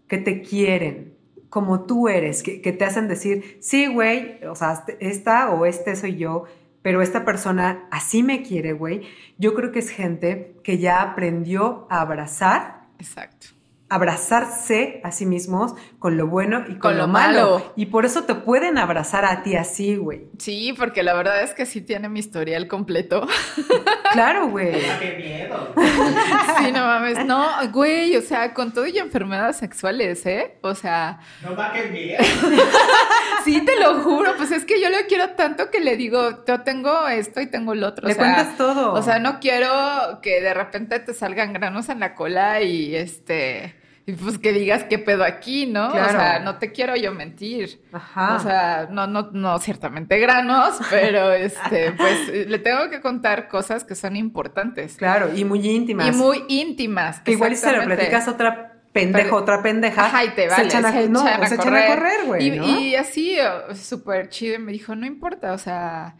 que 0.08 0.18
te 0.18 0.42
quieren 0.42 1.14
como 1.48 1.84
tú 1.84 2.08
eres, 2.08 2.42
que, 2.44 2.60
que 2.60 2.72
te 2.72 2.84
hacen 2.84 3.08
decir, 3.08 3.58
sí, 3.60 3.86
güey, 3.92 4.44
o 4.44 4.54
sea, 4.54 4.72
este- 4.72 4.96
esta 5.00 5.50
o 5.50 5.66
este 5.66 5.94
soy 5.96 6.16
yo, 6.16 6.44
pero 6.82 7.02
esta 7.02 7.24
persona 7.24 7.86
así 7.90 8.22
me 8.22 8.42
quiere, 8.42 8.72
güey. 8.72 9.02
Yo 9.38 9.54
creo 9.54 9.70
que 9.72 9.80
es 9.80 9.90
gente 9.90 10.56
que 10.64 10.78
ya 10.78 11.02
aprendió 11.02 11.86
a 11.90 12.00
abrazar 12.00 12.79
Exacto. 13.00 13.60
Abrazarse 13.90 15.00
a 15.05 15.11
sí 15.12 15.26
mismos 15.26 15.74
con 15.98 16.16
lo 16.16 16.26
bueno 16.29 16.61
y 16.68 16.72
con, 16.72 16.79
Con 16.79 16.92
lo, 16.96 17.03
lo 17.03 17.09
malo. 17.09 17.50
malo. 17.59 17.72
Y 17.76 17.87
por 17.87 18.07
eso 18.07 18.22
te 18.24 18.35
pueden 18.35 18.79
abrazar 18.79 19.24
a 19.24 19.42
ti 19.42 19.57
así, 19.57 19.96
güey. 19.96 20.29
Sí, 20.38 20.72
porque 20.79 21.03
la 21.03 21.12
verdad 21.12 21.42
es 21.42 21.53
que 21.55 21.66
sí 21.66 21.81
tiene 21.81 22.09
mi 22.09 22.20
historial 22.20 22.66
completo. 22.68 23.26
Claro, 24.12 24.48
güey. 24.48 24.74
Ah, 24.74 24.98
qué 25.00 25.12
miedo. 25.16 25.72
Sí, 26.59 26.72
no 26.72 26.85
mames. 26.85 27.24
No, 27.24 27.46
güey, 27.70 28.16
o 28.16 28.22
sea, 28.22 28.53
con 28.55 28.72
todo 28.72 28.85
y 28.87 28.98
enfermedades 28.98 29.57
sexuales, 29.59 30.26
¿eh? 30.26 30.59
O 30.62 30.74
sea, 30.74 31.20
No 31.44 31.55
va, 31.55 31.72
qué 31.72 31.85
miedo. 31.85 32.18
sí, 33.44 33.64
te 33.64 33.79
lo 33.79 34.00
juro. 34.03 34.35
Pues 34.37 34.50
es 34.50 34.64
que 34.64 34.81
yo 34.81 34.90
lo 34.90 34.96
quiero 35.09 35.31
tanto 35.31 35.70
que 35.70 35.79
le 35.79 35.96
digo, 35.96 36.44
yo 36.44 36.62
tengo 36.62 37.07
esto 37.07 37.40
y 37.40 37.46
tengo 37.46 37.72
el 37.72 37.85
otro. 37.85 38.09
Le 38.09 38.14
o 38.14 38.16
sea, 38.16 38.24
cuentas 38.35 38.57
todo. 38.57 38.94
O 38.94 39.03
sea, 39.03 39.20
no 39.20 39.38
quiero 39.38 39.68
que 40.22 40.40
de 40.40 40.55
repente 40.55 40.98
te 40.98 41.14
salgan 41.14 41.53
granos 41.53 41.88
en 41.88 42.00
la 42.00 42.16
cola 42.16 42.61
y 42.62 42.96
este. 42.96 43.77
Y 44.07 44.13
pues 44.15 44.38
que 44.38 44.53
digas 44.53 44.85
qué 44.85 44.98
pedo 44.98 45.25
aquí, 45.25 45.67
¿no? 45.67 45.92
Claro. 45.92 46.09
O 46.09 46.11
sea, 46.11 46.38
no 46.40 46.57
te 46.59 46.73
quiero 46.73 46.96
yo 46.96 47.13
mentir. 47.13 47.81
Ajá. 47.92 48.37
O 48.37 48.40
sea, 48.40 48.88
no, 48.90 49.07
no, 49.07 49.31
no 49.33 49.59
ciertamente 49.59 50.19
granos, 50.19 50.79
pero 50.90 51.33
este, 51.33 51.92
pues 51.92 52.29
le 52.48 52.59
tengo 52.59 52.88
que 52.90 53.01
contar 53.01 53.48
cosas 53.48 53.85
que 53.85 53.94
son 53.94 54.17
importantes. 54.17 54.96
claro, 54.96 55.31
y 55.35 55.44
muy 55.44 55.67
íntimas. 55.69 56.09
Y 56.09 56.13
muy 56.13 56.44
íntimas. 56.48 57.21
Que 57.21 57.33
igual 57.33 57.55
si 57.55 57.63
se 57.63 57.73
lo 57.77 57.85
platicas 57.85 58.27
a 58.27 58.31
otra 58.33 58.67
pendeja, 58.92 59.25
Pero- 59.25 59.37
otra 59.37 59.63
pendeja. 59.63 60.07
Ajá, 60.07 60.25
y 60.25 60.31
te 60.31 60.42
se 60.42 60.48
vale, 60.48 60.65
echan 60.65 60.85
a, 60.87 60.92
se 60.92 61.09
no, 61.09 61.21
echan 61.21 61.42
a 61.44 61.46
se 61.46 61.55
echan 61.55 61.77
a 61.77 61.87
correr. 61.87 62.27
güey. 62.27 62.46
Y, 62.48 62.51
¿no? 62.59 62.67
y 62.81 62.96
así, 62.96 63.37
súper 63.75 64.29
chido, 64.31 64.57
y 64.57 64.59
me 64.59 64.73
dijo, 64.73 64.96
no 64.96 65.07
importa, 65.07 65.53
o 65.53 65.59
sea, 65.59 66.17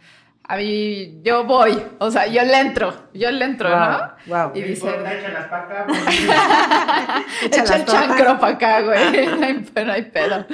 A 0.53 0.57
mí, 0.57 1.21
yo 1.23 1.45
voy, 1.45 1.81
o 2.01 2.11
sea, 2.11 2.27
yo 2.27 2.43
le 2.43 2.59
entro, 2.59 2.93
yo 3.15 3.31
le 3.31 3.45
entro, 3.45 3.69
¿no? 3.71 3.99
Wow. 4.27 4.51
Y 4.53 4.63
dice, 4.63 4.89
échalas 4.91 5.47
para 5.47 5.63
acá. 5.63 5.85
pues. 5.87 7.53
echa 7.53 7.63
las 7.63 7.71
el 7.81 7.85
chancro 7.87 8.41
para 8.41 8.55
acá, 8.55 8.81
güey, 8.83 9.27
no 9.39 9.47
hay, 9.47 9.65
no 9.87 9.93
hay 9.93 10.03
pedo. 10.11 10.47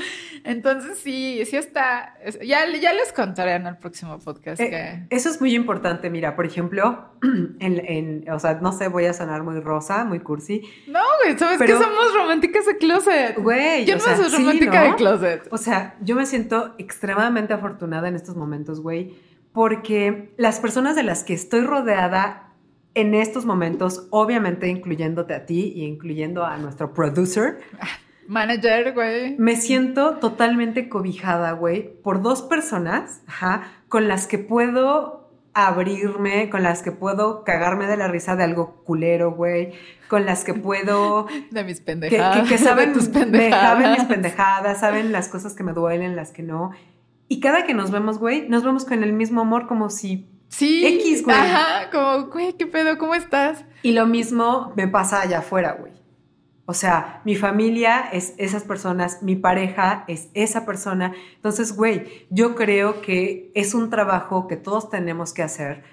Entonces 0.45 0.99
sí, 0.99 1.43
sí 1.47 1.57
está, 1.57 2.15
es- 2.23 2.39
ya, 2.41 2.67
ya 2.81 2.93
les 2.93 3.13
contaré 3.15 3.55
en 3.55 3.67
el 3.67 3.79
próximo 3.79 4.19
podcast 4.19 4.61
Eh, 4.61 4.71
que... 5.09 5.17
Eso 5.17 5.29
es 5.31 5.41
muy 5.41 5.55
importante, 5.55 6.11
mira, 6.11 6.37
por 6.37 6.45
ejemplo, 6.45 7.07
en, 7.23 7.83
en- 7.85 8.31
o 8.31 8.39
sea, 8.39 8.55
no 8.61 8.73
sé, 8.73 8.89
voy 8.89 9.07
a 9.07 9.15
sonar 9.15 9.43
muy 9.45 9.59
rosa, 9.61 10.05
muy 10.05 10.21
cursi. 10.21 10.61
No, 10.89 11.01
güey, 11.25 11.39
¿sabes 11.39 11.57
Pero- 11.59 11.79
que 11.79 11.83
somos 11.85 12.15
románticas 12.15 12.67
de 12.67 12.77
closet? 12.77 13.39
Güey, 13.39 13.87
Yo 13.87 13.95
no 13.95 14.01
sea, 14.03 14.17
soy 14.17 14.31
sí, 14.31 14.37
romántica 14.37 14.85
¿no? 14.85 14.91
de 14.91 14.95
closet. 14.97 15.49
O 15.51 15.57
sea, 15.59 15.97
yo 16.03 16.15
me 16.17 16.27
siento 16.27 16.75
extremadamente 16.79 17.55
afortunada 17.55 18.09
en 18.09 18.15
estos 18.15 18.37
momentos, 18.37 18.81
güey, 18.81 19.15
porque 19.57 20.35
las 20.37 20.61
personas 20.61 20.97
de 20.97 21.03
las 21.03 21.25
que 21.25 21.33
estoy 21.33 21.63
rodeada 21.63 22.53
en 22.93 23.15
estos 23.15 23.47
momentos, 23.47 24.07
obviamente 24.11 24.69
incluyéndote 24.69 25.33
a 25.35 25.47
ti 25.47 25.73
y 25.75 25.85
incluyendo 25.87 26.45
a 26.45 26.59
nuestro 26.59 26.93
producer, 26.93 27.59
Manager, 28.29 28.93
güey. 28.93 29.35
me 29.39 29.57
siento 29.57 30.17
totalmente 30.17 30.91
cobijada, 30.91 31.53
güey, 31.53 31.95
por 32.03 32.21
dos 32.21 32.43
personas, 32.43 33.23
ajá, 33.27 33.63
con 33.89 34.09
las 34.09 34.27
que 34.27 34.37
puedo 34.39 35.31
abrirme, 35.55 36.51
con 36.51 36.63
las 36.63 36.83
que 36.83 36.93
puedo 36.93 37.43
cagarme 37.45 37.87
de 37.87 37.97
la 37.97 38.09
risa 38.09 38.37
de 38.37 38.45
algo 38.45 38.83
culero, 38.85 39.31
güey, 39.33 39.73
con 40.09 40.27
las 40.27 40.45
que 40.45 40.53
puedo 40.53 41.29
De 41.51 41.65
mis 41.65 41.81
pendejadas. 41.81 42.43
que- 42.43 42.49
que 42.49 42.59
saben, 42.63 42.91
de 42.93 42.95
tus 42.99 43.09
me 43.09 43.21
pendejadas. 43.21 43.63
saben 43.71 43.93
mis 43.93 44.05
pendejadas, 44.05 44.81
saben 44.81 45.13
las 45.13 45.29
cosas 45.29 45.55
que 45.55 45.63
me 45.65 45.73
duelen, 45.73 46.15
las 46.15 46.31
que 46.33 46.43
no. 46.43 46.73
Y 47.29 47.41
cada 47.41 47.65
que 47.65 47.75
nos 47.75 47.91
vemos, 47.91 48.19
güey, 48.19 48.49
nos 48.49 48.65
vemos 48.65 48.85
con 48.85 49.03
el 49.03 49.13
mismo 49.13 49.41
amor 49.41 49.67
como 49.67 49.91
si... 49.91 50.29
Sí. 50.49 50.87
X, 50.87 51.25
güey. 51.25 51.37
Ajá, 51.37 51.91
como, 51.91 52.27
güey, 52.29 52.53
¿qué 52.53 52.67
pedo? 52.67 52.99
¿Cómo 52.99 53.15
estás? 53.15 53.65
Y 53.83 53.93
lo 53.93 54.07
mismo 54.07 54.73
me 54.77 54.87
pasa 54.87 55.23
allá 55.23 55.41
afuera, 55.41 55.77
güey. 55.79 55.93
O 56.67 56.75
sea, 56.75 57.21
mi 57.25 57.37
familia 57.37 58.09
es 58.13 58.35
esas 58.39 58.65
personas, 58.65 59.23
mi 59.23 59.37
pareja 59.37 60.05
es 60.09 60.31
esa 60.35 60.65
persona. 60.65 61.13
Entonces, 61.35 61.77
güey, 61.77 62.27
yo 62.31 62.55
creo 62.55 63.03
que 63.03 63.51
es 63.55 63.75
un 63.75 63.91
trabajo 63.91 64.47
que 64.47 64.57
todos 64.57 64.89
tenemos 64.89 65.33
que 65.33 65.43
hacer 65.43 65.85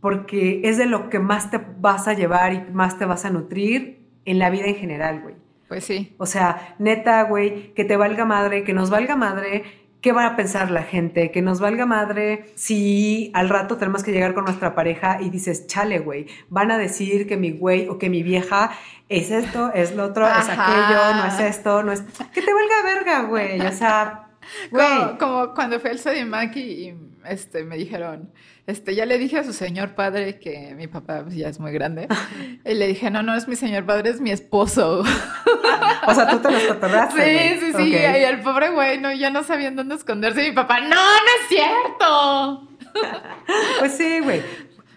porque 0.00 0.60
es 0.64 0.78
de 0.78 0.86
lo 0.86 1.10
que 1.10 1.18
más 1.18 1.50
te 1.50 1.60
vas 1.80 2.06
a 2.06 2.12
llevar 2.12 2.52
y 2.52 2.60
más 2.72 2.98
te 2.98 3.06
vas 3.06 3.24
a 3.24 3.30
nutrir 3.30 4.06
en 4.24 4.38
la 4.38 4.50
vida 4.50 4.66
en 4.66 4.76
general, 4.76 5.20
güey. 5.20 5.34
Pues 5.68 5.84
sí. 5.84 6.14
O 6.18 6.26
sea, 6.26 6.76
neta, 6.78 7.22
güey, 7.24 7.74
que 7.74 7.84
te 7.84 7.96
valga 7.96 8.24
madre, 8.24 8.62
que 8.62 8.72
nos 8.72 8.88
valga 8.88 9.16
madre. 9.16 9.64
¿Qué 10.06 10.12
va 10.12 10.24
a 10.24 10.36
pensar 10.36 10.70
la 10.70 10.84
gente? 10.84 11.32
Que 11.32 11.42
nos 11.42 11.58
valga 11.58 11.84
madre 11.84 12.44
si 12.54 13.32
al 13.34 13.48
rato 13.48 13.76
tenemos 13.76 14.04
que 14.04 14.12
llegar 14.12 14.34
con 14.34 14.44
nuestra 14.44 14.72
pareja 14.72 15.18
y 15.20 15.30
dices, 15.30 15.66
chale, 15.66 15.98
güey, 15.98 16.28
van 16.48 16.70
a 16.70 16.78
decir 16.78 17.26
que 17.26 17.36
mi 17.36 17.50
güey 17.50 17.88
o 17.88 17.98
que 17.98 18.08
mi 18.08 18.22
vieja 18.22 18.70
es 19.08 19.32
esto, 19.32 19.72
es 19.74 19.96
lo 19.96 20.04
otro, 20.04 20.28
es 20.28 20.48
aquello, 20.48 21.12
no 21.16 21.26
es 21.26 21.40
esto, 21.40 21.82
no 21.82 21.90
es... 21.90 22.02
Que 22.32 22.40
te 22.40 22.54
valga 22.54 22.82
verga, 22.84 23.22
güey. 23.22 23.60
O 23.62 23.72
sea, 23.72 24.28
güey. 24.70 24.86
Como, 24.86 25.18
como 25.18 25.54
cuando 25.54 25.80
fui 25.80 25.90
al 25.90 25.98
Sodimac 25.98 26.54
y, 26.54 26.60
y, 26.60 26.94
este, 27.24 27.64
me 27.64 27.76
dijeron, 27.76 28.30
este, 28.66 28.94
ya 28.94 29.06
le 29.06 29.18
dije 29.18 29.38
a 29.38 29.44
su 29.44 29.52
señor 29.52 29.94
padre 29.94 30.38
que 30.38 30.74
mi 30.76 30.86
papá 30.88 31.22
pues, 31.22 31.34
ya 31.36 31.48
es 31.48 31.60
muy 31.60 31.72
grande. 31.72 32.08
y 32.64 32.74
le 32.74 32.86
dije, 32.88 33.10
no, 33.10 33.22
no 33.22 33.34
es 33.34 33.46
mi 33.48 33.56
señor 33.56 33.84
padre, 33.86 34.10
es 34.10 34.20
mi 34.20 34.30
esposo. 34.30 35.04
O 36.08 36.14
sea, 36.14 36.28
tú 36.28 36.38
te 36.38 36.50
los 36.50 36.62
cotorraste, 36.64 37.58
sí, 37.58 37.66
sí, 37.66 37.72
sí. 37.76 37.88
Y 37.90 37.94
el 37.96 38.40
pobre 38.40 38.70
güey 38.70 38.98
no, 39.00 39.12
ya 39.12 39.30
no 39.30 39.42
sabían 39.42 39.76
dónde 39.76 39.94
esconderse. 39.96 40.44
Y 40.44 40.50
mi 40.50 40.54
papá, 40.54 40.80
no, 40.80 40.88
no 40.88 40.96
es 40.96 41.48
cierto. 41.48 42.68
Pues 43.78 43.92
sí, 43.96 44.20
güey. 44.20 44.42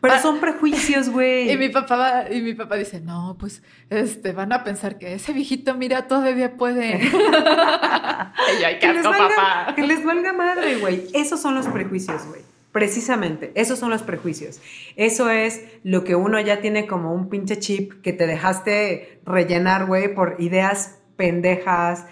Pero 0.02 0.14
Ah. 0.14 0.20
son 0.20 0.40
prejuicios, 0.40 1.10
güey. 1.10 1.52
Y 1.52 1.58
mi 1.58 1.68
papá 1.70 2.26
y 2.32 2.42
mi 2.42 2.54
papá 2.54 2.76
dice, 2.78 3.02
no, 3.02 3.36
pues 3.38 3.62
este, 3.90 4.32
van 4.32 4.54
a 4.54 4.64
pensar 4.64 4.98
que 4.98 5.14
ese 5.14 5.34
viejito, 5.34 5.76
mira, 5.76 6.08
todavía 6.08 6.56
puede. 6.56 7.04
y 7.04 8.62
yo, 8.62 8.68
ay, 8.68 8.76
qué 8.76 8.80
Que 8.80 8.94
les, 8.94 9.06
asco, 9.06 9.10
valga, 9.10 9.36
papá. 9.36 9.76
que 9.76 9.86
les 9.86 10.04
valga 10.06 10.32
madre, 10.34 10.78
güey. 10.78 11.08
Esos 11.14 11.42
son 11.42 11.54
los 11.56 11.68
prejuicios, 11.68 12.26
güey. 12.28 12.42
Precisamente, 12.72 13.52
esos 13.56 13.80
son 13.80 13.90
los 13.90 14.04
prejuicios. 14.04 14.62
Eso 14.96 15.30
es 15.30 15.64
lo 15.84 16.04
que 16.04 16.16
uno 16.16 16.40
ya 16.40 16.62
tiene 16.62 16.86
como 16.86 17.14
un 17.14 17.28
pinche 17.30 17.58
chip 17.58 18.02
que 18.04 18.14
te 18.14 18.28
dejaste 18.28 19.20
rellenar, 19.26 19.86
güey, 19.88 20.14
por 20.14 20.36
ideas 20.40 21.00
pendejas. 21.16 22.06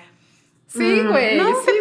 Sí, 0.67 1.01
Mm, 1.03 1.09
güey. 1.11 1.37
No, 1.37 1.47
sí, 1.63 1.71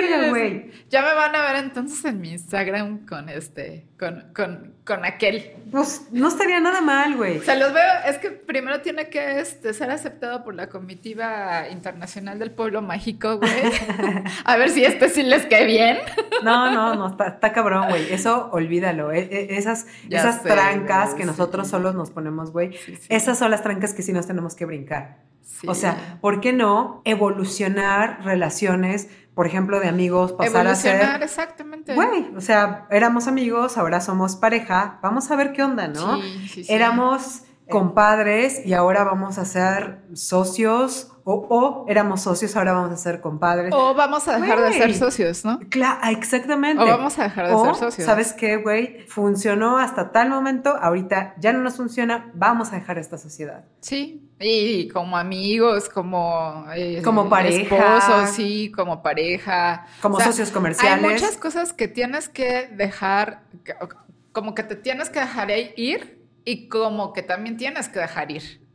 verga, 0.00 0.24
sí, 0.24 0.28
güey. 0.30 0.70
Ya 0.90 1.02
me 1.02 1.14
van 1.14 1.34
a 1.34 1.42
ver 1.52 1.64
entonces 1.64 2.04
en 2.04 2.20
mi 2.20 2.30
Instagram 2.32 3.06
con 3.06 3.28
este, 3.28 3.86
con, 3.98 4.24
con, 4.34 4.74
con 4.84 5.04
aquel. 5.04 5.52
Pues 5.70 6.08
no 6.12 6.28
estaría 6.28 6.60
nada 6.60 6.80
mal, 6.80 7.16
güey. 7.16 7.38
O 7.38 7.42
sea, 7.42 7.54
los 7.56 7.72
veo, 7.72 7.82
es 8.06 8.18
que 8.18 8.30
primero 8.30 8.80
tiene 8.82 9.08
que 9.08 9.40
este, 9.40 9.74
ser 9.74 9.90
aceptado 9.90 10.44
por 10.44 10.54
la 10.54 10.68
comitiva 10.68 11.68
internacional 11.70 12.38
del 12.38 12.50
pueblo 12.52 12.82
mágico, 12.82 13.38
güey. 13.38 13.50
A 14.44 14.56
ver 14.56 14.70
si 14.70 14.84
este 14.84 15.08
sí 15.08 15.22
les 15.22 15.46
cae 15.46 15.66
bien. 15.66 15.98
No, 16.42 16.70
no, 16.72 16.94
no, 16.94 17.08
está, 17.08 17.28
está 17.28 17.52
cabrón, 17.52 17.88
güey. 17.88 18.12
Eso 18.12 18.48
olvídalo. 18.52 19.12
E- 19.12 19.20
e- 19.30 19.56
esas 19.56 19.86
Ya 20.08 20.20
esas 20.20 20.42
sé, 20.42 20.48
trancas 20.48 21.06
güey, 21.10 21.16
que 21.16 21.22
sí. 21.22 21.26
nosotros 21.28 21.68
solos 21.68 21.94
nos 21.94 22.10
ponemos, 22.10 22.52
güey. 22.52 22.72
Sí, 22.74 22.96
sí. 22.96 23.06
Esas 23.08 23.38
son 23.38 23.50
las 23.50 23.62
trancas 23.62 23.94
que 23.94 24.02
sí 24.02 24.12
nos 24.12 24.26
tenemos 24.26 24.54
que 24.54 24.64
brincar. 24.66 25.18
Sí. 25.42 25.66
O 25.68 25.74
sea, 25.74 26.18
¿por 26.20 26.40
qué 26.40 26.52
no 26.52 27.00
evolucionar 27.04 28.22
relaciones, 28.24 29.08
por 29.36 29.46
ejemplo, 29.46 29.78
de 29.78 29.86
amigos, 29.88 30.32
pasar 30.32 30.66
a 30.66 30.74
ser... 30.74 31.22
exactamente. 31.22 31.94
Güey, 31.94 32.34
o 32.36 32.40
sea, 32.40 32.86
éramos 32.90 33.28
amigos, 33.28 33.76
ahora 33.78 34.00
somos 34.00 34.34
pareja, 34.34 34.98
vamos 35.02 35.30
a 35.30 35.36
ver 35.36 35.52
qué 35.52 35.62
onda, 35.62 35.86
¿no? 35.86 36.16
Sí, 36.20 36.48
sí, 36.48 36.64
sí. 36.64 36.72
Éramos 36.72 37.42
compadres 37.68 38.64
y 38.64 38.72
ahora 38.74 39.04
vamos 39.04 39.38
a 39.38 39.44
ser 39.44 39.98
socios, 40.14 41.12
o, 41.24 41.46
o 41.50 41.84
éramos 41.88 42.22
socios, 42.22 42.56
ahora 42.56 42.72
vamos 42.72 42.92
a 42.92 42.96
ser 42.96 43.20
compadres. 43.20 43.72
O 43.74 43.94
vamos 43.94 44.26
a 44.28 44.38
dejar 44.38 44.60
de 44.62 44.72
ser 44.72 44.94
socios, 44.94 45.44
¿no? 45.44 45.58
Cla- 45.60 45.98
ah, 46.00 46.12
exactamente. 46.12 46.82
O 46.82 46.86
vamos 46.86 47.18
a 47.18 47.24
dejar 47.24 47.48
de 47.48 47.54
O, 47.54 47.64
ser 47.64 47.74
socios. 47.74 48.06
¿Sabes 48.06 48.32
qué, 48.32 48.56
güey? 48.56 49.00
Funcionó 49.08 49.78
hasta 49.78 50.12
tal 50.12 50.30
momento, 50.30 50.76
ahorita 50.80 51.34
ya 51.38 51.52
no 51.52 51.58
nos 51.60 51.76
funciona, 51.76 52.30
vamos 52.34 52.72
a 52.72 52.76
dejar 52.76 52.98
esta 52.98 53.18
sociedad. 53.18 53.64
Sí, 53.80 54.25
y 54.38 54.88
como 54.88 55.16
amigos, 55.16 55.88
como 55.88 56.66
eh, 56.74 57.00
Como 57.02 57.28
pareja. 57.28 57.96
esposos, 57.98 58.30
sí, 58.36 58.70
como 58.74 59.02
pareja. 59.02 59.86
Como 60.02 60.16
O 60.16 60.18
sea, 60.18 60.28
socios 60.28 60.50
comerciales. 60.50 61.04
Hay 61.04 61.10
muchas 61.14 61.36
cosas 61.36 61.72
que 61.72 61.88
tienes 61.88 62.28
que 62.28 62.68
dejar, 62.68 63.44
como 64.32 64.54
que 64.54 64.62
te 64.62 64.76
tienes 64.76 65.08
que 65.08 65.20
dejar 65.20 65.50
ir 65.76 66.22
y 66.44 66.68
como 66.68 67.12
que 67.12 67.22
también 67.22 67.56
tienes 67.56 67.88
que 67.88 67.98
dejar 67.98 68.30
ir. 68.30 68.65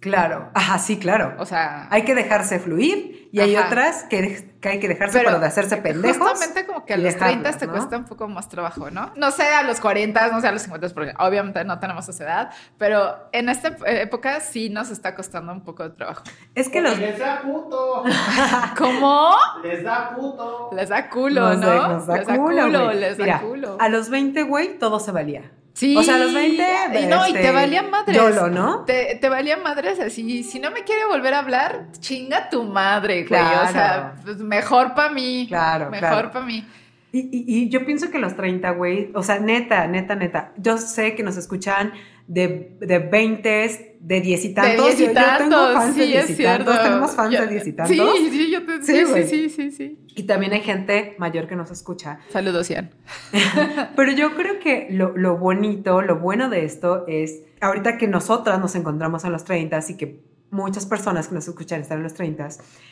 Claro, 0.00 0.50
ajá, 0.54 0.78
sí, 0.78 0.96
claro. 0.98 1.34
O 1.38 1.44
sea, 1.44 1.88
Hay 1.90 2.02
que 2.04 2.14
dejarse 2.14 2.60
fluir 2.60 3.28
y 3.32 3.40
hay 3.40 3.56
otras 3.56 4.04
que, 4.04 4.48
hay 4.62 4.78
que 4.78 4.86
dejarse 4.86 5.18
Pero 5.18 5.30
pero 5.30 5.40
de 5.40 5.46
hacerse 5.46 5.76
pendejos. 5.78 6.18
Justamente 6.18 6.66
como 6.66 6.84
que 6.86 6.94
a 6.94 6.96
los 6.96 7.16
30 7.16 7.36
dejarlos, 7.36 7.58
te 7.58 7.66
¿no? 7.66 7.72
cuesta 7.72 7.96
un 7.96 8.04
poco 8.04 8.28
más 8.28 8.48
trabajo, 8.48 8.92
¿no? 8.92 9.10
No 9.16 9.32
sé 9.32 9.42
a 9.48 9.64
los 9.64 9.80
40, 9.80 10.28
no 10.28 10.40
sé 10.40 10.46
a 10.46 10.52
los 10.52 10.62
50, 10.62 10.88
porque 10.94 11.14
obviamente 11.18 11.64
no 11.64 11.80
tenemos 11.80 12.08
esa 12.08 12.22
edad, 12.24 12.50
pero 12.78 13.28
en 13.32 13.48
esta 13.48 13.74
época 13.86 14.38
sí 14.38 14.70
nos 14.70 14.90
está 14.90 15.16
costando 15.16 15.52
un 15.52 15.62
poco 15.64 15.82
de 15.82 15.90
trabajo. 15.90 16.22
Es 16.54 16.68
que 16.68 16.80
Porque 16.80 16.90
los... 16.90 16.98
Les 17.00 17.18
da 17.18 17.42
puto. 17.42 18.04
¿Cómo? 18.78 19.34
Les 19.64 19.82
da 19.82 20.14
puto. 20.14 20.70
Les 20.74 20.88
da 20.88 21.10
culo, 21.10 21.40
nos 21.40 21.58
¿no? 21.58 21.66
da- 21.66 21.88
nos 21.88 22.06
da 22.06 22.16
les 22.18 22.26
da 22.28 22.36
culo, 22.36 22.92
les 22.92 23.18
da 23.18 23.24
Mira, 23.24 23.40
culo. 23.40 23.76
A 23.80 23.88
los 23.88 24.10
20, 24.10 24.42
güey, 24.44 24.78
todo 24.78 25.00
se 25.00 25.10
valía. 25.10 25.50
Sí. 25.78 25.96
O 25.96 26.02
sea, 26.02 26.16
a 26.16 26.18
los 26.18 26.34
20... 26.34 26.62
Y 27.02 27.06
no, 27.06 27.24
y 27.24 27.30
este, 27.30 27.40
te 27.42 27.50
valía 27.52 27.82
madres. 27.84 28.16
YOLO, 28.16 28.48
¿no? 28.48 28.84
Te, 28.84 29.16
te 29.20 29.28
valía 29.28 29.56
madres 29.58 30.00
así. 30.00 30.42
Si 30.42 30.58
no 30.58 30.72
me 30.72 30.82
quiere 30.82 31.04
volver 31.06 31.34
a 31.34 31.38
hablar, 31.38 31.86
chinga 32.00 32.50
tu 32.50 32.64
madre, 32.64 33.18
güey. 33.18 33.28
Claro. 33.28 33.68
O 33.68 33.72
sea, 33.72 34.14
pues 34.24 34.38
mejor 34.38 34.94
para 34.94 35.12
mí. 35.12 35.46
Claro, 35.46 35.88
Mejor 35.90 36.08
claro. 36.08 36.30
para 36.32 36.44
mí. 36.44 36.66
Y, 37.12 37.20
y- 37.20 37.44
y 37.46 37.68
yo 37.68 37.86
pienso 37.86 38.10
que 38.10 38.18
los 38.18 38.34
30, 38.34 38.70
güey, 38.72 39.10
o 39.14 39.22
sea, 39.22 39.38
neta, 39.38 39.86
neta, 39.86 40.14
neta, 40.16 40.52
yo 40.58 40.76
sé 40.78 41.14
que 41.14 41.22
nos 41.22 41.36
escuchan 41.38 41.92
de, 42.26 42.76
de 42.80 42.98
20, 42.98 43.96
de 44.00 44.20
10 44.20 44.44
y 44.44 44.54
tantos. 44.54 44.76
de 44.76 44.94
diez 44.96 45.00
y 45.00 45.02
Yo- 45.04 45.08
yo 45.08 45.14
tengo 45.14 45.56
tantos, 45.56 45.72
fans 45.74 45.96
de 45.96 46.02
sí, 46.04 46.08
10 46.10 46.24
es 46.30 46.40
y 46.40 46.42
tantos, 46.42 46.66
cierto. 46.74 46.82
Tenemos 46.88 47.10
fans 47.16 47.32
Yo- 47.34 47.40
de 47.40 47.46
10 47.46 47.66
y 47.66 47.72
tantos. 47.72 47.96
Sí, 47.96 48.30
sí, 48.30 48.50
yo 48.50 48.66
te, 48.66 48.82
Sí, 48.82 49.06
sí, 49.06 49.22
sí, 49.24 49.48
sí, 49.48 49.70
sí. 49.70 49.98
Y 50.18 50.24
también 50.24 50.52
hay 50.52 50.62
gente 50.62 51.14
mayor 51.18 51.46
que 51.46 51.54
nos 51.54 51.70
escucha. 51.70 52.18
Saludos, 52.30 52.68
Ian. 52.70 52.90
Pero 53.96 54.10
yo 54.10 54.34
creo 54.34 54.58
que 54.58 54.88
lo, 54.90 55.16
lo 55.16 55.36
bonito, 55.36 56.02
lo 56.02 56.18
bueno 56.18 56.50
de 56.50 56.64
esto 56.64 57.04
es, 57.06 57.42
ahorita 57.60 57.98
que 57.98 58.08
nosotras 58.08 58.58
nos 58.58 58.74
encontramos 58.74 59.22
en 59.24 59.30
los 59.30 59.44
30 59.44 59.78
y 59.90 59.96
que 59.96 60.20
muchas 60.50 60.86
personas 60.86 61.28
que 61.28 61.36
nos 61.36 61.46
escuchan 61.46 61.80
están 61.80 61.98
en 61.98 62.02
los 62.02 62.14
30, 62.14 62.48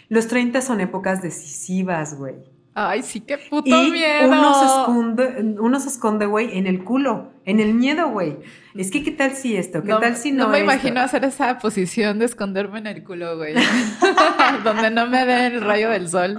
los 0.08 0.28
30 0.28 0.60
son 0.62 0.80
épocas 0.80 1.20
decisivas, 1.20 2.16
güey. 2.16 2.36
Ay, 2.78 3.02
sí, 3.02 3.22
qué 3.22 3.38
puto 3.38 3.68
Y 3.70 3.90
miedo. 3.90 4.28
uno 4.28 4.54
se 4.60 4.66
esconde, 4.66 5.56
uno 5.58 5.80
se 5.80 5.88
esconde, 5.88 6.26
güey, 6.26 6.56
en 6.58 6.66
el 6.68 6.84
culo, 6.84 7.30
en 7.44 7.58
el 7.58 7.72
miedo, 7.74 8.10
güey. 8.10 8.36
Es 8.76 8.90
que, 8.92 9.02
¿qué 9.02 9.10
tal 9.10 9.32
si 9.32 9.56
esto? 9.56 9.82
¿Qué 9.82 9.94
tal 9.94 10.14
si 10.16 10.30
no? 10.30 10.44
No 10.44 10.50
me 10.50 10.58
esto? 10.58 10.72
imagino 10.72 11.00
hacer 11.00 11.24
esa 11.24 11.58
posición 11.58 12.18
de 12.20 12.26
esconderme 12.26 12.78
en 12.78 12.86
el 12.86 13.02
culo, 13.02 13.36
güey. 13.36 13.54
Donde 14.64 14.90
no 14.90 15.06
me 15.06 15.24
dé 15.24 15.46
el 15.46 15.62
rayo 15.62 15.88
del 15.88 16.08
sol. 16.08 16.38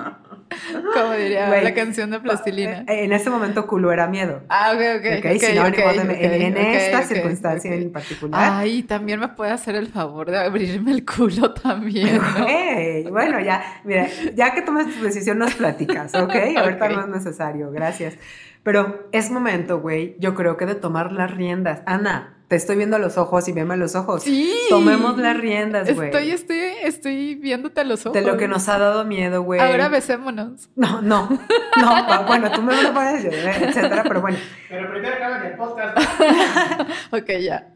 Como 0.93 1.13
diría 1.13 1.47
la 1.61 1.73
canción 1.73 2.11
de 2.11 2.19
Plastilina. 2.19 2.79
Eh, 2.87 3.03
En 3.05 3.11
ese 3.13 3.29
momento 3.29 3.67
culo 3.67 3.91
era 3.91 4.07
miedo. 4.07 4.41
Ah, 4.49 4.71
ok, 4.73 4.81
ok. 4.99 5.05
Ok, 5.19 5.25
ok, 5.33 5.39
sinónimo 5.41 5.87
ok, 5.89 5.95
de- 5.95 6.45
en, 6.47 6.57
en 6.57 6.57
esta 6.57 7.01
circunstancia 7.03 7.73
en 7.73 7.91
particular. 7.91 8.51
Ay, 8.53 8.83
también 8.83 9.19
me 9.19 9.27
puede 9.29 9.51
hacer 9.51 9.75
el 9.75 9.87
favor 9.87 10.29
de 10.31 10.37
abrirme 10.39 10.91
el 10.91 11.05
culo 11.05 11.53
también, 11.53 12.17
¿no? 12.17 12.43
Güey, 12.43 13.03
bueno, 13.09 13.39
ya, 13.39 13.81
mira, 13.83 14.07
ya 14.35 14.53
que 14.53 14.61
tomes 14.61 14.93
tu 14.95 15.03
decisión 15.03 15.37
nos 15.37 15.53
platicas, 15.55 16.13
¿ok? 16.15 16.33
Ahorita 16.57 16.89
no 16.89 17.01
es 17.01 17.07
necesario, 17.07 17.71
gracias. 17.71 18.15
Pero 18.63 19.07
es 19.11 19.31
momento, 19.31 19.79
güey, 19.79 20.15
yo 20.19 20.35
creo 20.35 20.57
que 20.57 20.65
de 20.65 20.75
tomar 20.75 21.11
las 21.11 21.31
riendas. 21.31 21.81
Ana, 21.85 22.36
te 22.47 22.55
estoy 22.55 22.77
viendo 22.77 22.95
a 22.95 22.99
los 22.99 23.17
ojos 23.17 23.47
y 23.47 23.51
veme 23.51 23.73
a 23.73 23.77
los 23.77 23.95
ojos. 23.95 24.23
Sí. 24.23 24.53
Tomemos 24.69 25.17
las 25.17 25.35
riendas, 25.37 25.93
güey. 25.93 26.07
Estoy, 26.07 26.31
estoy, 26.31 26.57
estoy 26.83 27.35
viéndote 27.35 27.81
a 27.81 27.83
los 27.83 28.05
ojos. 28.05 28.13
De 28.13 28.25
lo 28.25 28.37
que 28.37 28.47
nos 28.47 28.69
ha 28.69 28.77
dado 28.79 29.03
miedo, 29.03 29.41
güey. 29.43 29.59
Ahora 29.59 29.89
besémonos. 29.89 30.69
No, 30.75 31.01
no, 31.01 31.27
no, 31.29 32.07
pa- 32.07 32.23
bueno, 32.25 32.49
tú 32.51 32.61
me 32.61 32.81
lo 32.81 32.93
pones, 32.93 33.23
yo, 33.23 33.31
etcétera, 33.31 34.03
pero 34.07 34.21
bueno. 34.21 34.37
Pero 34.69 34.89
primero 34.91 35.15
acaban 35.15 35.45
el 35.45 35.53
podcast. 35.57 35.97
Ok, 37.11 37.29
ya. 37.41 37.73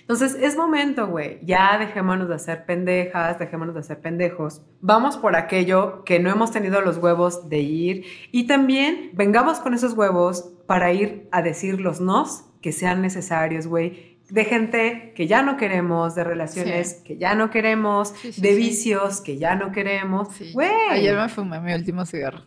Entonces 0.00 0.36
es 0.40 0.56
momento, 0.56 1.06
güey. 1.06 1.38
Ya 1.44 1.78
dejémonos 1.78 2.28
de 2.28 2.34
hacer 2.34 2.64
pendejas, 2.64 3.38
dejémonos 3.38 3.74
de 3.74 3.80
hacer 3.80 4.00
pendejos. 4.00 4.60
Vamos 4.80 5.16
por 5.16 5.36
aquello 5.36 6.02
que 6.04 6.18
no 6.18 6.30
hemos 6.30 6.50
tenido 6.50 6.80
los 6.80 6.96
huevos 6.98 7.48
de 7.48 7.60
ir 7.60 8.04
y 8.32 8.46
también 8.48 9.10
vengamos 9.12 9.60
con 9.60 9.72
esos 9.72 9.92
huevos 9.92 10.50
para 10.66 10.92
ir 10.92 11.28
a 11.30 11.42
decir 11.42 11.80
los 11.80 12.00
nos 12.00 12.44
que 12.60 12.72
sean 12.72 13.02
necesarios, 13.02 13.66
güey. 13.68 14.09
De 14.30 14.44
gente 14.44 15.12
que 15.16 15.26
ya 15.26 15.42
no 15.42 15.56
queremos, 15.56 16.14
de 16.14 16.24
relaciones 16.24 16.98
Sí. 16.98 17.04
que 17.04 17.16
ya 17.18 17.34
no 17.34 17.50
queremos, 17.50 18.14
Sí, 18.20 18.32
sí, 18.32 18.40
de 18.40 18.54
vicios 18.54 19.20
que 19.20 19.38
ya 19.38 19.54
no 19.56 19.72
queremos. 19.72 20.28
Güey. 20.52 20.70
Ayer 20.90 21.16
me 21.16 21.28
fumé 21.28 21.60
mi 21.60 21.72
último 21.74 22.06
cigarro. 22.06 22.40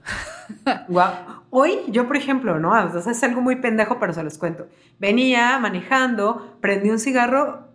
Guau. 0.88 1.14
Hoy, 1.50 1.80
yo 1.90 2.08
por 2.08 2.18
ejemplo, 2.18 2.60
¿no? 2.60 2.72
O 2.72 3.02
sea, 3.02 3.12
es 3.12 3.24
algo 3.24 3.42
muy 3.42 3.58
pendejo, 3.58 4.00
pero 4.00 4.14
se 4.14 4.24
los 4.24 4.38
cuento. 4.38 4.68
Venía 5.00 5.60
manejando, 5.60 6.58
prendí 6.62 6.90
un 6.90 7.00
cigarro 7.00 7.68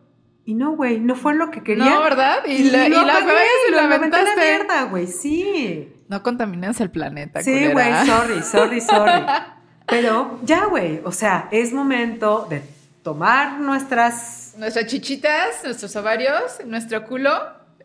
y 0.44 0.54
no, 0.54 0.72
güey, 0.72 0.98
no 0.98 1.14
fue 1.14 1.34
lo 1.34 1.50
que 1.50 1.62
quería. 1.62 1.84
No, 1.84 2.00
¿verdad? 2.02 2.38
Y, 2.46 2.52
Y, 2.52 2.70
la, 2.70 2.88
y 2.88 2.94
apagas 2.94 3.34
y 3.68 3.72
la 3.72 3.86
la 3.86 3.94
aventaste. 3.96 4.30
mierda, 4.40 4.84
güey, 4.84 5.06
sí. 5.06 5.92
No 6.08 6.22
contamines 6.22 6.80
el 6.80 6.90
planeta, 6.90 7.42
Sí, 7.42 7.68
güey, 7.68 7.92
sorry, 8.06 8.42
sorry, 8.42 8.80
sorry. 8.80 9.22
Pero 9.86 10.38
ya, 10.44 10.64
güey, 10.66 11.00
o 11.04 11.12
sea, 11.12 11.48
es 11.50 11.72
momento 11.72 12.46
de 12.48 12.62
tomar 13.08 13.58
nuestras... 13.58 14.52
Nuestras 14.58 14.84
chichitas, 14.84 15.64
nuestros 15.64 15.96
ovarios, 15.96 16.58
nuestro 16.66 17.06
culo 17.06 17.30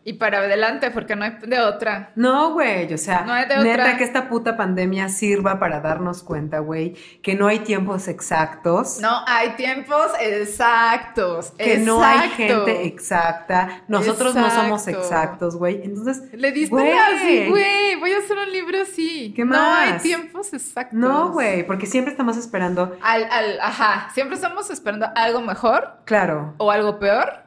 y 0.04 0.14
para 0.14 0.38
adelante, 0.38 0.90
porque 0.90 1.16
no 1.16 1.24
hay 1.24 1.32
de 1.46 1.60
otra. 1.60 2.12
No, 2.14 2.52
güey, 2.52 2.92
o 2.92 2.98
sea, 2.98 3.22
No 3.22 3.32
hay 3.32 3.46
de 3.48 3.56
neta 3.56 3.82
otra. 3.84 3.96
que 3.96 4.04
esta 4.04 4.28
puta 4.28 4.56
pandemia 4.56 5.08
sirva 5.08 5.58
para 5.58 5.80
darnos 5.80 6.22
cuenta, 6.22 6.58
güey, 6.58 6.94
que 7.22 7.34
no 7.34 7.46
hay 7.46 7.60
tiempos 7.60 8.06
exactos. 8.08 8.98
No 9.00 9.24
hay 9.26 9.50
tiempos 9.50 10.10
exactos. 10.20 11.52
que 11.58 11.78
no 11.78 12.02
hay 12.02 12.28
gente 12.30 12.86
exacta. 12.86 13.82
Nosotros 13.88 14.34
no 14.34 14.50
somos 14.50 14.86
Exacto. 14.86 15.00
exactos, 15.14 15.56
güey. 15.56 15.82
Entonces, 15.84 16.22
Le 16.32 16.52
diste 16.52 16.74
Güey. 16.74 16.92
así, 16.92 17.46
güey. 17.48 17.96
Voy 17.96 18.12
a 18.12 18.18
hacer 18.18 18.36
un 18.36 18.50
libro 18.52 18.82
así. 18.82 19.32
¿Qué 19.34 19.44
No 19.44 19.56
hay 19.56 19.92
más? 19.92 20.02
tiempos 20.02 20.52
exactos. 20.52 20.98
no, 20.98 21.30
güey, 21.32 21.66
porque 21.66 21.86
siempre 21.86 22.10
estamos 22.12 22.36
esperando, 22.36 22.96
Al, 23.02 23.24
al, 23.24 23.60
ajá, 23.60 24.08
siempre 24.12 24.36
estamos 24.36 24.68
esperando 24.70 25.06
algo 25.14 25.40
mejor 25.40 25.98
claro. 26.04 26.54
o 26.58 26.70
algo 26.70 26.98
peor. 26.98 27.43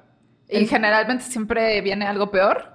Y 0.49 0.57
El- 0.57 0.67
generalmente 0.67 1.23
siempre 1.25 1.79
viene 1.81 2.05
algo 2.07 2.31
peor. 2.31 2.73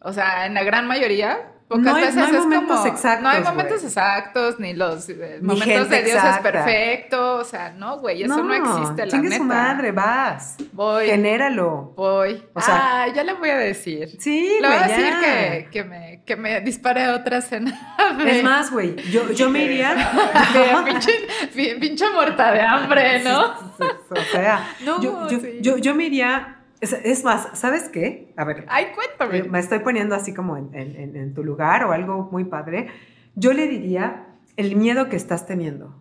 O 0.00 0.12
sea, 0.12 0.46
en 0.46 0.54
la 0.54 0.62
gran 0.62 0.86
mayoría. 0.86 1.52
Pocas 1.68 1.84
No 1.84 1.94
hay- 1.96 2.00
veces 2.04 2.14
no 2.16 2.24
hay 2.24 2.30
es 2.34 2.38
momentos 2.44 2.76
como. 2.78 2.86
exactos, 2.88 3.22
no 3.22 3.28
hay 3.28 3.42
momentos 3.42 3.76
güey. 3.76 3.86
exactos, 3.88 4.58
ni 4.58 4.72
los 4.72 5.06
eh, 5.10 5.36
Ni 5.42 5.48
momentos 5.48 5.90
de 5.90 6.02
Dios 6.02 6.16
exacta. 6.16 6.36
es 6.36 6.40
perfecto. 6.40 7.34
O 7.34 7.44
sea, 7.44 7.72
no, 7.76 7.98
güey, 7.98 8.22
eso 8.22 8.42
no, 8.42 8.54
existe, 8.54 9.04
la 9.04 9.10
chingue 9.12 9.28
neta. 9.28 9.36
su 9.36 9.44
madre, 9.44 9.92
vas. 9.92 10.56
Voy. 10.72 11.04
Genéralo. 11.08 11.92
Voy. 11.94 12.42
O 12.54 12.60
sea- 12.62 13.02
ah, 13.02 13.08
ya 13.14 13.22
le 13.22 13.34
voy 13.34 13.50
a 13.50 13.58
decir. 13.58 14.08
Sí, 14.18 14.48
Le 14.62 14.66
voy 14.66 14.76
a 14.78 14.86
güey, 14.86 14.98
decir 14.98 15.14
que, 15.20 15.68
que, 15.70 15.84
me, 15.84 16.22
que 16.24 16.36
me 16.36 16.60
dispare 16.62 17.06
otra 17.10 17.42
cena. 17.42 17.96
Es 18.26 18.42
más, 18.42 18.70
güey, 18.70 18.96
yo, 19.10 19.30
yo 19.32 19.50
me 19.50 19.64
iría... 19.64 19.94
Pinche, 20.86 21.12
pi- 21.54 21.74
pinche 21.78 22.08
muerta 22.14 22.50
de 22.50 22.62
hambre, 22.62 23.22
¿no? 23.22 23.42
o 23.44 24.16
sea, 24.32 24.68
No, 24.86 25.02
yo, 25.02 25.28
yo, 25.28 25.38
sí. 25.38 25.58
yo, 25.60 25.76
yo 25.76 25.94
me 25.94 26.04
iría... 26.04 26.54
Es, 26.80 26.92
es 26.92 27.24
más, 27.24 27.48
¿sabes 27.58 27.88
qué? 27.88 28.32
A 28.36 28.44
ver, 28.44 28.64
Ay, 28.68 28.86
cuéntame. 28.94 29.38
Eh, 29.38 29.48
me 29.50 29.58
estoy 29.58 29.80
poniendo 29.80 30.14
así 30.14 30.32
como 30.32 30.56
en, 30.56 30.70
en- 30.74 31.34
tu 31.34 31.42
lugar 31.44 31.84
o 31.84 31.92
algo 31.92 32.28
muy 32.30 32.44
padre, 32.44 32.88
yo 33.34 33.52
le 33.52 33.66
diría 33.68 34.26
el 34.56 34.76
miedo 34.76 35.08
que 35.08 35.16
estás 35.16 35.46
teniendo. 35.46 35.94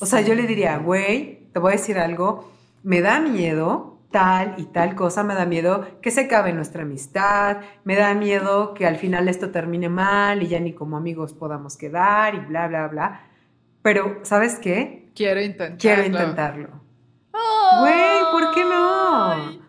O 0.00 0.06
sea, 0.06 0.20
yo 0.22 0.34
le 0.34 0.42
diría, 0.46 0.76
güey, 0.78 1.48
te 1.52 1.58
voy 1.58 1.72
a 1.72 1.76
decir 1.76 1.98
algo, 1.98 2.50
me 2.82 3.00
da 3.00 3.20
miedo 3.20 4.00
tal 4.10 4.54
y 4.58 4.64
tal 4.66 4.94
cosa, 4.94 5.24
me 5.24 5.34
da 5.34 5.44
miedo 5.46 5.86
que 6.00 6.10
se 6.10 6.22
acabe 6.22 6.52
nuestra 6.52 6.82
amistad, 6.82 7.58
me 7.84 7.96
da 7.96 8.14
miedo 8.14 8.72
que 8.74 8.86
al 8.86 8.96
final 8.96 9.28
esto 9.28 9.50
termine 9.50 9.88
mal 9.88 10.42
y 10.42 10.48
ya 10.48 10.60
ni 10.60 10.72
como 10.72 10.96
amigos 10.96 11.32
podamos 11.34 11.76
quedar 11.76 12.34
y 12.34 12.38
bla, 12.40 12.68
bla, 12.68 12.86
bla. 12.88 13.20
Pero, 13.82 14.20
¿sabes 14.22 14.58
qué? 14.58 15.10
Quiero 15.14 15.40
intentarlo. 15.40 15.78
Quiero 15.78 16.04
intentarlo. 16.04 16.68
Güey, 17.80 18.20
¿por 18.32 18.54
qué 18.54 18.64
no? 18.64 19.63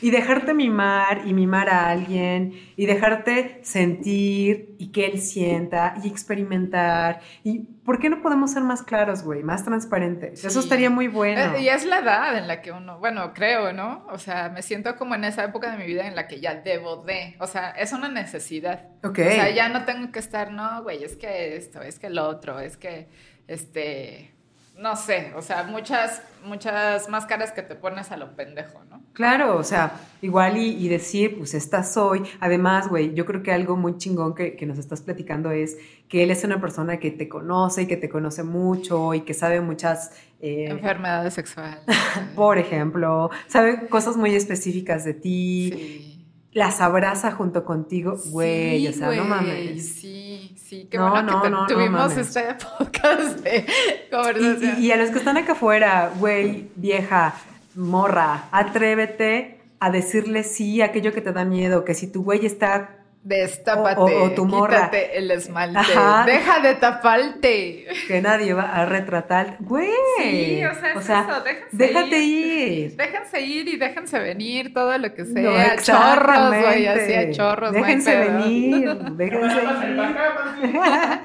Y 0.00 0.10
dejarte 0.10 0.54
mimar 0.54 1.22
y 1.26 1.34
mimar 1.34 1.68
a 1.68 1.88
alguien 1.88 2.52
y 2.76 2.86
dejarte 2.86 3.60
sentir 3.62 4.74
y 4.78 4.92
que 4.92 5.06
él 5.06 5.20
sienta 5.20 5.94
y 6.02 6.08
experimentar. 6.08 7.20
¿Y 7.44 7.60
por 7.84 7.98
qué 7.98 8.08
no 8.08 8.22
podemos 8.22 8.52
ser 8.52 8.62
más 8.62 8.82
claros, 8.82 9.22
güey? 9.22 9.42
Más 9.42 9.64
transparentes. 9.64 10.44
Eso 10.44 10.60
estaría 10.60 10.90
muy 10.90 11.08
bueno. 11.08 11.56
Eh, 11.56 11.62
Y 11.62 11.68
es 11.68 11.84
la 11.84 11.98
edad 11.98 12.38
en 12.38 12.48
la 12.48 12.62
que 12.62 12.72
uno, 12.72 12.98
bueno, 12.98 13.32
creo, 13.34 13.72
¿no? 13.72 14.06
O 14.10 14.18
sea, 14.18 14.48
me 14.48 14.62
siento 14.62 14.96
como 14.96 15.14
en 15.14 15.24
esa 15.24 15.44
época 15.44 15.70
de 15.70 15.78
mi 15.78 15.86
vida 15.86 16.06
en 16.06 16.14
la 16.14 16.26
que 16.28 16.40
ya 16.40 16.54
debo 16.54 16.96
de, 17.04 17.36
o 17.40 17.46
sea, 17.46 17.70
es 17.70 17.92
una 17.92 18.08
necesidad. 18.08 18.88
Ok. 19.04 19.18
O 19.18 19.30
sea, 19.30 19.50
ya 19.50 19.68
no 19.68 19.84
tengo 19.84 20.12
que 20.12 20.18
estar, 20.18 20.50
no, 20.52 20.82
güey, 20.82 21.04
es 21.04 21.16
que 21.16 21.56
esto, 21.56 21.82
es 21.82 21.98
que 21.98 22.10
lo 22.10 22.26
otro, 22.28 22.60
es 22.60 22.76
que, 22.76 23.08
este, 23.48 24.32
no 24.80 24.96
sé, 24.96 25.32
o 25.36 25.42
sea, 25.42 25.64
muchas, 25.64 26.22
muchas 26.42 27.08
máscaras 27.10 27.52
que 27.52 27.60
te 27.62 27.74
pones 27.74 28.10
a 28.12 28.16
lo 28.16 28.34
pendejo, 28.34 28.82
¿no? 28.90 29.02
Claro, 29.12 29.56
o 29.58 29.62
sea, 29.62 29.92
igual 30.22 30.56
y, 30.56 30.70
y 30.74 30.88
decir, 30.88 31.36
pues 31.36 31.52
esta 31.52 31.82
soy. 31.84 32.22
Además, 32.40 32.88
güey, 32.88 33.12
yo 33.12 33.26
creo 33.26 33.42
que 33.42 33.52
algo 33.52 33.76
muy 33.76 33.98
chingón 33.98 34.34
que, 34.34 34.56
que 34.56 34.64
nos 34.64 34.78
estás 34.78 35.02
platicando 35.02 35.50
es 35.50 35.76
que 36.08 36.22
él 36.22 36.30
es 36.30 36.42
una 36.44 36.60
persona 36.60 36.98
que 36.98 37.10
te 37.10 37.28
conoce 37.28 37.82
y 37.82 37.86
que 37.86 37.98
te 37.98 38.08
conoce 38.08 38.42
mucho 38.42 39.12
y 39.12 39.20
que 39.20 39.34
sabe 39.34 39.60
muchas... 39.60 40.12
eh, 40.40 40.68
Enfermedades 40.70 41.34
sexuales. 41.34 41.80
por 42.34 42.56
ejemplo, 42.56 43.30
sabe 43.48 43.86
cosas 43.88 44.16
muy 44.16 44.34
específicas 44.34 45.04
de 45.04 45.14
ti, 45.14 45.72
Sí. 45.74 46.19
Las 46.52 46.80
abraza 46.80 47.30
junto 47.32 47.64
contigo, 47.64 48.16
güey, 48.30 48.80
Sí, 48.80 48.88
o 48.88 48.92
sea, 48.92 49.12
no 49.12 49.24
mames. 49.24 49.94
Sí, 49.94 50.54
sí, 50.56 50.88
qué 50.90 50.98
No, 50.98 51.10
bueno 51.10 51.32
no, 51.32 51.42
que 51.42 51.50
no, 51.50 51.66
tuvimos 51.66 52.16
este 52.16 52.42
podcast 52.78 53.38
de 53.40 53.58
Y, 53.58 54.10
conversación. 54.10 54.74
y- 54.80 54.86
y 54.86 54.90
a 54.92 54.96
los 54.96 55.10
que 55.10 55.18
están 55.18 55.36
acá 55.36 55.52
afuera, 55.52 56.12
güey, 56.18 56.68
vieja, 56.76 57.34
morra, 57.76 58.48
atrévete 58.50 59.60
a 59.78 59.90
decirle 59.90 60.42
sí 60.42 60.82
a 60.82 60.86
aquello 60.86 61.12
que 61.12 61.20
te 61.20 61.32
da 61.32 61.44
miedo, 61.44 61.84
que 61.84 61.94
si 61.94 62.06
tu 62.06 62.22
güey 62.24 62.44
está 62.44 62.96
Destápate, 63.22 64.00
O- 64.00 64.04
o- 64.06 64.24
o 64.24 64.30
tu 64.30 64.46
morra. 64.46 64.76
quítate 64.90 65.18
el 65.18 65.30
esmalte, 65.30 65.78
Ajá. 65.78 66.24
deja 66.24 66.60
de 66.60 66.74
taparte. 66.74 67.86
que 68.08 68.22
nadie 68.22 68.54
va 68.54 68.62
a 68.74 68.86
retratar, 68.86 69.56
güey. 69.60 69.90
Sí, 70.18 70.62
o 70.64 70.74
sea, 70.74 70.92
es 70.92 71.00
eso, 71.04 71.40
déjense 71.44 71.76
déjate 71.76 72.18
ir. 72.18 72.68
ir. 72.78 72.96
Déjense 72.96 73.40
ir 73.42 73.68
y 73.68 73.76
déjense 73.76 74.18
venir, 74.20 74.72
todo 74.72 74.96
lo 74.96 75.12
que 75.14 75.22
No, 75.24 75.52
sea. 75.52 75.76
chorros, 75.76 76.48
güey, 76.48 76.86
así 76.86 77.12
a 77.12 77.30
chorros. 77.30 77.72
no 77.72 77.78
Déjense 77.78 78.16
venir, 78.20 78.88
déjense 79.12 79.60
ir. 79.60 80.70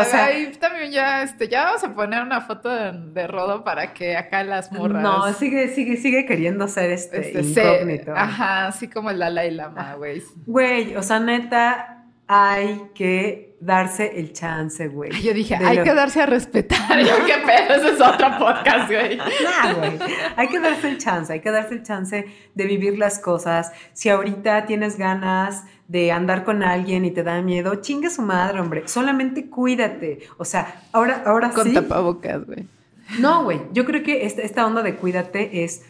O 0.00 0.04
sea- 0.04 0.26
ahí 0.26 0.52
también 0.60 0.92
ya, 0.92 1.22
este, 1.22 1.48
ya 1.48 1.64
vamos 1.64 1.82
a 1.84 1.94
poner 1.94 2.22
una 2.22 2.42
foto 2.42 2.68
de, 2.68 2.92
de 3.12 3.26
Rodo 3.26 3.64
para 3.64 3.94
que 3.94 4.16
acá 4.16 4.44
las 4.44 4.70
morras. 4.72 5.02
No, 5.02 5.32
sigue, 5.32 5.68
sigue, 5.68 5.96
sigue 5.96 6.26
queriendo 6.26 6.68
ser 6.68 6.90
este, 6.90 7.20
este, 7.20 7.44
se- 7.44 7.62
incógnito. 7.64 8.12
ajá, 8.14 8.66
así 8.66 8.88
como 8.88 9.10
el 9.10 9.18
Dalai 9.18 9.50
Lama, 9.50 9.94
güey. 9.96 10.22
Güey, 10.46 10.96
o 11.00 11.02
sea, 11.02 11.20
neta, 11.20 12.04
hay 12.26 12.82
que 12.94 13.56
darse 13.60 14.18
el 14.18 14.32
chance, 14.32 14.88
güey. 14.88 15.10
Yo 15.20 15.34
dije, 15.34 15.56
hay 15.56 15.78
lo- 15.78 15.84
que 15.84 15.92
darse 15.94 16.22
a 16.22 16.26
respetar. 16.26 16.98
Yo, 17.04 17.26
qué 17.26 17.34
pedo, 17.44 17.74
ese 17.74 17.94
es 17.94 18.00
otro 18.00 18.28
podcast, 18.38 18.88
güey. 18.90 19.16
Nah, 19.44 19.72
güey. 19.74 19.98
Hay 20.36 20.48
que 20.48 20.60
darse 20.60 20.88
el 20.88 20.98
chance, 20.98 21.32
hay 21.32 21.40
que 21.40 21.50
darse 21.50 21.74
el 21.74 21.82
chance 21.82 22.24
de 22.54 22.64
vivir 22.66 22.98
las 22.98 23.18
cosas. 23.18 23.72
Si 23.92 24.08
ahorita 24.08 24.64
tienes 24.66 24.96
ganas 24.96 25.64
de 25.88 26.12
andar 26.12 26.44
con 26.44 26.62
alguien 26.62 27.04
y 27.04 27.10
te 27.10 27.22
da 27.24 27.42
miedo, 27.42 27.74
chingue 27.76 28.10
su 28.10 28.22
madre, 28.22 28.60
hombre. 28.60 28.84
Solamente 28.86 29.50
cuídate. 29.50 30.20
O 30.38 30.44
sea, 30.44 30.82
ahora, 30.92 31.24
ahora 31.26 31.50
Con 31.50 31.66
sí. 31.66 31.74
tapabocas, 31.74 32.46
güey. 32.46 32.66
No, 33.18 33.42
güey. 33.42 33.60
Yo 33.72 33.84
creo 33.84 34.02
que 34.04 34.24
esta, 34.24 34.40
esta 34.42 34.64
onda 34.66 34.82
de 34.82 34.94
cuídate 34.94 35.64
es 35.64 35.82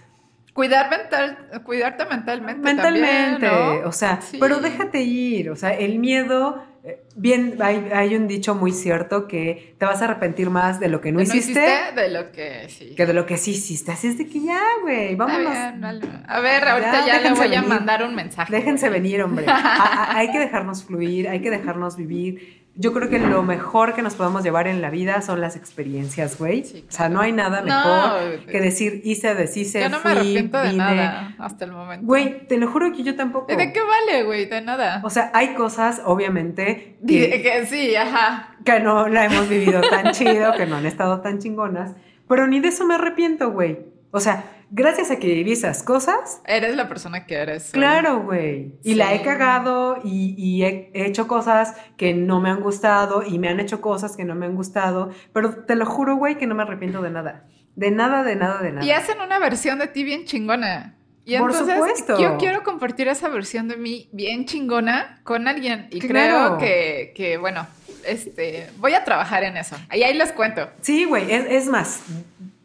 Cuidar 0.53 0.91
mental, 0.91 1.39
cuidarte 1.65 2.05
mentalmente. 2.07 2.61
mentalmente. 2.63 3.47
también, 3.47 3.83
¿no? 3.83 3.89
O 3.89 3.93
sea, 3.93 4.21
Sí. 4.21 4.39
pero 4.41 4.59
déjate 4.59 5.03
ir. 5.03 5.51
O 5.51 5.57
sea, 5.57 5.71
el 5.75 5.99
miedo 5.99 6.65
eh, 6.83 6.99
bien, 7.15 7.57
hay, 7.61 7.91
hay 7.95 8.15
un 8.17 8.27
dicho 8.27 8.55
muy 8.55 8.73
cierto 8.73 9.29
que 9.29 9.75
te 9.79 9.85
vas 9.85 10.01
a 10.01 10.07
arrepentir 10.07 10.49
más 10.49 10.81
de 10.81 10.89
lo 10.89 11.03
que 11.03 11.13
no, 11.13 11.19
¿No 11.19 11.23
hiciste, 11.23 11.61
de 11.95 12.09
lo 12.09 12.33
que 12.33 12.69
sí. 12.71 12.95
que 12.97 13.05
de 13.05 13.13
lo 13.13 13.27
que 13.27 13.37
sí 13.37 13.51
hiciste. 13.51 13.93
Así 13.93 14.07
es 14.09 14.17
de 14.17 14.27
que 14.27 14.41
ya, 14.41 14.59
güey, 14.81 15.15
vámonos. 15.15 15.53
vale. 15.79 16.01
A 16.27 16.41
ver, 16.41 16.67
ahorita 16.67 17.07
Ya, 17.07 17.21
ya, 17.21 17.21
le 17.21 17.33
voy 17.39 17.55
a 17.55 17.61
mandar 17.63 18.03
un 18.03 18.15
mensaje. 18.15 18.51
Déjense 18.51 18.89
venir, 18.89 19.23
hombre. 19.23 19.45
A- 19.49 19.53
a- 19.53 20.17
hay 20.17 20.31
que 20.33 20.39
dejarnos 20.39 20.83
fluir, 20.85 21.29
hay 21.29 21.43
que 21.43 21.51
dejarnos 21.51 21.97
vivir. 21.99 22.60
Yo 22.81 22.95
creo 22.95 23.11
que 23.11 23.19
lo 23.19 23.43
mejor 23.43 23.95
que 23.95 24.01
nos 24.01 24.15
podemos 24.15 24.43
llevar 24.43 24.67
en 24.67 24.81
la 24.81 24.89
vida 24.89 25.21
son 25.21 25.41
las 25.43 25.55
experiencias, 25.55 26.39
güey. 26.39 26.65
Sí, 26.65 26.85
O 26.89 26.91
sea, 26.93 27.11
no 27.11 27.21
hay 27.21 27.31
nada 27.31 27.61
mejor 27.61 28.47
que 28.47 28.59
decir 28.59 29.03
hice, 29.05 29.35
deshice, 29.35 29.83
Yo 29.83 29.91
no 29.91 29.99
me 29.99 30.03
fui, 30.03 30.11
arrepiento 30.13 30.57
de 30.59 30.71
vine. 30.71 30.79
nada 30.79 31.35
hasta 31.39 31.67
el 31.67 31.73
momento. 31.73 32.07
Güey, 32.07 32.47
te 32.49 32.57
lo 32.57 32.71
juro 32.71 32.91
que 32.93 33.03
yo 33.03 33.15
tampoco. 33.17 33.53
¿Y 33.53 33.57
¿De 33.57 33.71
qué 33.73 33.81
vale, 33.83 34.23
güey? 34.23 34.47
De 34.47 34.63
nada. 34.63 35.03
O 35.05 35.11
sea, 35.11 35.31
hay 35.35 35.55
cosas, 35.55 36.01
obviamente, 36.07 36.97
que 37.07 37.67
sí, 37.69 37.95
ajá. 37.97 38.57
que 38.65 38.81
no 38.81 39.09
la 39.09 39.27
hemos 39.27 39.47
vivido 39.49 39.83
tan 39.83 40.13
chido, 40.13 40.53
que 40.55 40.65
no 40.65 40.77
han 40.77 40.87
estado 40.87 41.21
tan 41.21 41.39
chingonas, 41.39 41.93
pero 42.29 42.47
ni 42.47 42.61
de 42.61 42.69
eso 42.69 42.87
me 42.87 42.95
arrepiento, 42.95 43.51
güey. 43.51 43.81
O 44.11 44.21
sea, 44.21 44.45
gracias 44.71 45.11
a 45.11 45.17
que 45.19 45.27
viví 45.27 45.53
esas 45.53 45.83
cosas, 45.83 46.41
Eres 46.47 46.77
la 46.77 46.89
persona 46.89 47.27
que 47.27 47.35
eres. 47.37 47.71
claro, 47.73 48.21
güey. 48.23 48.73
Y 48.83 48.95
la 48.95 49.13
he 49.15 49.19
Sí. 49.19 49.25
cagado 49.25 49.99
y, 50.05 50.35
y 50.39 50.65
he 50.65 50.91
he 50.95 51.07
hecho 51.07 51.27
cosas 51.29 51.75
que 51.97 52.15
no 52.15 52.41
me 52.41 52.51
han 52.51 52.61
gustado 52.61 53.23
y 53.27 53.39
me 53.39 53.49
han 53.49 53.61
hecho 53.61 53.81
cosas 53.81 54.17
que 54.17 54.25
no 54.25 54.35
me 54.35 54.47
han 54.47 54.55
gustado, 54.55 55.11
pero 55.33 55.65
te 55.65 55.75
lo 55.77 55.87
juro, 55.87 56.17
güey, 56.17 56.37
que 56.39 56.47
no 56.47 56.55
me 56.55 56.63
arrepiento 56.63 57.03
de 57.03 57.11
nada. 57.11 57.45
De 57.77 57.91
nada, 57.91 58.23
de 58.25 58.37
nada, 58.37 58.61
de 58.63 58.73
nada. 58.73 58.85
Y 58.85 58.91
hacen 58.91 59.21
una 59.21 59.39
versión 59.39 59.79
de 59.79 59.87
ti 59.87 60.03
bien 60.05 60.25
chingona. 60.25 60.95
Y 61.25 61.37
Por 61.39 61.51
entonces 61.51 61.77
supuesto. 61.77 62.19
yo 62.21 62.37
quiero 62.39 62.63
compartir 62.65 63.07
esa 63.07 63.29
versión 63.29 63.69
de 63.69 63.77
mí 63.77 64.09
bien 64.13 64.47
chingona 64.47 65.21
con 65.23 65.47
alguien. 65.47 65.87
Y 65.91 66.01
Claro. 66.01 66.57
creo 66.57 66.59
que, 66.59 67.13
que, 67.15 67.37
bueno, 67.37 67.67
este, 68.07 68.69
voy 68.79 68.95
a 68.95 69.05
trabajar 69.05 69.45
en 69.45 69.57
eso. 69.57 69.77
Y 69.93 70.03
ahí 70.03 70.15
les 70.15 70.33
cuento. 70.33 70.69
Sí, 70.81 71.05
güey, 71.05 71.31
es, 71.31 71.45
es 71.49 71.67
más, 71.67 72.01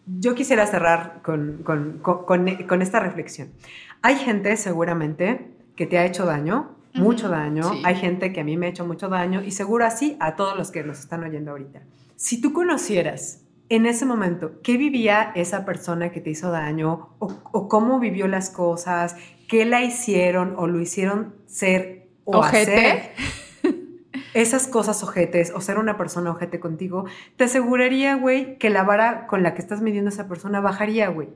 yo 0.06 0.36
quisiera 0.36 0.66
cerrar 0.68 1.22
con, 1.24 1.62
con- 1.64 2.00
con- 2.02 2.26
con- 2.26 2.82
esta 2.82 3.00
reflexión. 3.00 3.50
Hay 4.02 4.16
gente 4.16 4.56
seguramente 4.58 5.52
que 5.76 5.86
te 5.88 5.98
ha 5.98 6.06
hecho 6.06 6.26
daño, 6.26 6.72
mucho 6.94 7.28
daño, 7.28 7.74
sí. 7.74 7.82
hay 7.84 7.96
gente 7.96 8.32
que 8.32 8.40
a 8.42 8.44
mí 8.44 8.56
me 8.56 8.68
ha 8.68 8.70
hecho 8.70 8.86
mucho 8.86 9.10
daño 9.10 9.42
y 9.44 9.52
seguro 9.52 9.86
así 9.86 10.16
a 10.20 10.36
todos 10.36 10.58
los 10.58 10.72
que 10.72 10.84
nos 10.84 11.00
están 11.00 11.24
oyendo 11.24 11.52
ahorita. 11.52 11.82
Si 12.16 12.40
tú 12.40 12.54
conocieras 12.54 13.42
en 13.68 13.86
ese 13.86 14.06
momento 14.06 14.62
qué 14.64 14.78
vivía 14.78 15.32
esa 15.36 15.66
persona 15.66 16.12
que 16.12 16.22
te 16.22 16.30
hizo 16.30 16.52
daño 16.52 17.10
o, 17.20 17.34
o 17.52 17.68
cómo 17.68 18.00
vivió 18.00 18.28
las 18.28 18.50
cosas, 18.50 19.18
qué 19.50 19.66
la 19.66 19.82
hicieron 19.82 20.54
o 20.58 20.68
lo 20.68 20.80
hicieron 20.80 21.34
ser 21.48 22.08
o 22.24 22.38
Ojete. 22.38 22.62
hacer, 22.88 23.12
esas 24.36 24.68
cosas 24.68 25.02
ojetes 25.02 25.52
o 25.56 25.62
ser 25.62 25.78
una 25.80 25.98
persona 25.98 26.30
ojete 26.30 26.60
contigo, 26.60 27.06
te 27.38 27.46
aseguraría, 27.46 28.16
güey, 28.16 28.58
que 28.58 28.70
la 28.70 28.84
vara 28.84 29.28
con 29.28 29.42
la 29.44 29.54
que 29.56 29.62
estás 29.62 29.82
midiendo 29.82 30.10
a 30.10 30.14
esa 30.14 30.28
persona 30.28 30.60
bajaría, 30.60 31.08
güey. 31.08 31.30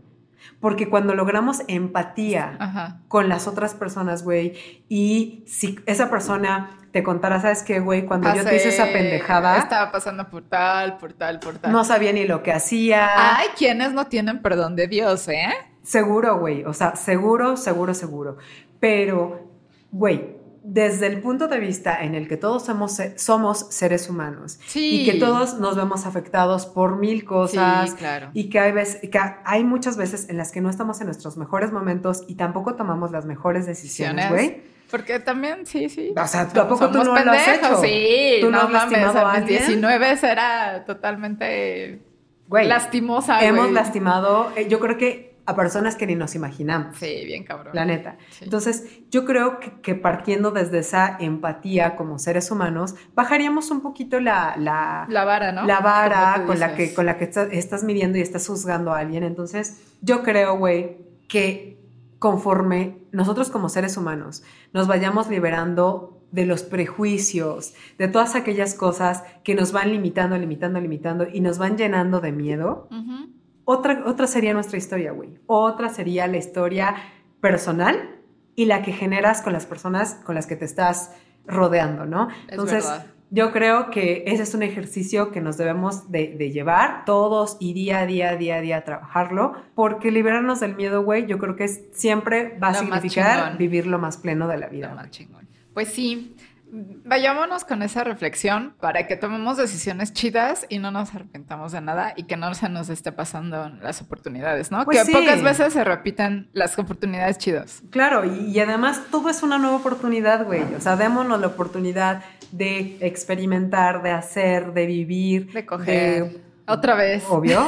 Porque 0.60 0.90
cuando 0.90 1.16
logramos 1.16 1.62
empatía 1.68 2.58
Ajá. 2.60 3.00
con 3.08 3.30
las 3.30 3.48
otras 3.48 3.74
personas, 3.74 4.24
güey, 4.24 4.84
y 4.90 5.44
si 5.48 5.80
esa 5.86 6.10
persona 6.10 6.78
te 6.92 7.02
contara, 7.04 7.40
¿sabes 7.42 7.64
qué, 7.64 7.80
güey? 7.80 8.06
Cuando 8.06 8.34
yo 8.36 8.44
te 8.44 8.56
hice 8.58 8.70
esa 8.70 8.86
pendejada, 8.86 9.58
Estaba 9.60 9.92
pasando 9.92 10.30
por 10.30 10.44
tal, 10.44 10.98
por 10.98 11.14
tal, 11.14 11.40
por 11.40 11.58
tal. 11.58 11.72
no 11.72 11.84
sabía 11.86 12.12
ni 12.12 12.26
lo 12.26 12.44
que 12.44 12.52
hacía. 12.52 13.38
Hay 13.38 13.48
quienes 13.58 13.94
no 13.94 14.08
tienen 14.08 14.42
perdón 14.42 14.76
de 14.76 14.88
Dios, 14.88 15.28
¿eh? 15.30 15.48
Seguro, 15.84 16.38
güey. 16.40 16.66
O 16.66 16.74
sea, 16.74 16.96
seguro, 16.98 17.56
seguro, 17.56 17.94
seguro. 17.94 18.38
Pero, 18.80 19.48
güey, 19.92 20.39
desde 20.64 21.08
el 21.08 21.22
punto 21.22 21.48
de 21.48 21.60
vista 21.60 22.04
en 22.04 22.16
el 22.16 22.28
que 22.28 22.38
todos 22.38 22.66
somos, 22.66 22.98
somos 23.16 23.68
seres 23.70 24.10
humanos 24.10 24.60
Sí. 24.68 25.02
y 25.02 25.06
que 25.06 25.14
todos 25.18 25.60
nos 25.60 25.76
vemos 25.76 26.06
afectados 26.06 26.66
por 26.66 26.98
mil 26.98 27.24
cosas 27.26 27.92
Sí, 27.92 27.96
claro. 27.96 28.30
y 28.34 28.50
que 28.50 28.60
hay, 28.60 28.72
veces, 28.72 29.10
que 29.10 29.20
hay 29.46 29.64
muchas 29.64 29.96
veces 29.98 30.30
en 30.30 30.38
las 30.38 30.52
que 30.52 30.62
no 30.62 30.70
estamos 30.70 31.00
en 31.02 31.08
nuestros 31.08 31.38
mejores 31.38 31.72
momentos 31.72 32.24
y 32.28 32.36
tampoco 32.36 32.76
tomamos 32.76 33.12
las 33.12 33.26
mejores 33.26 33.66
decisiones, 33.66 34.30
güey. 34.30 34.62
Porque 34.92 35.20
también, 35.20 35.66
sí, 35.68 35.88
sí. 35.88 36.14
O 36.20 36.28
sea, 36.28 36.48
¿tú 36.48 36.60
a 36.60 36.68
poco 36.68 36.90
tú 36.90 36.98
no 36.98 37.04
lo 37.04 37.14
has 37.14 37.24
pendejos, 37.24 37.58
hecho? 37.70 37.82
Sí, 37.84 38.38
¿Tú 38.42 38.50
no 38.50 38.58
no, 38.58 38.64
has 38.64 38.72
mames, 38.72 38.92
lastimado 39.00 39.20
a 39.20 39.22
a 39.30 39.34
mis 39.36 39.42
alguien? 39.44 39.60
19 39.68 40.18
era 40.24 40.84
totalmente 40.86 42.02
Güey, 42.48 42.68
lastimosa, 42.68 43.46
hemos 43.46 43.72
lastimado, 43.72 44.52
eh, 44.56 44.68
yo 44.68 44.80
creo 44.80 44.98
que 44.98 45.29
a 45.50 45.56
personas 45.56 45.96
que 45.96 46.06
ni 46.08 46.16
nos 46.16 46.36
imaginamos. 46.36 46.98
Sí, 46.98 47.24
bien 47.26 47.44
cabrón. 47.44 47.74
La 47.76 47.86
neta. 47.86 48.18
Sí. 48.30 48.46
Entonces, 48.46 49.02
yo 49.10 49.26
creo 49.26 49.60
que, 49.60 49.82
que 49.82 49.96
partiendo 49.96 50.52
desde 50.52 50.80
esa 50.80 51.18
empatía 51.20 51.96
como 51.96 52.20
seres 52.20 52.52
humanos, 52.52 52.96
bajaríamos 53.16 53.72
un 53.72 53.82
poquito 53.82 54.20
la, 54.20 54.56
la, 54.58 55.06
La 55.10 55.26
vara, 55.26 55.52
¿no? 55.52 55.66
la 55.66 55.80
vara 55.80 56.44
con 56.46 56.60
la, 56.60 56.76
que, 56.76 56.94
con 56.94 57.06
la 57.06 57.18
que 57.18 57.26
estás, 57.26 57.50
estás 57.52 57.84
midiendo 57.84 58.18
y 58.18 58.22
estás 58.22 58.48
juzgando 58.48 58.94
a 58.94 59.00
alguien. 59.00 59.24
Entonces, 59.24 59.82
yo 60.02 60.24
creo, 60.24 60.58
güey, 60.58 60.98
que 61.28 61.80
conforme 62.20 62.98
nosotros 63.12 63.50
como 63.50 63.70
seres 63.70 63.98
humanos 63.98 64.44
nos 64.74 64.88
vayamos 64.88 65.30
liberando 65.30 66.22
de 66.32 66.46
los 66.46 66.64
prejuicios, 66.64 67.74
de 67.98 68.08
todas 68.08 68.36
aquellas 68.36 68.76
cosas 68.76 69.24
que 69.44 69.56
nos 69.56 69.72
van 69.72 69.92
limitando, 69.92 70.38
limitando, 70.38 70.80
limitando 70.80 71.28
y 71.32 71.42
nos 71.42 71.58
van 71.58 71.78
llenando 71.78 72.20
de 72.22 72.32
miedo, 72.32 72.88
Ujú. 72.92 73.30
Otra, 73.72 74.04
otra 74.06 74.28
sería 74.28 74.54
nuestra 74.54 74.78
historia, 74.78 75.12
güey. 75.12 75.30
Otra 75.46 75.90
sería 75.90 76.26
la 76.28 76.38
historia 76.38 76.96
personal 77.42 78.16
y 78.56 78.66
la 78.66 78.82
que 78.82 78.92
generas 78.92 79.42
con 79.42 79.54
las 79.54 79.66
personas 79.66 80.16
con 80.26 80.36
las 80.36 80.48
que 80.48 80.56
te 80.56 80.66
estás 80.66 81.12
rodeando, 81.46 82.06
¿no? 82.06 82.30
Es 82.30 82.36
Entonces, 82.50 82.84
verdad. 82.86 83.06
yo 83.32 83.52
creo 83.52 83.90
que 83.92 84.24
ese 84.28 84.44
es 84.44 84.54
un 84.54 84.64
ejercicio 84.64 85.32
que 85.32 85.40
nos 85.42 85.58
debemos 85.58 86.12
de, 86.12 86.36
de 86.38 86.52
llevar 86.52 87.06
todos 87.06 87.58
y 87.60 87.74
día 87.74 88.00
a 88.00 88.06
día, 88.06 88.36
día 88.36 88.56
a 88.58 88.62
día 88.62 88.84
trabajarlo, 88.84 89.54
porque 89.76 90.12
liberarnos 90.12 90.60
del 90.60 90.76
miedo, 90.76 91.04
güey, 91.04 91.26
yo 91.28 91.38
creo 91.38 91.56
que 91.56 91.64
es- 91.66 91.82
siempre 91.94 92.58
va 92.62 92.70
a 92.70 92.72
Lo 92.74 92.80
significar 92.80 93.58
vivir 93.58 93.88
lo 93.88 93.98
más 94.00 94.18
pleno 94.18 94.48
de 94.48 94.58
la 94.58 94.68
vida. 94.68 94.90
Lo 94.90 94.96
más 94.96 95.10
chingón. 95.12 95.48
Pues 95.74 95.88
sí, 95.90 96.36
vayámonos 96.72 97.64
con 97.64 97.82
esa 97.82 98.04
reflexión 98.04 98.76
para 98.80 99.08
que 99.08 99.16
tomemos 99.16 99.58
decisiones 99.58 100.14
chidas 100.14 100.66
y 100.70 100.80
no 100.80 100.92
nos 100.92 101.14
arrepentamos 101.16 101.72
de 101.72 101.82
nada 101.82 102.14
y 102.16 102.24
que 102.24 102.38
no 102.38 102.54
se 102.54 102.70
nos 102.70 102.90
esté 102.90 103.12
pasando 103.12 103.70
las 103.82 104.02
oportunidades, 104.02 104.72
¿no? 104.72 104.86
Pues 104.86 105.00
que 105.00 105.06
sí. 105.06 105.12
pocas 105.12 105.42
veces 105.42 105.74
se 105.74 105.84
repiten 105.84 106.50
las 106.54 106.78
oportunidades 106.78 107.38
chidas. 107.38 107.82
Claro, 107.90 108.26
y, 108.26 108.52
y 108.52 108.60
además 108.60 109.02
todo 109.12 109.30
es 109.30 109.44
una 109.44 109.58
nueva 109.58 109.78
oportunidad, 109.78 110.46
güey. 110.46 110.64
O 110.76 110.82
sea, 110.82 110.96
démonos 110.96 111.40
la 111.40 111.48
oportunidad 111.48 112.24
de 112.52 112.98
experimentar, 113.02 114.02
de 114.04 114.12
hacer, 114.12 114.74
de 114.74 114.86
vivir. 114.86 115.52
De 115.52 115.66
coger. 115.66 116.49
Otra 116.70 116.96
vez. 116.96 117.24
Obvio. 117.30 117.68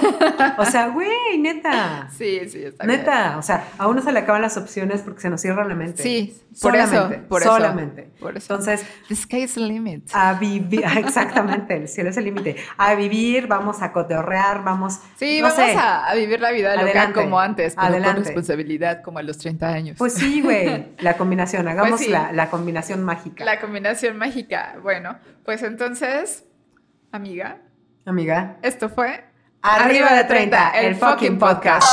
O 0.58 0.66
sea, 0.66 0.88
güey, 0.94 1.38
neta. 1.40 2.08
Sí, 2.16 2.42
sí, 2.50 2.64
está 2.64 2.86
bien. 2.86 3.00
Neta. 3.00 3.38
O 3.38 3.42
sea, 3.42 3.66
a 3.78 3.88
uno 3.88 4.02
se 4.02 4.12
le 4.12 4.20
acaban 4.20 4.42
las 4.42 4.58
opciones 4.58 5.02
porque 5.02 5.22
se 5.22 5.30
nos 5.30 5.42
cierra 5.42 5.66
la 5.66 5.76
mente. 5.76 6.02
Sí, 6.04 6.38
por 6.62 6.76
eso, 6.76 6.88
solamente. 6.88 7.18
por 7.28 7.42
eso. 7.42 7.52
solamente. 7.52 8.04
Por 8.20 8.38
eso. 8.38 8.54
Entonces, 8.54 8.86
The 9.08 9.16
sky 9.16 9.38
is 9.44 9.54
the 9.56 9.62
limit. 9.62 10.10
a 10.14 10.34
vivir, 10.34 10.84
exactamente, 10.98 11.76
el 11.78 11.88
cielo 11.88 12.10
es 12.12 12.18
el 12.18 12.26
límite. 12.26 12.56
A 12.78 12.96
vivir, 12.96 13.48
vamos 13.48 13.82
a 13.82 13.92
coteorrear, 13.92 14.64
vamos. 14.64 15.00
Sí, 15.18 15.42
no 15.42 15.50
vamos 15.50 15.64
sé. 15.66 15.76
a, 15.78 16.06
a 16.08 16.16
vivir 16.16 16.40
la 16.40 16.52
vida 16.52 16.72
loca 16.76 16.84
Adelante. 16.84 17.14
como 17.22 17.40
antes, 17.40 17.74
pero 17.76 17.88
con 17.88 17.96
Adelante. 17.96 18.24
responsabilidad 18.26 19.02
como 19.02 19.20
a 19.20 19.24
los 19.24 19.38
30 19.38 19.68
años. 19.68 19.98
Pues 19.98 20.14
sí, 20.14 20.42
güey, 20.42 20.88
la 21.00 21.18
combinación, 21.18 21.68
hagamos 21.68 21.92
Pues 21.92 22.02
sí. 22.06 22.10
la, 22.12 22.32
la 22.32 22.50
combinación 22.50 23.04
mágica. 23.04 23.44
La 23.46 23.60
combinación 23.60 24.18
mágica. 24.18 24.76
Bueno, 24.84 25.18
pues 25.44 25.64
entonces, 25.64 26.46
amiga, 27.12 27.58
Amiga. 28.06 28.58
esto 28.62 28.90
fue 28.90 29.26
Arriba 29.62 30.14
de 30.14 30.24
30, 30.24 30.70
el 30.72 30.96
fucking 30.96 31.38
podcast. 31.38 31.88